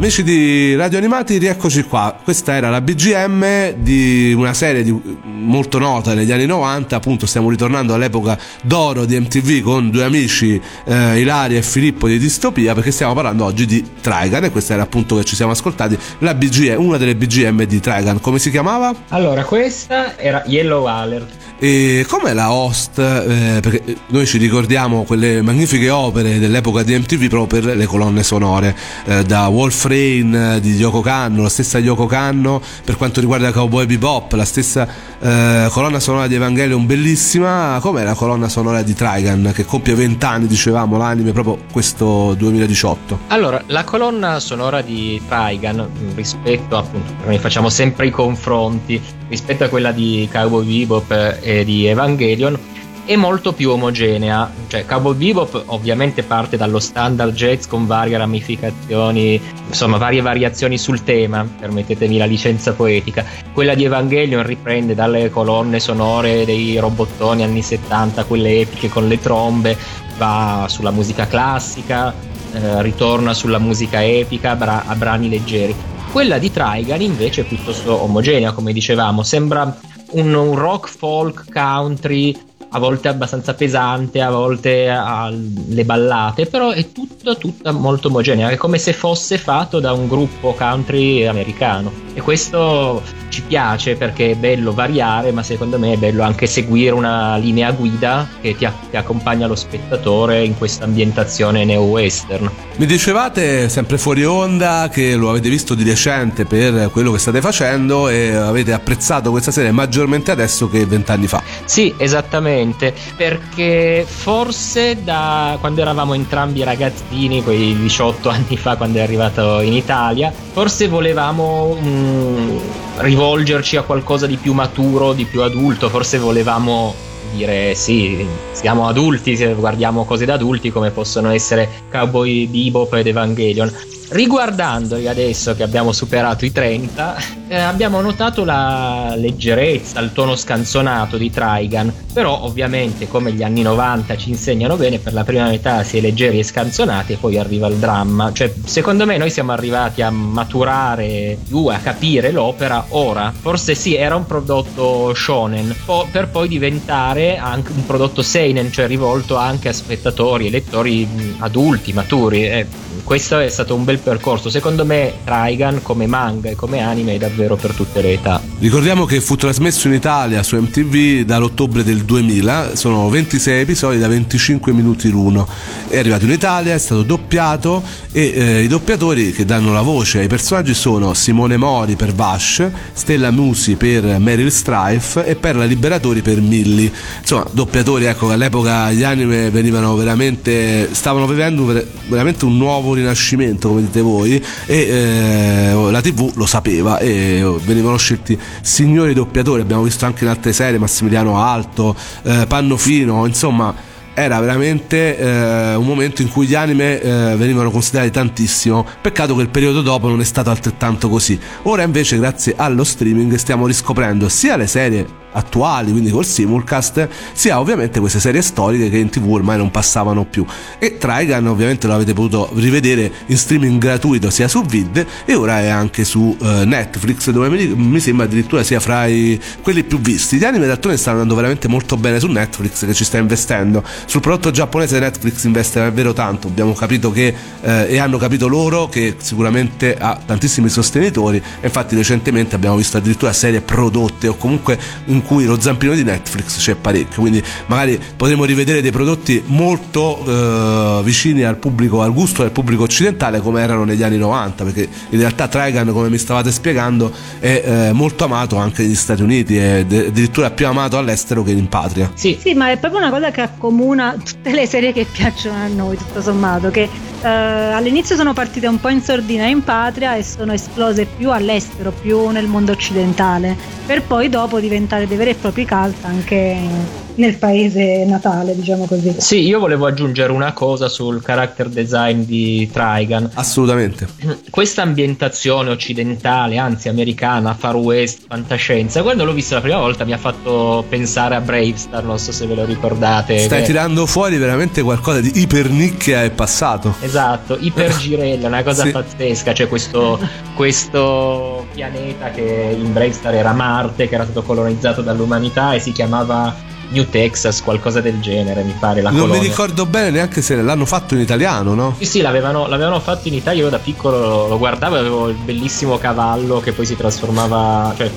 Amici 0.06 0.22
di 0.22 0.76
Radio 0.76 1.00
Animati, 1.00 1.40
rieccoci 1.40 1.82
qua. 1.82 2.16
Questa 2.24 2.54
era 2.54 2.70
la 2.70 2.80
BGM 2.80 3.72
di 3.78 4.34
una 4.38 4.54
serie 4.54 4.84
di, 4.84 4.96
molto 5.24 5.80
nota 5.80 6.14
negli 6.14 6.32
anni 6.32 6.46
90, 6.46 6.96
appunto 6.96 7.26
stiamo 7.26 7.50
ritornando 7.50 7.96
all'epoca 7.96 8.38
d'oro 8.62 9.06
di 9.06 9.20
MTV 9.20 9.64
con 9.64 9.90
due 9.90 10.04
amici, 10.04 10.62
eh, 10.84 11.20
Ilaria 11.20 11.58
e 11.58 11.64
Filippo 11.64 12.08
di 12.08 12.20
Distopia, 12.20 12.76
perché 12.76 12.92
stiamo 12.92 13.16
parlando 13.16 13.46
oggi 13.46 13.66
di 13.66 13.84
Trigan 14.00 14.44
e 14.44 14.52
questa 14.52 14.76
era 14.76 14.84
appunto 14.84 15.16
che 15.16 15.24
ci 15.24 15.36
siamo 15.36 15.54
ascoltati, 15.54 15.98
la 16.20 16.36
BGM, 16.36 16.80
una 16.80 16.98
delle 16.98 17.16
BGM 17.16 17.64
di 17.64 17.80
Trigan. 17.80 18.22
Come 18.22 18.38
si 18.38 18.52
chiamava? 18.52 18.94
Allora, 19.08 19.44
questa 19.44 20.20
era 20.20 20.44
Yellow 20.46 20.86
Alert. 20.86 21.45
E 21.58 22.06
com'è 22.10 22.34
la 22.34 22.52
host? 22.52 23.00
Eh, 23.00 23.60
perché 23.62 23.96
noi 24.08 24.26
ci 24.26 24.38
ricordiamo 24.38 25.04
quelle 25.04 25.42
magnifiche 25.42 25.90
opere 25.90 26.38
dell'epoca 26.38 26.84
di 26.84 26.98
MTV 26.98 27.30
proprio 27.30 27.62
per 27.62 27.78
le 27.78 27.86
colonne 27.86 28.24
sonore, 28.24 28.76
eh, 29.06 29.24
da 29.24 29.48
Wolf 29.48 29.86
Rain 29.86 30.36
eh, 30.36 30.60
di 30.60 30.76
Yoko 30.76 31.00
Kanno, 31.00 31.44
la 31.44 31.50
stessa 31.50 31.80
Yoko 31.80 32.08
Kanno 32.08 32.62
per 32.84 32.98
quanto 32.98 33.22
riguarda 33.22 33.54
Cowboy 33.54 33.86
Bebop, 33.86 34.34
la 34.34 34.44
stessa 34.44 34.86
eh, 35.18 35.68
colonna 35.70 36.02
sonora 36.02 36.28
di 36.28 36.36
Evangelion 36.36 36.86
bellissima. 36.86 37.78
Com'è 37.80 38.04
la 38.04 38.16
colonna 38.16 38.50
sonora 38.50 38.82
di 38.82 38.94
Trigan 38.94 39.52
che 39.54 39.64
compie 39.64 39.96
20 39.96 40.26
anni, 40.26 40.48
dicevamo, 40.48 40.98
l'anime 40.98 41.32
proprio 41.32 41.58
questo 41.72 42.34
2018? 42.34 43.20
Allora, 43.28 43.64
la 43.68 43.86
colonna 43.86 44.42
sonora 44.42 44.82
di 44.82 45.22
Trigan 45.26 45.88
rispetto 46.16 46.76
appunto, 46.76 47.14
noi 47.26 47.40
facciamo 47.40 47.70
sempre 47.70 48.08
i 48.08 48.12
confronti 48.12 49.02
rispetto 49.28 49.64
a 49.64 49.70
quella 49.70 49.92
di 49.92 50.28
Cowboy 50.32 50.66
Bebop 50.66 51.40
e 51.42 51.64
di 51.64 51.86
Evangelion 51.86 52.58
è 53.06 53.16
molto 53.16 53.54
più 53.54 53.70
omogenea. 53.70 54.52
Cioè, 54.68 54.86
Cowboy 54.86 55.16
Bebop 55.16 55.64
ovviamente 55.68 56.24
parte 56.24 56.58
dallo 56.58 56.80
standard 56.80 57.34
jazz 57.34 57.68
con 57.68 57.86
varie 57.86 58.18
ramificazioni, 58.18 59.40
insomma, 59.68 59.98
varie 59.98 60.22
variazioni 60.22 60.78
sul 60.78 61.04
tema, 61.04 61.48
permettetemi 61.60 62.18
la 62.18 62.26
licenza 62.26 62.74
poetica. 62.74 63.24
Quella 63.54 63.76
di 63.76 63.86
Evangelion 63.86 64.44
riprende 64.44 64.96
dalle 64.96 65.30
colonne 65.30 65.80
sonore 65.80 66.46
dei 66.46 66.78
robottoni 66.80 67.44
anni 67.44 67.62
70, 67.62 68.24
quelle 68.24 68.62
epiche 68.62 68.90
con 68.90 69.08
le 69.08 69.20
trombe, 69.20 69.78
va 70.18 70.66
sulla 70.68 70.92
musica 70.92 71.28
classica, 71.28 72.12
eh, 72.54 72.82
ritorna 72.82 73.36
sulla 73.36 73.60
musica 73.60 74.04
epica, 74.04 74.58
a 74.58 74.96
brani 74.96 75.30
leggeri. 75.30 75.76
Quella 76.16 76.38
di 76.38 76.50
Trigan 76.50 77.02
invece 77.02 77.42
è 77.42 77.44
piuttosto 77.44 78.02
omogenea, 78.02 78.54
come 78.54 78.72
dicevamo, 78.72 79.22
sembra 79.22 79.78
un, 80.12 80.34
un 80.34 80.56
rock 80.56 80.88
folk 80.88 81.52
country 81.52 82.34
a 82.70 82.80
volte 82.80 83.10
abbastanza 83.10 83.54
pesante, 83.54 84.22
a 84.22 84.30
volte 84.30 84.88
alle 84.88 85.84
ballate, 85.84 86.46
però 86.46 86.70
è 86.70 86.94
tutta, 86.94 87.36
tutta 87.36 87.74
molto 87.74 88.08
omogenea, 88.08 88.50
è 88.50 88.56
come 88.56 88.78
se 88.78 88.94
fosse 88.94 89.38
fatto 89.38 89.82
da 89.82 89.92
un 89.92 90.08
gruppo 90.08 90.54
country 90.54 91.26
americano. 91.26 92.05
E 92.16 92.22
questo 92.22 93.04
ci 93.28 93.42
piace 93.42 93.98
perché 93.98 94.32
è 94.32 94.36
bello 94.36 94.72
variare, 94.72 95.34
ma 95.34 95.44
secondo 95.44 95.78
me 95.78 95.94
è 95.94 95.98
bello 95.98 96.24
anche 96.24 96.48
seguire 96.48 96.92
una 96.92 97.36
linea 97.36 97.72
guida 97.74 98.26
che 98.40 98.56
ti, 98.56 98.66
ti 98.90 98.96
accompagna 98.96 99.48
lo 99.48 99.56
spettatore 99.56 100.42
in 100.46 100.58
questa 100.58 100.86
ambientazione 100.86 101.66
neo-western. 101.66 102.50
Mi 102.78 102.86
dicevate 102.86 103.68
sempre 103.68 103.98
fuori 103.98 104.24
onda 104.24 104.90
che 104.90 105.16
lo 105.16 105.30
avete 105.30 105.50
visto 105.50 105.76
di 105.76 105.84
recente 105.84 106.46
per 106.46 106.90
quello 106.92 107.12
che 107.12 107.20
state 107.20 107.42
facendo 107.42 108.08
e 108.08 108.34
avete 108.34 108.72
apprezzato 108.72 109.32
questa 109.32 109.52
serie 109.52 109.72
maggiormente 109.72 110.32
adesso 110.32 110.70
che 110.70 110.86
vent'anni 110.86 111.28
fa. 111.28 111.44
Sì, 111.66 111.94
esattamente, 111.98 112.94
perché 113.18 114.06
forse 114.08 115.04
da 115.04 115.58
quando 115.60 115.82
eravamo 115.82 116.14
entrambi 116.14 116.64
ragazzini, 116.64 117.44
quei 117.44 117.76
18 117.78 118.30
anni 118.30 118.56
fa 118.56 118.78
quando 118.78 119.00
è 119.00 119.02
arrivato 119.02 119.60
in 119.60 119.74
Italia, 119.74 120.32
forse 120.32 120.88
volevamo 120.88 121.76
um, 122.06 122.62
rivolgerci 122.98 123.76
a 123.78 123.82
qualcosa 123.82 124.28
di 124.28 124.38
più 124.38 124.54
maturo, 124.54 125.14
di 125.14 125.26
più 125.26 125.42
adulto, 125.42 125.90
forse 125.90 126.18
volevamo 126.18 126.94
dire 127.34 127.76
sì, 127.76 128.26
siamo 128.52 128.88
adulti, 128.88 129.36
guardiamo 129.54 130.06
cose 130.06 130.26
da 130.26 130.36
adulti 130.36 130.72
come 130.72 130.92
possono 130.92 131.32
essere 131.32 131.70
Cowboy 131.92 132.48
Bebop 132.48 132.94
ed 132.94 133.08
Evangelion. 133.08 133.74
Riguardandoli 134.08 135.08
adesso 135.08 135.56
che 135.56 135.64
abbiamo 135.64 135.92
superato 135.92 136.46
i 136.46 136.52
30, 136.52 137.16
eh, 137.48 137.56
abbiamo 137.56 138.02
notato 138.02 138.46
la 138.46 139.16
leggerezza, 139.18 140.00
il 140.00 140.12
tono 140.14 140.36
scanzonato 140.36 141.18
di 141.18 141.32
Trigan, 141.32 141.92
però 142.14 142.44
ovviamente 142.44 143.08
come 143.08 143.32
gli 143.32 143.42
anni 143.42 143.64
90 143.64 144.16
ci 144.16 144.30
insegnano 144.30 144.76
bene, 144.76 145.00
per 145.00 145.14
la 145.14 145.24
prima 145.24 145.48
metà 145.48 145.84
si 145.84 145.98
è 145.98 146.02
leggeri 146.02 146.38
e 146.38 146.44
scanzonati 146.44 147.14
e 147.14 147.18
poi 147.18 147.40
arriva 147.40 147.68
il 147.68 147.78
dramma. 147.78 148.32
Cioè, 148.32 148.54
secondo 148.64 149.08
me 149.08 149.18
noi 149.18 149.32
siamo 149.32 149.52
arrivati 149.52 150.04
a 150.04 150.12
maturare 150.12 151.38
più, 151.48 151.66
a 151.68 151.78
capire 151.78 152.32
l'opera 152.32 152.86
ora. 152.90 153.34
Forse 153.36 153.74
sì, 153.74 153.96
era 153.96 154.16
un 154.16 154.28
prodotto 154.28 155.14
shonen, 155.16 155.76
po- 155.84 156.08
per 156.12 156.30
poi 156.30 156.48
diventare 156.48 157.38
anche 157.38 157.72
un 157.72 157.86
prodotto 157.86 158.22
seinen, 158.22 158.72
cioè 158.72 158.86
rivolto 158.86 159.36
anche 159.36 159.70
a 159.70 159.74
spettatori 159.74 160.48
e 160.48 160.52
lettori 160.52 161.36
adulti, 161.40 161.92
maturi. 161.92 162.46
Eh, 162.46 162.68
questo 163.04 163.40
è 163.40 163.50
stato 163.50 163.76
un 163.76 163.84
bel 163.84 163.95
percorso. 163.98 164.50
Secondo 164.50 164.86
me 164.86 165.14
Trigan 165.24 165.82
come 165.82 166.08
manga 166.08 166.50
e 166.50 166.56
come 166.56 166.82
anime 166.82 167.16
è 167.16 167.18
davvero 167.18 167.56
per 167.56 167.74
tutte 167.74 168.02
le 168.02 168.14
età. 168.14 168.42
Ricordiamo 168.66 169.06
che 169.06 169.22
fu 169.22 169.36
trasmesso 169.36 169.88
in 169.88 169.94
Italia 169.94 170.42
su 170.42 170.56
MTV 170.56 171.24
dall'ottobre 171.24 171.84
del 171.84 172.04
2000, 172.04 172.76
sono 172.76 173.08
26 173.10 173.62
episodi 173.62 174.00
da 174.00 174.08
25 174.08 174.74
minuti 174.74 175.08
l'uno. 175.12 175.48
È 175.88 176.00
arrivato 176.00 176.26
in 176.26 176.32
Italia, 176.32 176.74
è 176.74 176.80
stato 176.80 177.04
doppiato 177.04 177.84
e 178.12 178.34
eh, 178.36 178.64
i 178.64 178.68
doppiatori 178.68 179.34
che 179.34 179.46
danno 179.46 179.72
la 179.72 179.84
voce 179.84 180.22
ai 180.22 180.28
personaggi 180.28 180.74
sono 180.74 181.14
Simone 181.14 181.58
Mori 181.58 181.96
per 181.96 182.16
Vash, 182.16 182.68
Stella 182.92 183.30
Musi 183.30 183.76
per 183.76 184.18
Meryl 184.18 184.52
Strife 184.52 185.24
e 185.24 185.36
Perla 185.36 185.66
Liberatori 185.66 186.24
per 186.24 186.42
Millie. 186.42 186.92
Insomma, 187.20 187.46
doppiatori, 187.52 188.06
ecco, 188.06 188.32
all'epoca 188.32 188.92
gli 188.92 189.04
anime 189.04 189.52
venivano 189.52 189.96
veramente 189.96 190.90
stavano 190.92 191.28
vivendo 191.28 191.66
veramente 192.08 192.46
un 192.46 192.58
nuovo 192.58 192.96
rinascimento, 192.96 193.68
come 193.68 193.82
dite 193.82 194.02
voi, 194.02 194.44
e 194.66 194.76
eh, 194.76 195.92
la 195.92 196.02
TV 196.02 196.32
lo 196.34 196.48
sapeva 196.48 196.98
e 196.98 197.46
venivano 197.64 197.98
scelti 197.98 198.36
signori 198.62 199.14
doppiatori, 199.14 199.62
abbiamo 199.62 199.84
visto 199.84 200.06
anche 200.06 200.24
in 200.24 200.30
altre 200.30 200.54
serie 200.54 200.80
Massimiliano 200.80 201.42
Alto, 201.42 201.96
eh, 202.24 202.46
Pannofino, 202.48 203.26
insomma 203.26 203.94
era 204.18 204.40
veramente 204.40 205.18
eh, 205.18 205.76
un 205.76 205.86
momento 205.86 206.22
in 206.22 206.30
cui 206.30 206.48
gli 206.48 206.56
anime 206.56 207.02
eh, 207.02 207.36
venivano 207.36 207.70
considerati 207.70 208.12
tantissimo. 208.12 208.86
Peccato 209.02 209.36
che 209.36 209.42
il 209.42 209.50
periodo 209.50 209.82
dopo 209.82 210.08
non 210.08 210.22
è 210.22 210.24
stato 210.24 210.50
altrettanto 210.50 211.10
così. 211.10 211.38
Ora 211.64 211.84
invece, 211.84 212.18
grazie 212.18 212.54
allo 212.56 212.86
streaming, 212.86 213.36
stiamo 213.36 213.68
riscoprendo 213.68 214.30
sia 214.30 214.56
le 214.56 214.68
serie 214.68 215.24
attuali, 215.36 215.92
quindi 215.92 216.10
col 216.10 216.26
simulcast, 216.26 217.08
sia 217.34 217.60
ovviamente 217.60 218.00
queste 218.00 218.20
serie 218.20 218.42
storiche 218.42 218.90
che 218.90 218.98
in 218.98 219.10
tv 219.10 219.30
ormai 219.32 219.58
non 219.58 219.72
passavano 219.72 220.26
più. 220.26 220.46
E 220.80 220.98
Trigun 220.98 221.48
ovviamente 221.48 221.88
lo 221.88 221.94
avete 221.94 222.14
potuto 222.14 222.50
rivedere 222.56 223.12
in 223.28 223.38
streaming 223.38 223.80
gratuito 223.80 224.30
sia 224.30 224.48
su 224.48 224.64
Vid 224.64 225.06
e 225.26 225.36
ora 225.36 225.62
è 225.62 225.68
anche 225.68 226.04
su 226.04 226.36
uh, 226.38 226.46
Netflix, 226.64 227.30
dove 227.32 227.50
mi, 227.50 227.68
mi, 227.68 228.00
sembra 228.00 228.26
addirittura 228.26 228.64
sia 228.64 228.80
fra 228.80 229.06
i, 229.08 229.40
quelli 229.62 229.84
più 229.84 230.00
visti. 230.00 230.38
Gli 230.38 230.46
anime 230.46 230.68
d'altronde 230.68 230.98
stanno 230.98 231.22
andando 231.22 231.36
veramente 231.36 231.68
molto 231.68 231.98
bene 231.98 232.20
su 232.20 232.28
Netflix 232.28 232.86
che 232.86 232.94
ci 232.94 233.04
sta 233.04 233.18
investendo. 233.18 233.84
Sul 234.06 234.22
prodotto 234.22 234.52
giapponese 234.52 235.00
Netflix 235.00 235.44
investe 235.44 235.80
davvero 235.80 236.14
tanto, 236.14 236.48
abbiamo 236.48 236.74
capito 236.74 237.12
che 237.12 237.34
eh, 237.62 237.86
e 237.88 238.00
hanno 238.00 238.18
capito 238.18 238.48
loro 238.48 238.88
che 238.88 239.16
sicuramente 239.18 239.96
ha 239.98 240.20
tantissimi 240.24 240.70
sostenitori 240.70 241.42
infatti 241.62 241.96
recentemente 241.96 242.56
abbiamo 242.56 242.76
visto 242.76 242.98
addirittura 242.98 243.34
serie 243.34 243.62
prodotte 243.62 244.28
o 244.28 244.36
comunque 244.36 244.80
in 245.06 245.22
cui 245.26 245.46
lo 245.46 245.60
zampino 245.60 245.94
di 245.94 246.04
Netflix 246.04 246.58
c'è 246.60 246.76
parecchio, 246.76 247.22
quindi 247.22 247.44
magari 247.68 248.00
potremo 248.16 248.46
rivedere 248.46 248.82
dei 248.82 248.92
prodotti 248.92 249.44
molto 249.48 250.24
eh, 250.26 251.04
vicini 251.04 251.44
al 251.44 251.58
pubblico, 251.58 252.02
al 252.02 252.14
gusto 252.14 252.42
del 252.42 252.52
pubblico 252.52 252.84
occidentale 252.84 253.40
come 253.42 253.62
erano 253.62 253.84
negli 253.84 254.04
anni 254.04 254.18
90, 254.18 254.64
perché 254.64 254.88
in 255.10 255.20
realtà 255.20 255.48
Trigun, 255.48 255.92
come 255.92 256.10
mi 256.10 256.18
stavate 256.18 256.52
spiegando, 256.52 257.12
è 257.40 257.64
eh, 257.66 257.92
molto 257.92 258.24
amato 258.24 258.58
anche 258.58 258.84
negli 258.84 258.96
Stati 258.96 259.22
Uniti, 259.22 259.58
è 259.58 259.80
addirittura 259.80 260.52
più 260.52 260.68
amato 260.68 260.98
all'estero 260.98 261.44
che 261.44 261.52
in 261.52 261.68
patria. 261.68 262.12
Sì. 262.14 262.38
sì, 262.40 262.54
ma 262.54 262.72
è 262.72 262.78
proprio 262.78 263.02
una 263.02 263.10
cosa 263.10 263.32
che 263.32 263.42
accomuna 263.42 264.16
tutte 264.24 264.52
le 264.54 264.66
serie 264.66 264.94
che 264.94 265.06
piacciono 265.12 265.58
a 265.58 265.68
noi, 265.68 265.98
tutto 265.98 266.22
sommato, 266.22 266.70
che 266.70 266.90
eh, 267.26 267.74
all'inizio 267.74 268.16
sono 268.16 268.34
partite 268.34 268.68
un 268.68 268.80
po' 268.80 268.90
in 268.90 269.02
sordina 269.02 269.48
in 269.48 269.64
patria 269.64 270.16
e 270.16 270.22
sono 270.24 270.54
esplose 270.54 271.06
più 271.06 271.32
all'estero, 271.32 271.92
più 271.92 272.28
nel 272.30 272.46
mondo 272.46 272.72
occidentale, 272.72 273.58
per 273.86 274.04
poi 274.04 274.30
dopo 274.30 274.60
diventare 274.60 275.08
dei 275.08 275.18
veri 275.18 275.32
e 275.32 275.36
propri 275.36 275.66
cult 275.66 276.04
anche 276.04 277.04
nel 277.16 277.38
paese 277.38 278.06
natale, 278.06 278.56
diciamo 278.56 278.86
così. 278.86 279.16
Sì, 279.18 279.46
io 279.46 279.60
volevo 279.60 279.86
aggiungere 279.86 280.32
una 280.32 280.54
cosa 280.54 280.88
sul 280.88 281.22
character 281.22 281.70
design 281.70 282.22
di 282.22 282.70
Trigan. 282.72 283.30
Assolutamente. 283.34 284.08
Questa 284.50 284.82
ambientazione 284.82 285.70
occidentale, 285.70 286.58
anzi 286.58 286.90
americana, 286.90 287.54
far 287.54 287.76
west, 287.76 288.26
fantascienza, 288.28 289.02
quando 289.02 289.24
l'ho 289.24 289.34
vista 289.34 289.56
la 289.56 289.62
prima 289.62 289.80
volta 289.80 290.06
mi 290.06 290.14
ha 290.14 290.18
fatto 290.18 290.84
pensare 290.88 291.36
a 291.36 291.42
Bravestar, 291.42 292.04
non 292.04 292.20
so 292.20 292.32
se 292.32 292.46
ve 292.46 292.56
lo 292.56 292.66
ricordate. 292.66 293.40
Stai 293.40 293.60
che... 293.60 293.66
tirando 293.66 294.06
fuori 294.06 294.38
veramente 294.38 294.82
qualcosa 294.82 295.22
di 295.22 295.32
ipernicchia 295.36 296.24
e 296.24 296.32
passato. 296.32 296.96
Esatto, 297.00 297.58
ipergirella, 297.60 298.48
una 298.48 298.64
cosa 298.64 298.84
sì. 298.86 298.92
pazzesca, 298.92 299.54
c'è 299.54 299.68
questo, 299.68 300.20
questo 300.56 301.68
pianeta 301.74 302.30
che 302.32 302.76
in 302.78 302.94
Bravestar 302.94 303.36
era 303.36 303.54
Marte, 303.54 304.08
che 304.08 304.16
era 304.16 304.24
stato 304.24 304.44
colonizzato 304.44 305.02
dall'umanità 305.02 305.74
e 305.74 305.80
si 305.80 305.92
chiamava 305.92 306.74
New 306.90 307.10
Texas, 307.10 307.62
qualcosa 307.62 308.02
del 308.02 308.20
genere, 308.20 308.64
mi 308.64 308.76
pare. 308.78 309.02
La 309.02 309.10
non 309.10 309.22
colonia. 309.22 309.42
mi 309.42 309.48
ricordo 309.48 309.86
bene 309.86 310.12
neanche 310.12 310.42
se 310.42 310.56
l'hanno 310.56 310.86
fatto 310.86 311.14
in 311.16 311.22
italiano, 311.22 311.74
no? 311.74 311.96
Sì, 311.98 312.06
sì, 312.06 312.22
l'avevano, 312.22 312.68
l'avevano 312.68 313.00
fatto 313.00 313.28
in 313.28 313.34
Italia. 313.34 313.64
Io 313.64 313.70
da 313.70 313.80
piccolo 313.80 314.48
lo, 314.48 314.58
guardavo, 314.58 314.96
avevo 314.98 315.30
il 315.30 315.36
bellissimo 315.36 315.98
cavallo 315.98 316.60
che 316.60 316.72
poi 316.72 316.86
si 316.86 316.96
trasformava, 316.96 317.94
cioè 317.98 318.10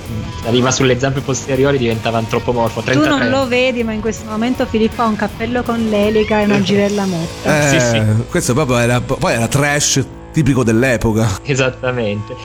saliva 0.43 0.71
sulle 0.71 0.99
zampe 0.99 1.21
posteriori 1.21 1.77
e 1.77 1.79
diventava 1.79 2.19
antropomorfo. 2.19 2.81
33. 2.83 3.11
Tu 3.11 3.17
non 3.17 3.29
lo 3.29 3.47
vedi, 3.47 3.83
ma 3.85 3.93
in 3.93 4.01
questo 4.01 4.29
momento 4.29 4.67
Filippo 4.67 5.03
ha 5.03 5.07
un 5.07 5.17
cappello 5.17 5.63
con 5.63 5.89
l'elica 5.89 6.41
e 6.41 6.45
una 6.45 6.61
girella 6.61 7.05
motta. 7.05 7.71
Eh, 7.73 7.79
sì, 7.79 7.87
sì. 7.87 8.03
Questo 8.29 8.55
proprio 8.55 8.79
era, 8.79 9.01
poi 9.01 9.33
era 9.33 9.49
trash 9.49 10.05
tipico 10.33 10.63
dell'epoca. 10.63 11.41
Esattamente. 11.43 12.37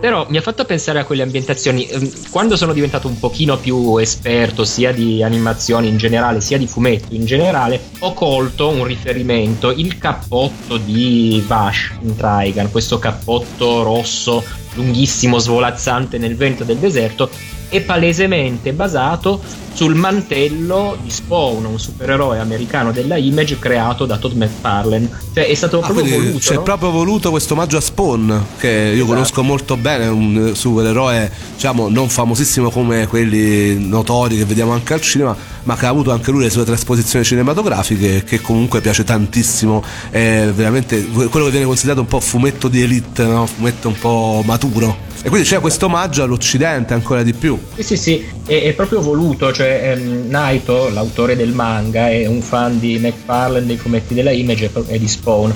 Però 0.00 0.24
mi 0.30 0.38
ha 0.38 0.40
fatto 0.40 0.64
pensare 0.64 0.98
a 0.98 1.04
quelle 1.04 1.22
ambientazioni. 1.22 1.86
Ehm, 1.86 2.10
quando 2.30 2.56
sono 2.56 2.72
diventato 2.72 3.06
un 3.06 3.18
pochino 3.18 3.58
più 3.58 3.98
esperto 3.98 4.64
sia 4.64 4.92
di 4.92 5.22
animazioni 5.22 5.88
in 5.88 5.98
generale, 5.98 6.40
sia 6.40 6.56
di 6.56 6.66
fumetto 6.66 7.14
in 7.14 7.26
generale, 7.26 7.78
ho 7.98 8.14
colto 8.14 8.70
un 8.70 8.84
riferimento, 8.84 9.70
il 9.70 9.98
cappotto 9.98 10.78
di 10.78 11.44
Vash 11.46 11.92
in 12.00 12.16
Trigan, 12.16 12.70
questo 12.70 12.98
cappotto 12.98 13.82
rosso 13.82 14.42
lunghissimo, 14.74 15.38
svolazzante 15.38 16.16
nel 16.16 16.34
vento 16.34 16.64
del 16.64 16.78
deserto, 16.78 17.28
è 17.70 17.80
palesemente 17.80 18.72
basato 18.74 19.40
sul 19.72 19.94
mantello 19.94 20.98
di 21.02 21.08
Spawn, 21.10 21.64
un 21.64 21.78
supereroe 21.78 22.38
americano 22.38 22.90
della 22.90 23.16
Image 23.16 23.58
creato 23.58 24.04
da 24.04 24.18
Todd 24.18 24.32
McFarlane. 24.34 25.08
Cioè 25.32 25.46
è 25.46 25.54
stato 25.54 25.80
Ah, 25.80 25.86
proprio 25.86 26.16
voluto. 26.18 26.38
c'è 26.38 26.54
no? 26.56 26.62
proprio 26.62 26.90
voluto 26.90 27.30
questo 27.30 27.54
omaggio 27.54 27.76
a 27.76 27.80
Spawn, 27.80 28.44
che 28.58 28.68
io 28.68 28.92
Esatto. 28.94 29.06
conosco 29.06 29.42
molto 29.42 29.76
bene, 29.76 30.08
un 30.08 30.52
supereroe 30.54 31.30
diciamo 31.54 31.88
non 31.88 32.08
famosissimo 32.08 32.68
come 32.70 33.06
quelli 33.06 33.78
notori 33.86 34.36
che 34.36 34.44
vediamo 34.44 34.72
anche 34.72 34.92
al 34.92 35.00
cinema, 35.00 35.34
ma 35.62 35.76
che 35.76 35.86
ha 35.86 35.88
avuto 35.88 36.10
anche 36.10 36.30
lui 36.32 36.42
le 36.42 36.50
sue 36.50 36.64
trasposizioni 36.64 37.24
cinematografiche 37.24 38.24
che 38.24 38.40
comunque 38.40 38.80
piace 38.80 39.04
tantissimo. 39.04 39.82
È 40.10 40.50
veramente 40.52 41.06
quello 41.06 41.44
che 41.46 41.50
viene 41.52 41.66
considerato 41.66 42.00
un 42.00 42.08
po' 42.08 42.20
fumetto 42.20 42.66
di 42.68 42.82
elite, 42.82 43.24
no? 43.24 43.46
fumetto 43.46 43.86
un 43.88 43.98
po' 43.98 44.42
maturo. 44.44 45.08
E 45.22 45.28
quindi 45.28 45.46
c'è 45.46 45.60
questo 45.60 45.86
omaggio 45.86 46.22
all'Occidente 46.22 46.94
ancora 46.94 47.22
di 47.22 47.34
più. 47.34 47.58
Sì, 47.74 47.82
sì, 47.82 47.96
sì, 47.96 48.26
è, 48.46 48.62
è 48.62 48.72
proprio 48.72 49.02
voluto, 49.02 49.52
cioè 49.52 49.92
ehm, 49.92 50.28
Naito, 50.28 50.88
l'autore 50.88 51.36
del 51.36 51.52
manga, 51.52 52.08
è 52.08 52.24
un 52.26 52.40
fan 52.40 52.78
di 52.78 52.98
McFarlane, 52.98 53.66
dei 53.66 53.76
fumetti 53.76 54.14
della 54.14 54.30
Image 54.30 54.70
e 54.86 54.98
di 54.98 55.08
Spawn 55.08 55.54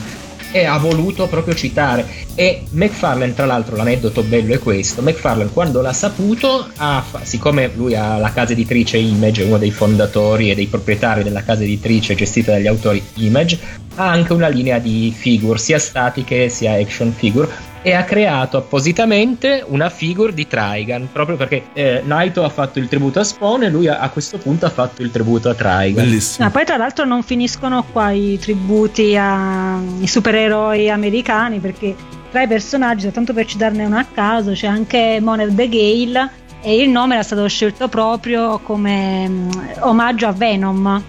e 0.54 0.66
ha 0.66 0.78
voluto 0.78 1.26
proprio 1.26 1.52
citare 1.52 2.06
e 2.36 2.62
McFarlane 2.70 3.34
tra 3.34 3.44
l'altro 3.44 3.74
l'aneddoto 3.74 4.22
bello 4.22 4.54
è 4.54 4.60
questo 4.60 5.02
McFarlane 5.02 5.50
quando 5.50 5.80
l'ha 5.80 5.92
saputo 5.92 6.68
ha 6.76 7.04
siccome 7.22 7.72
lui 7.74 7.96
ha 7.96 8.18
la 8.18 8.30
casa 8.30 8.52
editrice 8.52 8.96
Image 8.96 9.42
uno 9.42 9.58
dei 9.58 9.72
fondatori 9.72 10.52
e 10.52 10.54
dei 10.54 10.68
proprietari 10.68 11.24
della 11.24 11.42
casa 11.42 11.64
editrice 11.64 12.14
gestita 12.14 12.52
dagli 12.52 12.68
autori 12.68 13.02
Image 13.14 13.58
ha 13.96 14.08
anche 14.08 14.32
una 14.32 14.46
linea 14.46 14.78
di 14.78 15.12
figure 15.16 15.58
sia 15.58 15.80
statiche 15.80 16.48
sia 16.48 16.74
action 16.74 17.12
figure 17.12 17.72
e 17.86 17.92
ha 17.92 18.02
creato 18.04 18.56
appositamente 18.56 19.62
una 19.66 19.90
figure 19.90 20.32
di 20.32 20.46
Trigan 20.46 21.06
proprio 21.12 21.36
perché 21.36 21.66
eh, 21.74 22.00
Naito 22.02 22.42
ha 22.42 22.48
fatto 22.48 22.78
il 22.78 22.88
tributo 22.88 23.20
a 23.20 23.24
Spawn 23.24 23.64
e 23.64 23.68
lui 23.68 23.88
a, 23.88 23.98
a 23.98 24.08
questo 24.08 24.38
punto 24.38 24.64
ha 24.64 24.70
fatto 24.70 25.02
il 25.02 25.10
tributo 25.10 25.50
a 25.50 25.54
Trigan 25.54 25.92
Bellissimo. 25.92 26.46
Ma 26.46 26.50
poi 26.50 26.64
tra 26.64 26.78
l'altro 26.78 27.04
non 27.04 27.22
finiscono 27.22 27.84
qua 27.84 28.10
i 28.10 28.38
tributi 28.40 29.14
ai 29.14 30.06
supereroi 30.06 30.88
americani 30.88 31.58
perché 31.58 31.94
tra 32.30 32.40
i 32.40 32.48
personaggi, 32.48 33.10
tanto 33.12 33.34
per 33.34 33.44
citarne 33.44 33.84
uno 33.84 33.98
a 33.98 34.06
caso, 34.10 34.52
c'è 34.52 34.66
anche 34.66 35.18
Monev 35.20 35.54
the 35.54 35.68
Gale 35.68 36.30
e 36.62 36.80
il 36.80 36.88
nome 36.88 37.14
era 37.14 37.22
stato 37.22 37.46
scelto 37.46 37.88
proprio 37.88 38.58
come 38.60 39.28
mm, 39.28 39.50
omaggio 39.80 40.26
a 40.26 40.32
Venom. 40.32 41.02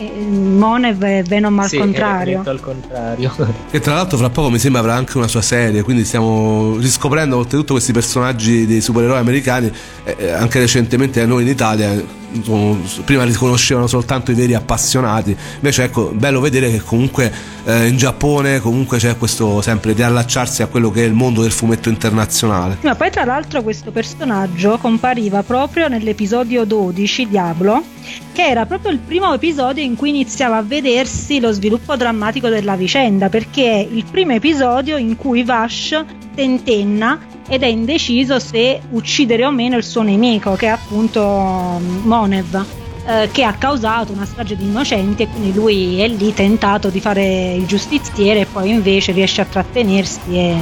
E, 0.00 0.10
mm, 0.16 0.56
Monev 0.58 1.02
e 1.02 1.22
Venom 1.22 1.58
al 1.58 1.68
Sì, 1.68 1.76
è 1.76 1.80
contrario. 1.80 2.42
al 2.44 2.60
contrario 2.60 3.32
Che 3.70 3.80
tra 3.80 3.94
l'altro 3.94 4.16
fra 4.16 4.30
poco 4.30 4.48
mi 4.48 4.58
sembra 4.58 4.80
avrà 4.80 4.94
anche 4.94 5.18
una 5.18 5.28
sua 5.28 5.42
serie, 5.42 5.82
quindi 5.82 6.04
stiamo 6.04 6.76
riscoprendo 6.78 7.36
oltretutto 7.36 7.74
questi 7.74 7.92
personaggi 7.92 8.66
dei 8.66 8.80
supereroi 8.80 9.18
americani, 9.18 9.70
eh, 10.04 10.16
eh, 10.18 10.30
anche 10.30 10.58
recentemente 10.58 11.20
a 11.20 11.26
noi 11.26 11.42
in 11.42 11.48
Italia. 11.48 12.02
insomma, 12.32 12.76
Prima 13.04 13.24
li 13.24 13.32
conoscevano 13.34 13.86
soltanto 13.86 14.30
i 14.30 14.34
veri 14.34 14.54
appassionati, 14.54 15.36
invece 15.56 15.84
ecco, 15.84 16.12
bello 16.14 16.40
vedere 16.40 16.70
che 16.70 16.80
comunque 16.80 17.30
eh, 17.70 17.86
in 17.86 17.96
Giappone 17.96 18.60
comunque 18.60 18.98
c'è 18.98 19.16
questo 19.16 19.60
sempre 19.60 19.94
di 19.94 20.02
allacciarsi 20.02 20.62
a 20.62 20.66
quello 20.66 20.90
che 20.90 21.02
è 21.02 21.06
il 21.06 21.12
mondo 21.12 21.42
del 21.42 21.52
fumetto 21.52 21.88
internazionale. 21.88 22.78
Ma 22.82 22.94
poi 22.94 23.10
tra 23.10 23.24
l'altro 23.24 23.62
questo 23.62 23.90
personaggio 23.90 24.78
compariva 24.78 25.42
proprio 25.42 25.88
nell'episodio 25.88 26.64
12 26.64 27.28
Diablo, 27.28 27.82
che 28.32 28.42
era 28.42 28.66
proprio 28.66 28.90
il 28.90 28.98
primo 28.98 29.32
episodio 29.32 29.82
in 29.82 29.96
cui 29.96 30.08
iniziava 30.08 30.56
a 30.56 30.62
vedersi 30.62 31.38
lo 31.40 31.52
sviluppo 31.52 31.96
drammatico 31.96 32.48
della 32.48 32.76
vicenda, 32.76 33.28
perché 33.28 33.70
è 33.70 33.88
il 33.90 34.04
primo 34.10 34.32
episodio 34.32 34.96
in 34.96 35.16
cui 35.16 35.44
Vash 35.44 36.04
tentenna 36.34 37.18
ed 37.48 37.62
è 37.62 37.66
indeciso 37.66 38.38
se 38.38 38.80
uccidere 38.90 39.44
o 39.44 39.50
meno 39.50 39.76
il 39.76 39.84
suo 39.84 40.02
nemico, 40.02 40.54
che 40.54 40.66
è 40.66 40.70
appunto 40.70 41.78
mm, 41.80 42.06
Monev. 42.06 42.79
Eh, 43.06 43.28
Che 43.32 43.42
ha 43.44 43.54
causato 43.54 44.12
una 44.12 44.24
strage 44.24 44.56
di 44.56 44.64
innocenti 44.64 45.22
e 45.22 45.28
quindi 45.28 45.52
lui 45.52 46.00
è 46.00 46.08
lì 46.08 46.32
tentato 46.34 46.88
di 46.88 47.00
fare 47.00 47.54
il 47.54 47.66
giustiziere 47.66 48.40
e 48.40 48.46
poi 48.46 48.70
invece 48.70 49.12
riesce 49.12 49.40
a 49.40 49.44
trattenersi 49.44 50.20
e, 50.30 50.56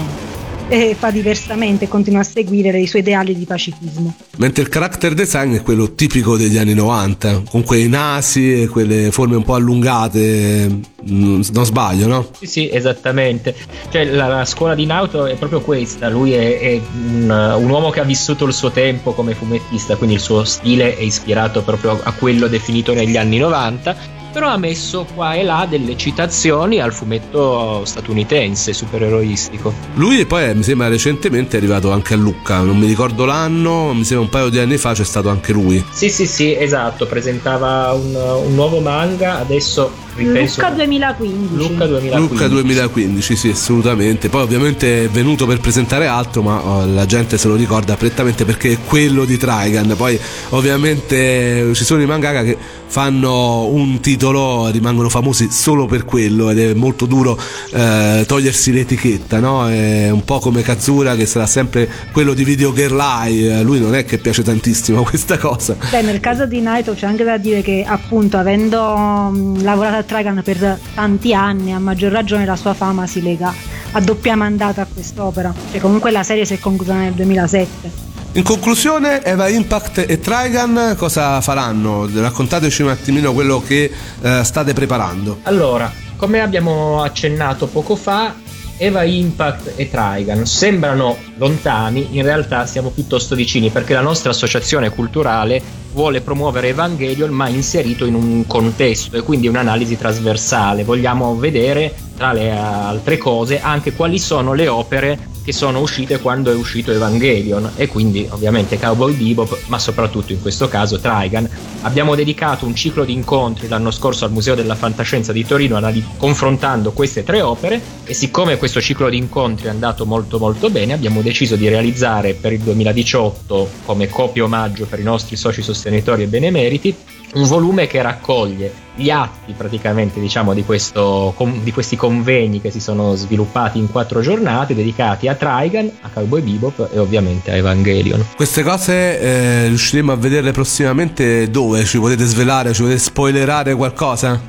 e 0.69 0.95
fa 0.99 1.11
diversamente 1.11 1.87
e 1.87 1.89
continua 1.89 2.21
a 2.21 2.25
seguire 2.25 2.79
i 2.79 2.87
suoi 2.87 3.01
ideali 3.01 3.35
di 3.35 3.45
pacifismo. 3.45 4.15
Mentre 4.37 4.63
il 4.63 4.69
character 4.69 5.15
design 5.15 5.55
è 5.55 5.63
quello 5.63 5.95
tipico 5.95 6.37
degli 6.37 6.59
anni 6.59 6.75
90, 6.75 7.45
con 7.49 7.65
quei 7.65 7.89
nasi 7.89 8.63
e 8.63 8.69
quelle 8.69 9.11
forme 9.11 9.37
un 9.37 9.45
po' 9.45 9.55
allungate, 9.55 10.69
mm, 10.69 11.41
non 11.53 11.65
sbaglio, 11.65 12.07
no? 12.07 12.29
Sì, 12.39 12.47
sì, 12.47 12.71
esattamente. 12.71 13.55
Cioè, 13.91 14.05
la, 14.05 14.27
la 14.27 14.45
scuola 14.45 14.75
di 14.75 14.85
Nauto 14.85 15.27
è 15.27 15.35
proprio 15.37 15.61
questa. 15.61 16.09
Lui 16.09 16.33
è, 16.33 16.59
è 16.59 16.81
un, 16.93 17.57
un 17.59 17.71
uomo 17.71 17.91
che 17.91 18.01
ha 18.01 18.05
vissuto 18.05 18.45
il 18.45 18.53
suo 18.53 18.71
tempo 18.71 19.13
come 19.13 19.35
fumettista, 19.35 19.97
quindi 19.97 20.17
il 20.17 20.21
suo 20.21 20.45
stile 20.45 20.97
è 20.97 21.03
ispirato 21.03 21.63
proprio 21.63 21.99
a 22.03 22.13
quello 22.13 22.47
definito 22.47 22.93
negli 22.93 23.17
anni 23.17 23.39
90. 23.39 24.18
Però 24.33 24.49
ha 24.49 24.59
messo 24.59 25.07
qua 25.15 25.35
e 25.35 25.43
là 25.43 25.67
delle 25.69 25.97
citazioni 25.97 26.81
al 26.81 26.93
fumetto 26.93 27.85
statunitense 27.85 28.73
supereroistico. 28.73 29.73
Lui 29.95 30.27
poi 30.27 30.55
mi 30.55 30.63
sembra 30.63 30.89
recentemente 30.89 31.57
è 31.57 31.59
arrivato 31.59 31.91
anche 31.91 32.15
a 32.15 32.17
Lucca, 32.17 32.61
non 32.61 32.79
mi 32.79 32.87
ricordo 32.87 33.25
l'anno, 33.25 33.93
mi 33.95 34.05
sembra 34.05 34.25
un 34.27 34.31
paio 34.31 34.49
di 34.49 34.59
anni 34.59 34.77
fa 34.77 34.93
c'è 34.93 35.05
stato 35.05 35.29
anche 35.29 35.53
lui. 35.53 35.85
Sì, 35.91 36.11
sì, 36.11 36.27
sì, 36.27 36.55
esatto. 36.57 37.07
Presentava 37.07 37.93
un, 37.93 38.15
un 38.15 38.55
nuovo 38.55 38.81
manga. 38.81 39.39
Adesso 39.39 40.07
ripenso. 40.19 40.61
Lucca 40.61 40.75
2015. 40.75 41.57
Lucca 41.57 41.87
2015. 41.87 42.19
Lucca 42.19 42.49
2015, 42.49 43.37
sì, 43.37 43.49
assolutamente. 43.49 44.29
Poi 44.29 44.43
ovviamente 44.43 45.05
è 45.05 45.09
venuto 45.09 45.47
per 45.47 45.61
presentare 45.61 46.07
altro, 46.07 46.43
ma 46.43 46.61
oh, 46.61 46.87
la 46.87 47.07
gente 47.07 47.39
se 47.39 47.49
lo 47.49 47.55
ricorda 47.55 47.97
prettamente 47.97 48.45
perché 48.45 48.73
è 48.73 48.79
quello 48.85 49.25
di 49.25 49.37
Trigan. 49.37 49.95
Poi 49.97 50.19
ovviamente 50.51 51.73
ci 51.75 51.85
sono 51.85 52.03
i 52.03 52.07
mangaka 52.07 52.43
che 52.43 52.57
fanno 52.87 53.67
un 53.67 54.01
titolo, 54.01 54.69
rimangono 54.69 55.09
famosi 55.09 55.49
solo 55.51 55.87
per 55.87 56.05
quello 56.05 56.51
ed 56.51 56.59
è 56.59 56.75
molto 56.75 57.07
duro 57.07 57.39
eh, 57.73 58.25
togliersi 58.27 58.73
l'etichetta, 58.73 59.39
no? 59.41 59.69
È 59.69 60.11
un 60.11 60.25
po' 60.25 60.39
come 60.39 60.63
Kazura 60.63 61.15
che 61.15 61.27
sarà 61.27 61.47
sempre 61.47 61.89
quello 62.13 62.35
di 62.35 62.45
Video 62.45 62.73
Girl 62.73 62.99
Eye, 62.99 63.55
a 63.55 63.63
lui 63.63 63.79
non 63.79 63.95
è 63.95 64.05
che 64.05 64.19
piace 64.19 64.43
tantissimo 64.43 65.03
questa 65.09 65.39
cosa. 65.39 65.77
Beh, 65.91 66.03
nel 66.03 66.21
caso 66.21 66.47
di 66.47 66.61
Naito 66.61 66.95
c'è 66.95 67.07
anche 67.07 67.25
da 67.25 67.37
dire 67.37 67.63
che 67.63 67.85
appunto 67.87 68.39
avendo 68.39 69.31
mh, 69.31 69.63
lavorato 69.63 69.97
a 69.99 70.03
Trigan 70.09 70.41
per 70.43 70.81
tanti 70.95 71.35
anni, 71.35 71.75
a 71.75 71.79
maggior 71.79 72.11
ragione 72.11 72.47
la 72.47 72.57
sua 72.57 72.73
fama 72.73 73.07
si 73.07 73.21
lega 73.21 73.55
a 73.93 74.01
doppia 74.01 74.37
mandata 74.37 74.81
a 74.81 74.87
quest'opera. 74.91 75.53
Cioè 75.71 75.81
comunque 75.81 76.11
la 76.11 76.23
serie 76.23 76.47
si 76.47 76.55
è 76.55 76.59
conclusa 76.59 76.95
nel 76.95 77.13
2007. 77.13 78.07
In 78.33 78.43
conclusione, 78.43 79.23
Eva 79.23 79.49
Impact 79.49 80.07
e 80.09 80.19
Trigan 80.19 80.95
cosa 80.97 81.43
faranno? 81.43 82.09
Raccontateci 82.11 82.83
un 82.83 82.89
attimino 82.89 83.35
quello 83.35 83.61
che 83.61 83.93
eh, 84.23 84.45
state 84.45 84.73
preparando. 84.73 85.41
Allora, 85.43 85.93
come 86.17 86.41
abbiamo 86.41 87.03
accennato 87.03 87.67
poco 87.67 87.95
fa, 87.95 88.35
Eva 88.79 89.03
Impact 89.03 89.73
e 89.77 89.91
Trigan 89.91 90.47
sembrano 90.47 91.17
lontani, 91.37 92.09
in 92.13 92.23
realtà 92.23 92.65
siamo 92.65 92.91
piuttosto 92.91 93.35
vicini 93.35 93.71
perché 93.71 93.93
la 93.93 94.01
nostra 94.01 94.31
associazione 94.31 94.91
culturale 94.91 95.61
vuole 95.93 96.21
promuovere 96.21 96.69
Evangelion 96.69 97.31
ma 97.31 97.49
inserito 97.49 98.05
in 98.07 98.15
un 98.15 98.47
contesto 98.47 99.17
e 99.17 99.23
quindi 99.23 99.49
un'analisi 99.49 99.99
trasversale. 99.99 100.85
Vogliamo 100.85 101.37
vedere 101.37 101.93
tra 102.19 102.33
le 102.33 102.51
altre 102.51 103.17
cose 103.17 103.61
anche 103.61 103.93
quali 103.93 104.19
sono 104.19 104.53
le 104.53 104.67
opere 104.67 105.37
che 105.49 105.55
sono 105.55 105.81
uscite 105.81 106.19
quando 106.19 106.51
è 106.51 106.55
uscito 106.55 106.93
Evangelion. 106.93 107.71
E 107.77 107.87
quindi 107.87 108.29
ovviamente 108.29 108.79
Cowboy 108.79 109.15
Bebop 109.15 109.61
ma 109.69 109.79
soprattutto 109.79 110.33
in 110.33 110.43
questo 110.43 110.69
caso 110.69 110.99
Trigan. 110.99 111.49
Abbiamo 111.83 112.15
dedicato 112.15 112.67
un 112.67 112.75
ciclo 112.75 113.03
di 113.05 113.15
incontri 113.15 113.67
l'anno 113.67 113.91
scorso 113.91 114.27
al 114.27 114.33
Museo 114.33 114.55
della 114.55 114.75
Fantascienza 114.75 115.33
di 115.33 115.47
Torino 115.47 115.81
confrontando 116.19 116.91
queste 116.93 117.25
tre 117.25 117.41
opere. 117.41 117.81
E 118.05 118.13
siccome 118.13 118.59
questo 118.59 118.83
ciclo 118.83 119.09
di 119.09 119.17
incontri 119.17 119.69
è 119.69 119.71
andato 119.71 120.05
molto 120.05 120.39
molto 120.39 120.69
bene 120.69 120.93
abbiamo 120.93 121.23
deciso 121.23 121.57
di 121.57 121.69
realizzare 121.69 122.35
per 122.35 122.53
il 122.53 122.61
2018 122.61 123.71
come 123.87 124.09
copia 124.09 124.45
omaggio 124.45 124.85
per 124.85 124.99
i 124.99 125.05
nostri 125.05 125.37
soci 125.37 125.63
sostenitori 125.63 126.25
e 126.25 126.27
benemeriti 126.27 126.95
un 127.35 127.45
volume 127.45 127.87
che 127.87 128.01
raccoglie 128.03 128.87
gli 128.95 129.11
atti 129.11 129.53
praticamente 129.57 130.19
diciamo 130.19 130.53
di, 130.55 130.65
questo, 130.65 131.35
di 131.63 131.73
questi 131.73 131.95
convegni 131.97 132.61
che 132.61 132.71
si 132.71 132.81
sono 132.81 133.15
sviluppati 133.15 133.79
in 133.79 133.91
quattro 133.91 134.21
giornate 134.21 134.75
dedicati 134.75 135.29
a 135.29 135.35
Trigan, 135.35 135.91
a 136.01 136.09
Cowboy 136.13 136.41
Bebop 136.41 136.91
e 136.93 136.99
ovviamente 136.99 137.53
a 137.53 137.55
Evangelion. 137.55 138.25
Queste 138.35 138.63
cose 138.63 139.21
eh, 139.21 139.67
riusciremo 139.69 140.11
a 140.11 140.17
vederle 140.17 140.51
prossimamente 140.51 141.49
dove? 141.49 141.85
Ci 141.85 141.99
potete 141.99 142.25
svelare, 142.25 142.73
ci 142.73 142.83
potete 142.83 142.99
spoilerare 142.99 143.75
qualcosa? 143.75 144.41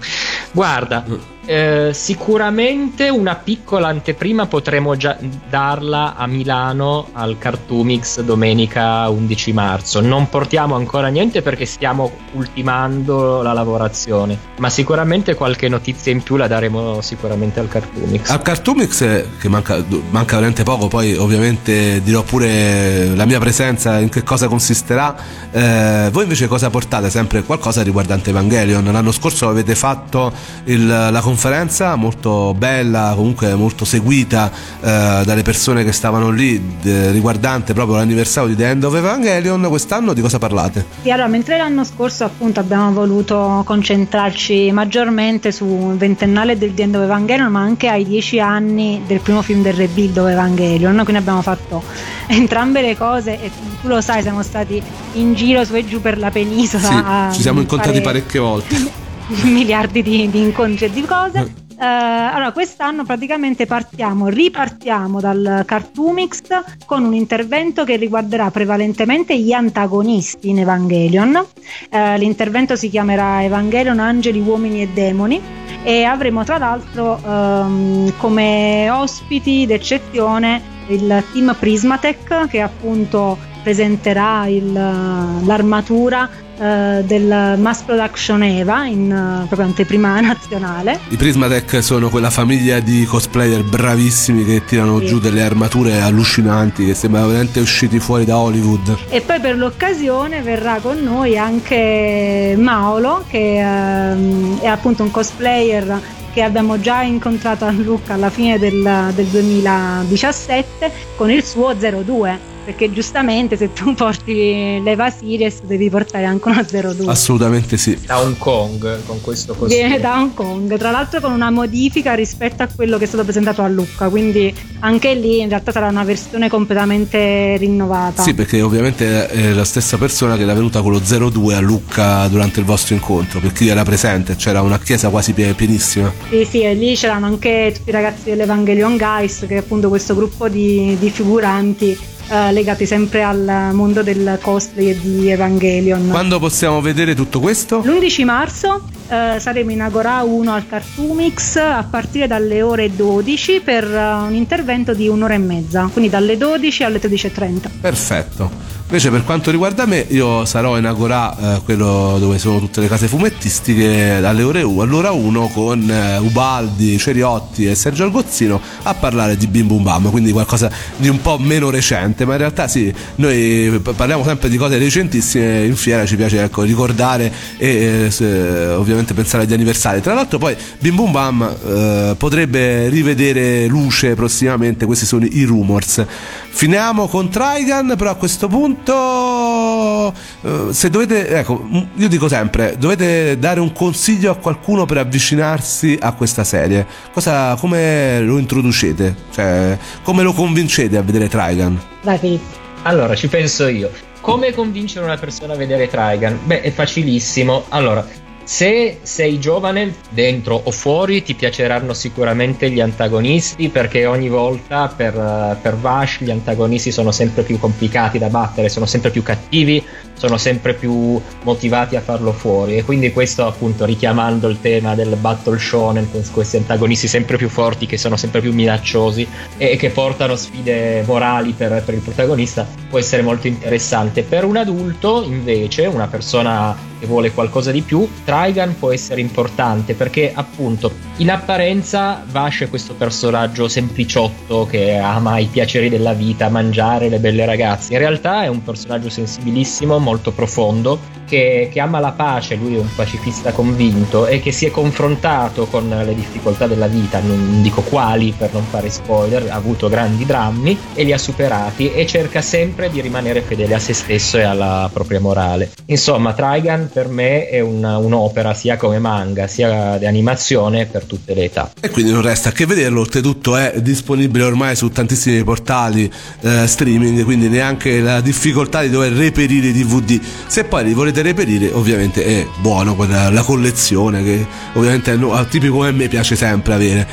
Guarda, 0.51 1.05
eh, 1.49 1.95
sicuramente 1.95 3.09
una 3.09 3.33
piccola 3.33 3.87
anteprima 3.87 4.45
potremo 4.45 4.95
già 4.95 5.17
darla 5.49 6.15
a 6.15 6.27
Milano 6.27 7.07
al 7.13 7.39
Cartoomix 7.39 8.21
domenica 8.21 9.09
11 9.09 9.53
marzo. 9.53 9.99
Non 9.99 10.29
portiamo 10.29 10.75
ancora 10.75 11.07
niente 11.07 11.41
perché 11.41 11.65
stiamo 11.65 12.11
ultimando 12.33 13.41
la 13.41 13.53
lavorazione, 13.53 14.37
ma 14.59 14.69
sicuramente 14.69 15.33
qualche 15.33 15.67
notizia 15.69 16.11
in 16.11 16.21
più 16.21 16.35
la 16.35 16.45
daremo 16.45 17.01
sicuramente 17.01 17.59
al 17.59 17.67
Cartoomix. 17.67 18.29
Al 18.29 18.43
Cartoomix, 18.43 19.01
eh, 19.01 19.27
che 19.39 19.49
manca, 19.49 19.83
manca 20.11 20.35
veramente 20.35 20.61
poco, 20.61 20.87
poi 20.87 21.15
ovviamente 21.17 21.99
dirò 22.03 22.21
pure 22.21 23.15
la 23.15 23.25
mia 23.25 23.39
presenza, 23.39 23.97
in 23.97 24.09
che 24.09 24.21
cosa 24.21 24.47
consisterà. 24.47 25.15
Eh, 25.49 26.09
voi 26.11 26.23
invece 26.23 26.47
cosa 26.47 26.69
portate? 26.69 27.09
Sempre 27.09 27.41
qualcosa 27.41 27.81
riguardante 27.81 28.29
Evangelion. 28.29 28.83
L'anno 28.91 29.11
scorso 29.11 29.49
avete 29.49 29.73
fatto 29.73 30.31
il, 30.65 30.85
la 30.85 31.19
conferenza 31.21 31.37
conferenza 31.39 31.95
molto 31.95 32.53
bella, 32.53 33.13
comunque 33.15 33.55
molto 33.55 33.85
seguita 33.85 34.51
eh, 34.81 35.21
dalle 35.23 35.41
persone 35.41 35.85
che 35.85 35.93
stavano 35.93 36.31
lì, 36.31 36.61
de, 36.81 37.11
riguardante 37.11 37.71
proprio 37.71 37.95
l'anniversario 37.95 38.49
di 38.49 38.57
The 38.57 38.71
End 38.71 38.83
of 38.83 38.93
Evangelion. 38.93 39.65
Quest'anno 39.69 40.11
di 40.11 40.19
cosa 40.19 40.37
parlate? 40.37 40.85
Sì, 41.01 41.09
allora, 41.11 41.29
mentre 41.29 41.55
l'anno 41.55 41.85
scorso 41.85 42.25
appunto 42.25 42.59
abbiamo 42.59 42.91
voluto 42.91 43.61
concentrarci 43.65 44.69
maggiormente 44.73 45.53
sul 45.53 45.95
ventennale 45.95 46.57
del 46.57 46.73
The 46.73 46.81
End 46.81 46.95
of 46.95 47.03
Evangelion, 47.03 47.49
ma 47.49 47.61
anche 47.61 47.87
ai 47.87 48.03
dieci 48.03 48.41
anni 48.41 49.01
del 49.07 49.21
primo 49.21 49.41
film 49.41 49.61
del 49.61 49.75
Rebuild 49.75 50.17
of 50.17 50.27
Evangelion, 50.27 50.93
quindi 51.03 51.21
abbiamo 51.21 51.41
fatto 51.41 51.81
entrambe 52.27 52.81
le 52.81 52.97
cose 52.97 53.41
e 53.41 53.49
tu 53.81 53.87
lo 53.87 54.01
sai, 54.01 54.23
siamo 54.23 54.43
stati 54.43 54.83
in 55.13 55.35
giro 55.35 55.63
su 55.63 55.73
e 55.73 55.85
giù 55.85 56.01
per 56.01 56.17
la 56.17 56.31
penisola. 56.31 57.29
Sì, 57.29 57.37
ci 57.37 57.41
siamo 57.43 57.61
incontrati 57.61 58.01
fare... 58.01 58.19
parecchie 58.19 58.39
volte. 58.41 59.07
miliardi 59.45 60.01
di, 60.01 60.29
di, 60.29 60.39
incontri 60.39 60.85
e 60.85 60.89
di 60.89 61.01
cose. 61.03 61.67
Uh, 61.79 61.85
allora, 61.85 62.51
quest'anno 62.51 63.05
praticamente 63.05 63.65
partiamo, 63.65 64.27
ripartiamo 64.27 65.21
dal 65.21 65.63
Cartoomix 65.65 66.41
con 66.85 67.05
un 67.05 67.13
intervento 67.13 67.85
che 67.85 67.95
riguarderà 67.95 68.51
prevalentemente 68.51 69.39
gli 69.39 69.53
antagonisti 69.53 70.49
in 70.49 70.59
Evangelion. 70.59 71.35
Uh, 71.35 72.17
l'intervento 72.17 72.75
si 72.75 72.89
chiamerà 72.89 73.43
Evangelion 73.43 73.99
Angeli, 73.99 74.41
Uomini 74.41 74.81
e 74.81 74.89
Demoni 74.89 75.41
e 75.83 76.03
avremo 76.03 76.43
tra 76.43 76.57
l'altro 76.57 77.17
um, 77.23 78.11
come 78.17 78.89
ospiti 78.89 79.65
d'eccezione 79.65 80.61
il 80.87 81.23
team 81.31 81.55
Prismatech 81.57 82.47
che 82.49 82.59
appunto 82.59 83.37
presenterà 83.63 84.47
il, 84.47 84.73
l'armatura 84.73 86.29
uh, 86.59 87.03
del 87.03 87.55
Mass 87.57 87.81
Production 87.81 88.43
Eva 88.43 88.85
in 88.85 89.11
uh, 89.11 89.47
proprio 89.47 89.67
anteprima 89.67 90.19
nazionale. 90.21 90.99
I 91.09 91.15
Prismatech 91.15 91.81
sono 91.81 92.09
quella 92.09 92.29
famiglia 92.29 92.79
di 92.79 93.05
cosplayer 93.05 93.63
bravissimi 93.63 94.45
che 94.45 94.63
tirano 94.65 94.99
sì. 94.99 95.05
giù 95.07 95.19
delle 95.19 95.41
armature 95.41 96.01
allucinanti 96.01 96.85
che 96.85 96.93
sembrano 96.93 97.27
veramente 97.27 97.59
usciti 97.59 97.99
fuori 97.99 98.25
da 98.25 98.37
Hollywood. 98.37 98.97
E 99.09 99.21
poi 99.21 99.39
per 99.39 99.57
l'occasione 99.57 100.41
verrà 100.41 100.79
con 100.79 100.97
noi 101.01 101.37
anche 101.37 102.55
Maolo 102.57 103.23
che 103.27 103.61
uh, 103.63 104.59
è 104.59 104.67
appunto 104.67 105.03
un 105.03 105.11
cosplayer 105.11 106.17
che 106.31 106.43
abbiamo 106.43 106.79
già 106.79 107.01
incontrato 107.01 107.65
a 107.65 107.71
Lucca 107.71 108.13
alla 108.13 108.29
fine 108.29 108.59
del, 108.59 109.11
del 109.15 109.25
2017 109.25 110.91
con 111.15 111.31
il 111.31 111.43
suo 111.43 111.73
02 111.73 112.48
perché 112.69 112.91
giustamente 112.93 113.57
se 113.57 113.73
tu 113.73 113.93
porti 113.95 114.79
l'Eva 114.83 115.09
Series 115.09 115.61
devi 115.63 115.89
portare 115.89 116.25
anche 116.25 116.49
una 116.49 116.63
02 116.63 117.07
assolutamente 117.07 117.77
sì. 117.77 117.97
Da 118.05 118.21
Hong 118.21 118.37
Kong 118.37 119.03
con 119.05 119.19
questo 119.21 119.55
costume. 119.55 119.87
Viene 119.87 119.99
da 119.99 120.19
Hong 120.19 120.35
Kong 120.35 120.77
tra 120.77 120.91
l'altro 120.91 121.19
con 121.19 121.31
una 121.31 121.49
modifica 121.49 122.13
rispetto 122.13 122.61
a 122.61 122.69
quello 122.73 122.99
che 122.99 123.05
è 123.05 123.07
stato 123.07 123.23
presentato 123.23 123.63
a 123.63 123.67
Lucca 123.67 124.07
quindi 124.09 124.53
anche 124.81 125.15
lì 125.15 125.39
in 125.39 125.49
realtà 125.49 125.71
sarà 125.71 125.87
una 125.87 126.03
versione 126.03 126.47
completamente 126.47 127.57
rinnovata. 127.57 128.21
Sì 128.21 128.35
perché 128.35 128.61
ovviamente 128.61 129.27
è 129.27 129.51
la 129.51 129.65
stessa 129.65 129.97
persona 129.97 130.37
che 130.37 130.43
era 130.43 130.53
venuta 130.53 130.81
con 130.81 130.91
lo 130.91 130.99
02 130.99 131.55
a 131.55 131.59
Lucca 131.59 132.27
durante 132.27 132.59
il 132.59 132.65
vostro 132.67 132.93
incontro 132.93 133.39
per 133.39 133.51
chi 133.51 133.67
era 133.67 133.81
presente 133.83 134.35
c'era 134.35 134.61
una 134.61 134.77
chiesa 134.77 135.09
quasi 135.09 135.33
pienissima. 135.33 136.13
Sì 136.29 136.45
sì 136.47 136.61
e 136.61 136.75
lì 136.75 136.95
c'erano 136.95 137.25
anche 137.25 137.71
tutti 137.75 137.89
i 137.89 137.93
ragazzi 137.93 138.25
dell'Evangelion 138.25 138.95
Guys 138.95 139.45
che 139.47 139.55
è 139.55 139.57
appunto 139.57 139.89
questo 139.89 140.13
gruppo 140.13 140.47
di, 140.47 140.95
di 140.99 141.09
figuranti 141.09 142.17
eh, 142.29 142.51
legati 142.51 142.85
sempre 142.85 143.23
al 143.23 143.71
mondo 143.73 144.03
del 144.03 144.37
cosplay 144.41 144.89
e 144.89 144.99
di 144.99 145.29
Evangelion. 145.29 146.09
Quando 146.09 146.39
possiamo 146.39 146.79
vedere 146.81 147.15
tutto 147.15 147.39
questo? 147.39 147.81
L'11 147.83 148.23
marzo 148.23 148.83
eh, 149.09 149.39
saremo 149.39 149.71
in 149.71 149.81
Agora 149.81 150.21
1 150.21 150.53
al 150.53 150.67
Cartoomix 150.67 151.55
a 151.55 151.83
partire 151.89 152.27
dalle 152.27 152.61
ore 152.61 152.95
12 152.95 153.61
per 153.61 153.85
uh, 153.85 154.25
un 154.25 154.35
intervento 154.35 154.93
di 154.93 155.07
un'ora 155.07 155.33
e 155.33 155.39
mezza, 155.39 155.89
quindi 155.91 156.09
dalle 156.09 156.37
12 156.37 156.83
alle 156.83 156.99
13.30. 156.99 157.69
Perfetto. 157.81 158.78
Invece 158.91 159.11
per 159.11 159.23
quanto 159.23 159.51
riguarda 159.51 159.85
me, 159.85 160.03
io 160.09 160.45
sarò 160.45 160.75
in 160.75 160.85
Agora, 160.85 161.57
eh, 161.57 161.61
quello 161.63 162.17
dove 162.17 162.39
sono 162.39 162.57
tutte 162.57 162.81
le 162.81 162.87
case 162.87 163.07
fumettistiche, 163.07 164.13
alle 164.13 164.41
ore 164.41 164.63
1, 164.63 164.81
all'ora 164.81 165.11
1 165.11 165.47
con 165.53 165.87
eh, 165.87 166.17
Ubaldi, 166.17 166.97
Ceriotti 166.97 167.67
e 167.67 167.75
Sergio 167.75 168.05
Algozzino 168.05 168.59
a 168.81 168.95
parlare 168.95 169.37
di 169.37 169.45
Bim 169.45 169.67
Bum 169.67 169.83
Bam, 169.83 170.09
quindi 170.09 170.31
qualcosa 170.31 170.71
di 170.97 171.07
un 171.07 171.21
po' 171.21 171.37
meno 171.37 171.69
recente, 171.69 172.25
ma 172.25 172.31
in 172.31 172.39
realtà 172.39 172.67
sì, 172.67 172.91
noi 173.17 173.79
parliamo 173.95 174.23
sempre 174.23 174.49
di 174.49 174.57
cose 174.57 174.79
recentissime, 174.79 175.65
in 175.65 175.75
fiera 175.75 176.07
ci 176.07 176.15
piace 176.15 176.41
ecco, 176.41 176.63
ricordare 176.63 177.31
e 177.57 178.09
eh, 178.19 178.69
ovviamente 178.69 179.13
pensare 179.13 179.43
agli 179.43 179.53
anniversari. 179.53 180.01
Tra 180.01 180.15
l'altro 180.15 180.39
poi 180.39 180.55
Bim 180.79 180.95
Bum 180.95 181.11
Bam 181.11 181.55
eh, 181.63 182.15
potrebbe 182.17 182.89
rivedere 182.89 183.67
luce 183.67 184.15
prossimamente, 184.15 184.87
questi 184.87 185.05
sono 185.05 185.25
i 185.25 185.43
rumors. 185.43 186.03
Finiamo 186.49 187.07
con 187.07 187.29
Trigan, 187.29 187.93
però 187.95 188.09
a 188.09 188.15
questo 188.15 188.47
punto 188.47 188.77
punto, 188.83 190.13
eh, 190.41 190.73
se 190.73 190.89
dovete, 190.89 191.27
ecco, 191.27 191.67
io 191.95 192.07
dico 192.07 192.27
sempre, 192.27 192.75
dovete 192.77 193.37
dare 193.37 193.59
un 193.59 193.71
consiglio 193.71 194.31
a 194.31 194.35
qualcuno 194.35 194.85
per 194.85 194.97
avvicinarsi 194.97 195.97
a 195.99 196.13
questa 196.13 196.43
serie. 196.43 196.85
Cosa, 197.13 197.55
come 197.55 198.19
lo 198.21 198.37
introducete? 198.37 199.15
Cioè, 199.31 199.77
come 200.03 200.23
lo 200.23 200.33
convincete 200.33 200.97
a 200.97 201.01
vedere 201.01 201.27
Trigan? 201.27 201.79
Vai 202.03 202.17
Filippo. 202.17 202.57
Allora, 202.83 203.15
ci 203.15 203.27
penso 203.27 203.67
io. 203.67 203.91
Come 204.21 204.53
convincere 204.53 205.05
una 205.05 205.17
persona 205.17 205.53
a 205.53 205.57
vedere 205.57 205.87
Trigan? 205.87 206.39
Beh, 206.43 206.61
è 206.61 206.71
facilissimo. 206.71 207.65
Allora, 207.69 208.05
se 208.49 209.01
sei 209.03 209.39
giovane, 209.39 209.93
dentro 210.09 210.59
o 210.63 210.71
fuori, 210.71 211.21
ti 211.21 211.35
piaceranno 211.35 211.93
sicuramente 211.93 212.71
gli 212.71 212.79
antagonisti 212.79 213.69
perché 213.69 214.07
ogni 214.07 214.27
volta 214.27 214.87
per, 214.87 215.13
per 215.61 215.75
Vash 215.75 216.21
gli 216.21 216.31
antagonisti 216.31 216.91
sono 216.91 217.11
sempre 217.11 217.43
più 217.43 217.59
complicati 217.59 218.17
da 218.17 218.27
battere, 218.29 218.67
sono 218.69 218.87
sempre 218.87 219.11
più 219.11 219.21
cattivi, 219.21 219.85
sono 220.13 220.37
sempre 220.37 220.73
più 220.73 221.21
motivati 221.43 221.95
a 221.95 222.01
farlo 222.01 222.31
fuori 222.31 222.77
e 222.77 222.83
quindi 222.83 223.13
questo 223.13 223.45
appunto 223.45 223.85
richiamando 223.85 224.47
il 224.47 224.59
tema 224.59 224.95
del 224.95 225.15
battle 225.15 225.59
shonen 225.59 226.09
con 226.09 226.23
questi 226.31 226.57
antagonisti 226.57 227.07
sempre 227.07 227.37
più 227.37 227.49
forti 227.49 227.85
che 227.85 227.97
sono 227.97 228.17
sempre 228.17 228.41
più 228.41 228.51
minacciosi 228.51 229.27
e 229.57 229.75
che 229.75 229.91
portano 229.91 230.35
sfide 230.35 231.03
morali 231.05 231.51
per, 231.51 231.83
per 231.85 231.93
il 231.93 232.01
protagonista 232.01 232.67
può 232.89 232.97
essere 232.97 233.21
molto 233.21 233.45
interessante. 233.45 234.23
Per 234.23 234.43
un 234.43 234.57
adulto 234.57 235.21
invece, 235.21 235.85
una 235.85 236.07
persona 236.07 236.88
che 236.99 237.05
vuole 237.05 237.31
qualcosa 237.31 237.71
di 237.71 237.81
più, 237.81 238.07
Trigan 238.25 238.77
può 238.77 238.91
essere 238.91 239.21
importante 239.21 239.93
perché 239.93 240.31
appunto 240.33 240.91
in 241.17 241.31
apparenza 241.31 242.23
Vash 242.29 242.61
è 242.61 242.69
questo 242.69 242.93
personaggio 242.93 243.67
sempliciotto 243.67 244.65
che 244.69 244.97
ama 244.97 245.39
i 245.39 245.47
piaceri 245.47 245.89
della 245.89 246.13
vita, 246.13 246.49
mangiare 246.49 247.09
le 247.09 247.19
belle 247.19 247.45
ragazze. 247.45 247.93
In 247.93 247.99
realtà 247.99 248.43
è 248.43 248.47
un 248.47 248.63
personaggio 248.63 249.09
sensibilissimo, 249.09 249.97
molto 249.97 250.31
profondo, 250.31 250.99
che, 251.29 251.69
che, 251.71 251.79
ama 251.79 251.99
la 251.99 252.11
pace, 252.11 252.55
lui 252.55 252.75
è 252.75 252.79
un 252.79 252.89
pacifista 252.93 253.51
convinto 253.51 254.25
e 254.25 254.41
che 254.41 254.51
si 254.51 254.65
è 254.65 254.71
confrontato 254.71 255.67
con 255.67 255.87
le 255.87 256.15
difficoltà 256.15 256.65
della 256.67 256.87
vita, 256.87 257.19
non 257.19 257.61
dico 257.61 257.81
quali 257.81 258.33
per 258.35 258.51
non 258.51 258.63
fare 258.63 258.89
spoiler, 258.89 259.47
ha 259.49 259.55
avuto 259.55 259.87
grandi 259.87 260.25
drammi 260.25 260.77
e 260.95 261.03
li 261.03 261.13
ha 261.13 261.17
superati 261.17 261.93
e 261.93 262.07
cerca 262.07 262.41
sempre 262.41 262.89
di 262.89 262.99
rimanere 262.99 263.41
fedele 263.41 263.75
a 263.75 263.79
se 263.79 263.93
stesso 263.93 264.37
e 264.37 264.43
alla 264.43 264.89
propria 264.91 265.19
morale. 265.19 265.71
Insomma, 265.85 266.33
Trigun 266.33 266.89
per 266.91 267.07
me 267.07 267.47
è 267.47 267.59
una, 267.59 267.97
un'opera 267.97 268.53
sia 268.53 268.75
come 268.77 268.99
manga 268.99 269.47
sia 269.47 269.97
di 269.97 270.05
animazione 270.07 270.87
per 270.87 271.03
tutte 271.03 271.33
le 271.33 271.43
età. 271.45 271.71
E 271.79 271.89
quindi 271.89 272.11
non 272.11 272.21
resta 272.21 272.51
che 272.51 272.65
vederlo, 272.65 273.01
oltretutto 273.01 273.55
è 273.55 273.79
disponibile 273.81 274.43
ormai 274.43 274.75
su 274.75 274.89
tantissimi 274.89 275.43
portali 275.43 276.11
eh, 276.41 276.65
streaming, 276.65 277.23
quindi 277.23 277.49
neanche 277.49 277.99
la 277.99 278.21
difficoltà 278.21 278.81
di 278.81 278.89
dover 278.89 279.11
reperire 279.11 279.67
i 279.67 279.71
DVD. 279.73 280.19
Se 280.47 280.63
poi 280.63 280.85
li 280.85 280.93
volete 280.93 281.18
reperire, 281.21 281.71
ovviamente 281.71 282.23
è 282.23 282.47
buono 282.59 282.95
quella, 282.95 283.29
la 283.29 283.41
collezione 283.41 284.23
che 284.23 284.45
ovviamente 284.73 285.11
a 285.11 285.45
tipi 285.45 285.67
come 285.67 285.91
me 285.91 286.07
piace 286.07 286.35
sempre 286.35 286.73
avere. 286.73 287.07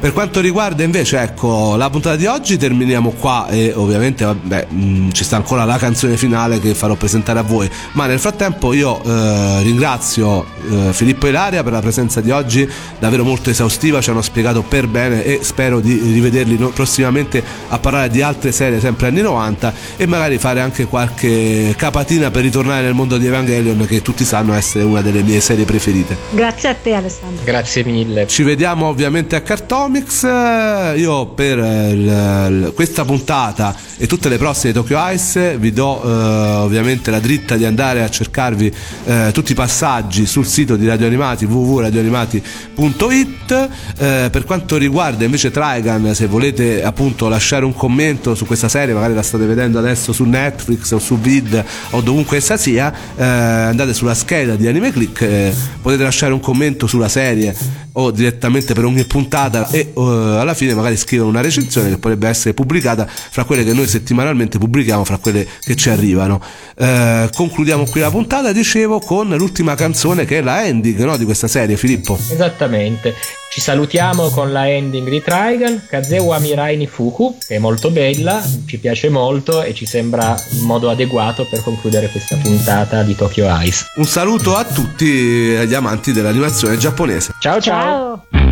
Per 0.00 0.12
quanto 0.12 0.40
riguarda 0.40 0.82
invece 0.82 1.20
ecco 1.20 1.76
la 1.76 1.88
puntata 1.88 2.16
di 2.16 2.26
oggi 2.26 2.56
terminiamo 2.56 3.10
qua 3.10 3.48
e 3.48 3.72
ovviamente 3.74 4.24
vabbè, 4.24 4.66
mh, 4.68 4.84
mm, 4.84 5.10
ci 5.12 5.24
sta 5.24 5.36
ancora 5.36 5.64
la 5.64 5.76
canzone 5.76 6.16
finale 6.16 6.58
che 6.58 6.74
farò 6.74 6.94
presentare 6.94 7.38
a 7.38 7.42
voi, 7.42 7.70
ma 7.92 8.06
nel 8.06 8.18
frattempo 8.18 8.72
io 8.72 9.02
eh, 9.02 9.62
ringrazio 9.62 10.44
eh, 10.68 10.92
Filippo 10.92 11.26
Ilaria 11.28 11.62
per 11.62 11.72
la 11.72 11.80
presenza 11.80 12.20
di 12.20 12.30
oggi, 12.30 12.68
davvero 12.98 13.24
molto 13.24 13.50
esaustiva, 13.50 14.00
ci 14.00 14.10
hanno 14.10 14.22
spiegato 14.22 14.62
per 14.62 14.86
bene 14.88 15.24
e 15.24 15.40
spero 15.42 15.80
di 15.80 15.98
rivederli 15.98 16.56
prossimamente 16.74 17.42
a 17.68 17.78
parlare 17.78 18.08
di 18.08 18.22
altre 18.22 18.50
serie 18.52 18.80
sempre 18.80 19.08
anni 19.08 19.20
90 19.20 19.72
e 19.96 20.06
magari 20.06 20.38
fare 20.38 20.60
anche 20.60 20.86
qualche 20.86 21.74
capatina 21.76 22.30
per 22.30 22.42
ritornare 22.42 22.82
nel 22.82 22.94
mondo 22.94 23.18
di 23.18 23.26
Evangelion 23.26 23.51
che 23.86 24.02
tutti 24.02 24.24
sanno 24.24 24.54
essere 24.54 24.84
una 24.84 25.02
delle 25.02 25.22
mie 25.22 25.40
serie 25.40 25.64
preferite. 25.64 26.16
Grazie 26.30 26.70
a 26.70 26.74
te 26.74 26.94
Alessandro. 26.94 27.44
Grazie 27.44 27.84
mille. 27.84 28.26
Ci 28.26 28.42
vediamo 28.42 28.86
ovviamente 28.86 29.36
a 29.36 29.42
Cartomics, 29.42 30.22
io 30.22 31.26
per 31.26 31.58
il, 31.58 32.72
questa 32.74 33.04
puntata 33.04 33.74
e 33.98 34.06
tutte 34.06 34.28
le 34.28 34.38
prossime 34.38 34.72
Tokyo 34.72 34.98
Ice 35.12 35.56
vi 35.58 35.72
do 35.72 36.02
eh, 36.02 36.08
ovviamente 36.08 37.10
la 37.10 37.20
dritta 37.20 37.56
di 37.56 37.64
andare 37.64 38.02
a 38.02 38.10
cercarvi 38.10 38.74
eh, 39.04 39.30
tutti 39.32 39.52
i 39.52 39.54
passaggi 39.54 40.26
sul 40.26 40.44
sito 40.46 40.74
di 40.76 40.88
Radio 40.88 41.06
Animati 41.06 41.44
www.radioanimati.it 41.44 43.68
eh, 43.98 44.28
per 44.30 44.44
quanto 44.44 44.76
riguarda 44.76 45.24
invece 45.24 45.50
Trigun 45.50 46.14
se 46.14 46.26
volete 46.26 46.82
appunto 46.82 47.28
lasciare 47.28 47.64
un 47.64 47.74
commento 47.74 48.34
su 48.34 48.46
questa 48.46 48.68
serie 48.68 48.94
magari 48.94 49.14
la 49.14 49.22
state 49.22 49.44
vedendo 49.44 49.78
adesso 49.78 50.12
su 50.12 50.24
Netflix 50.24 50.90
o 50.90 50.98
su 50.98 51.18
Vid 51.18 51.64
o 51.90 52.00
dovunque 52.00 52.38
essa 52.38 52.56
sia 52.56 52.92
eh, 53.16 53.31
andate 53.32 53.94
sulla 53.94 54.14
scheda 54.14 54.56
di 54.56 54.66
Anime 54.66 54.92
Click 54.92 55.22
eh, 55.22 55.54
potete 55.80 56.02
lasciare 56.02 56.32
un 56.32 56.40
commento 56.40 56.86
sulla 56.86 57.08
serie 57.08 57.54
o 57.92 58.10
direttamente 58.10 58.74
per 58.74 58.84
ogni 58.84 59.04
puntata 59.04 59.68
e 59.70 59.90
uh, 59.94 60.00
alla 60.00 60.54
fine 60.54 60.74
magari 60.74 60.96
scrivere 60.96 61.28
una 61.28 61.40
recensione 61.40 61.90
che 61.90 61.98
potrebbe 61.98 62.28
essere 62.28 62.54
pubblicata 62.54 63.06
fra 63.06 63.44
quelle 63.44 63.64
che 63.64 63.72
noi 63.72 63.86
settimanalmente 63.86 64.58
pubblichiamo, 64.58 65.04
fra 65.04 65.18
quelle 65.18 65.46
che 65.60 65.74
ci 65.74 65.90
arrivano. 65.90 66.40
Uh, 66.76 67.28
concludiamo 67.34 67.84
qui 67.84 68.00
la 68.00 68.10
puntata, 68.10 68.52
dicevo, 68.52 69.00
con 69.00 69.28
l'ultima 69.28 69.74
canzone 69.74 70.24
che 70.24 70.38
è 70.38 70.42
la 70.42 70.64
ending 70.64 70.98
no, 71.04 71.16
di 71.16 71.24
questa 71.24 71.48
serie, 71.48 71.76
Filippo. 71.76 72.18
Esattamente. 72.30 73.14
Ci 73.52 73.60
salutiamo 73.60 74.30
con 74.30 74.50
la 74.50 74.66
ending 74.66 75.10
di 75.10 75.22
Trigun, 75.22 75.82
Kazewa 75.86 76.38
Mirai 76.38 76.78
Nifuku, 76.78 77.36
che 77.46 77.56
è 77.56 77.58
molto 77.58 77.90
bella, 77.90 78.42
ci 78.64 78.78
piace 78.78 79.10
molto 79.10 79.62
e 79.62 79.74
ci 79.74 79.84
sembra 79.84 80.34
un 80.52 80.64
modo 80.64 80.88
adeguato 80.88 81.46
per 81.50 81.62
concludere 81.62 82.08
questa 82.08 82.36
puntata 82.36 83.02
di 83.02 83.14
Tokyo 83.14 83.46
Ice. 83.60 83.84
Un 83.96 84.06
saluto 84.06 84.56
a 84.56 84.64
tutti 84.64 85.04
gli 85.04 85.74
amanti 85.74 86.12
dell'animazione 86.12 86.78
giapponese. 86.78 87.32
ciao. 87.40 87.60
ciao. 87.60 87.81
Ciao. 87.82 88.26
Avete 88.30 88.51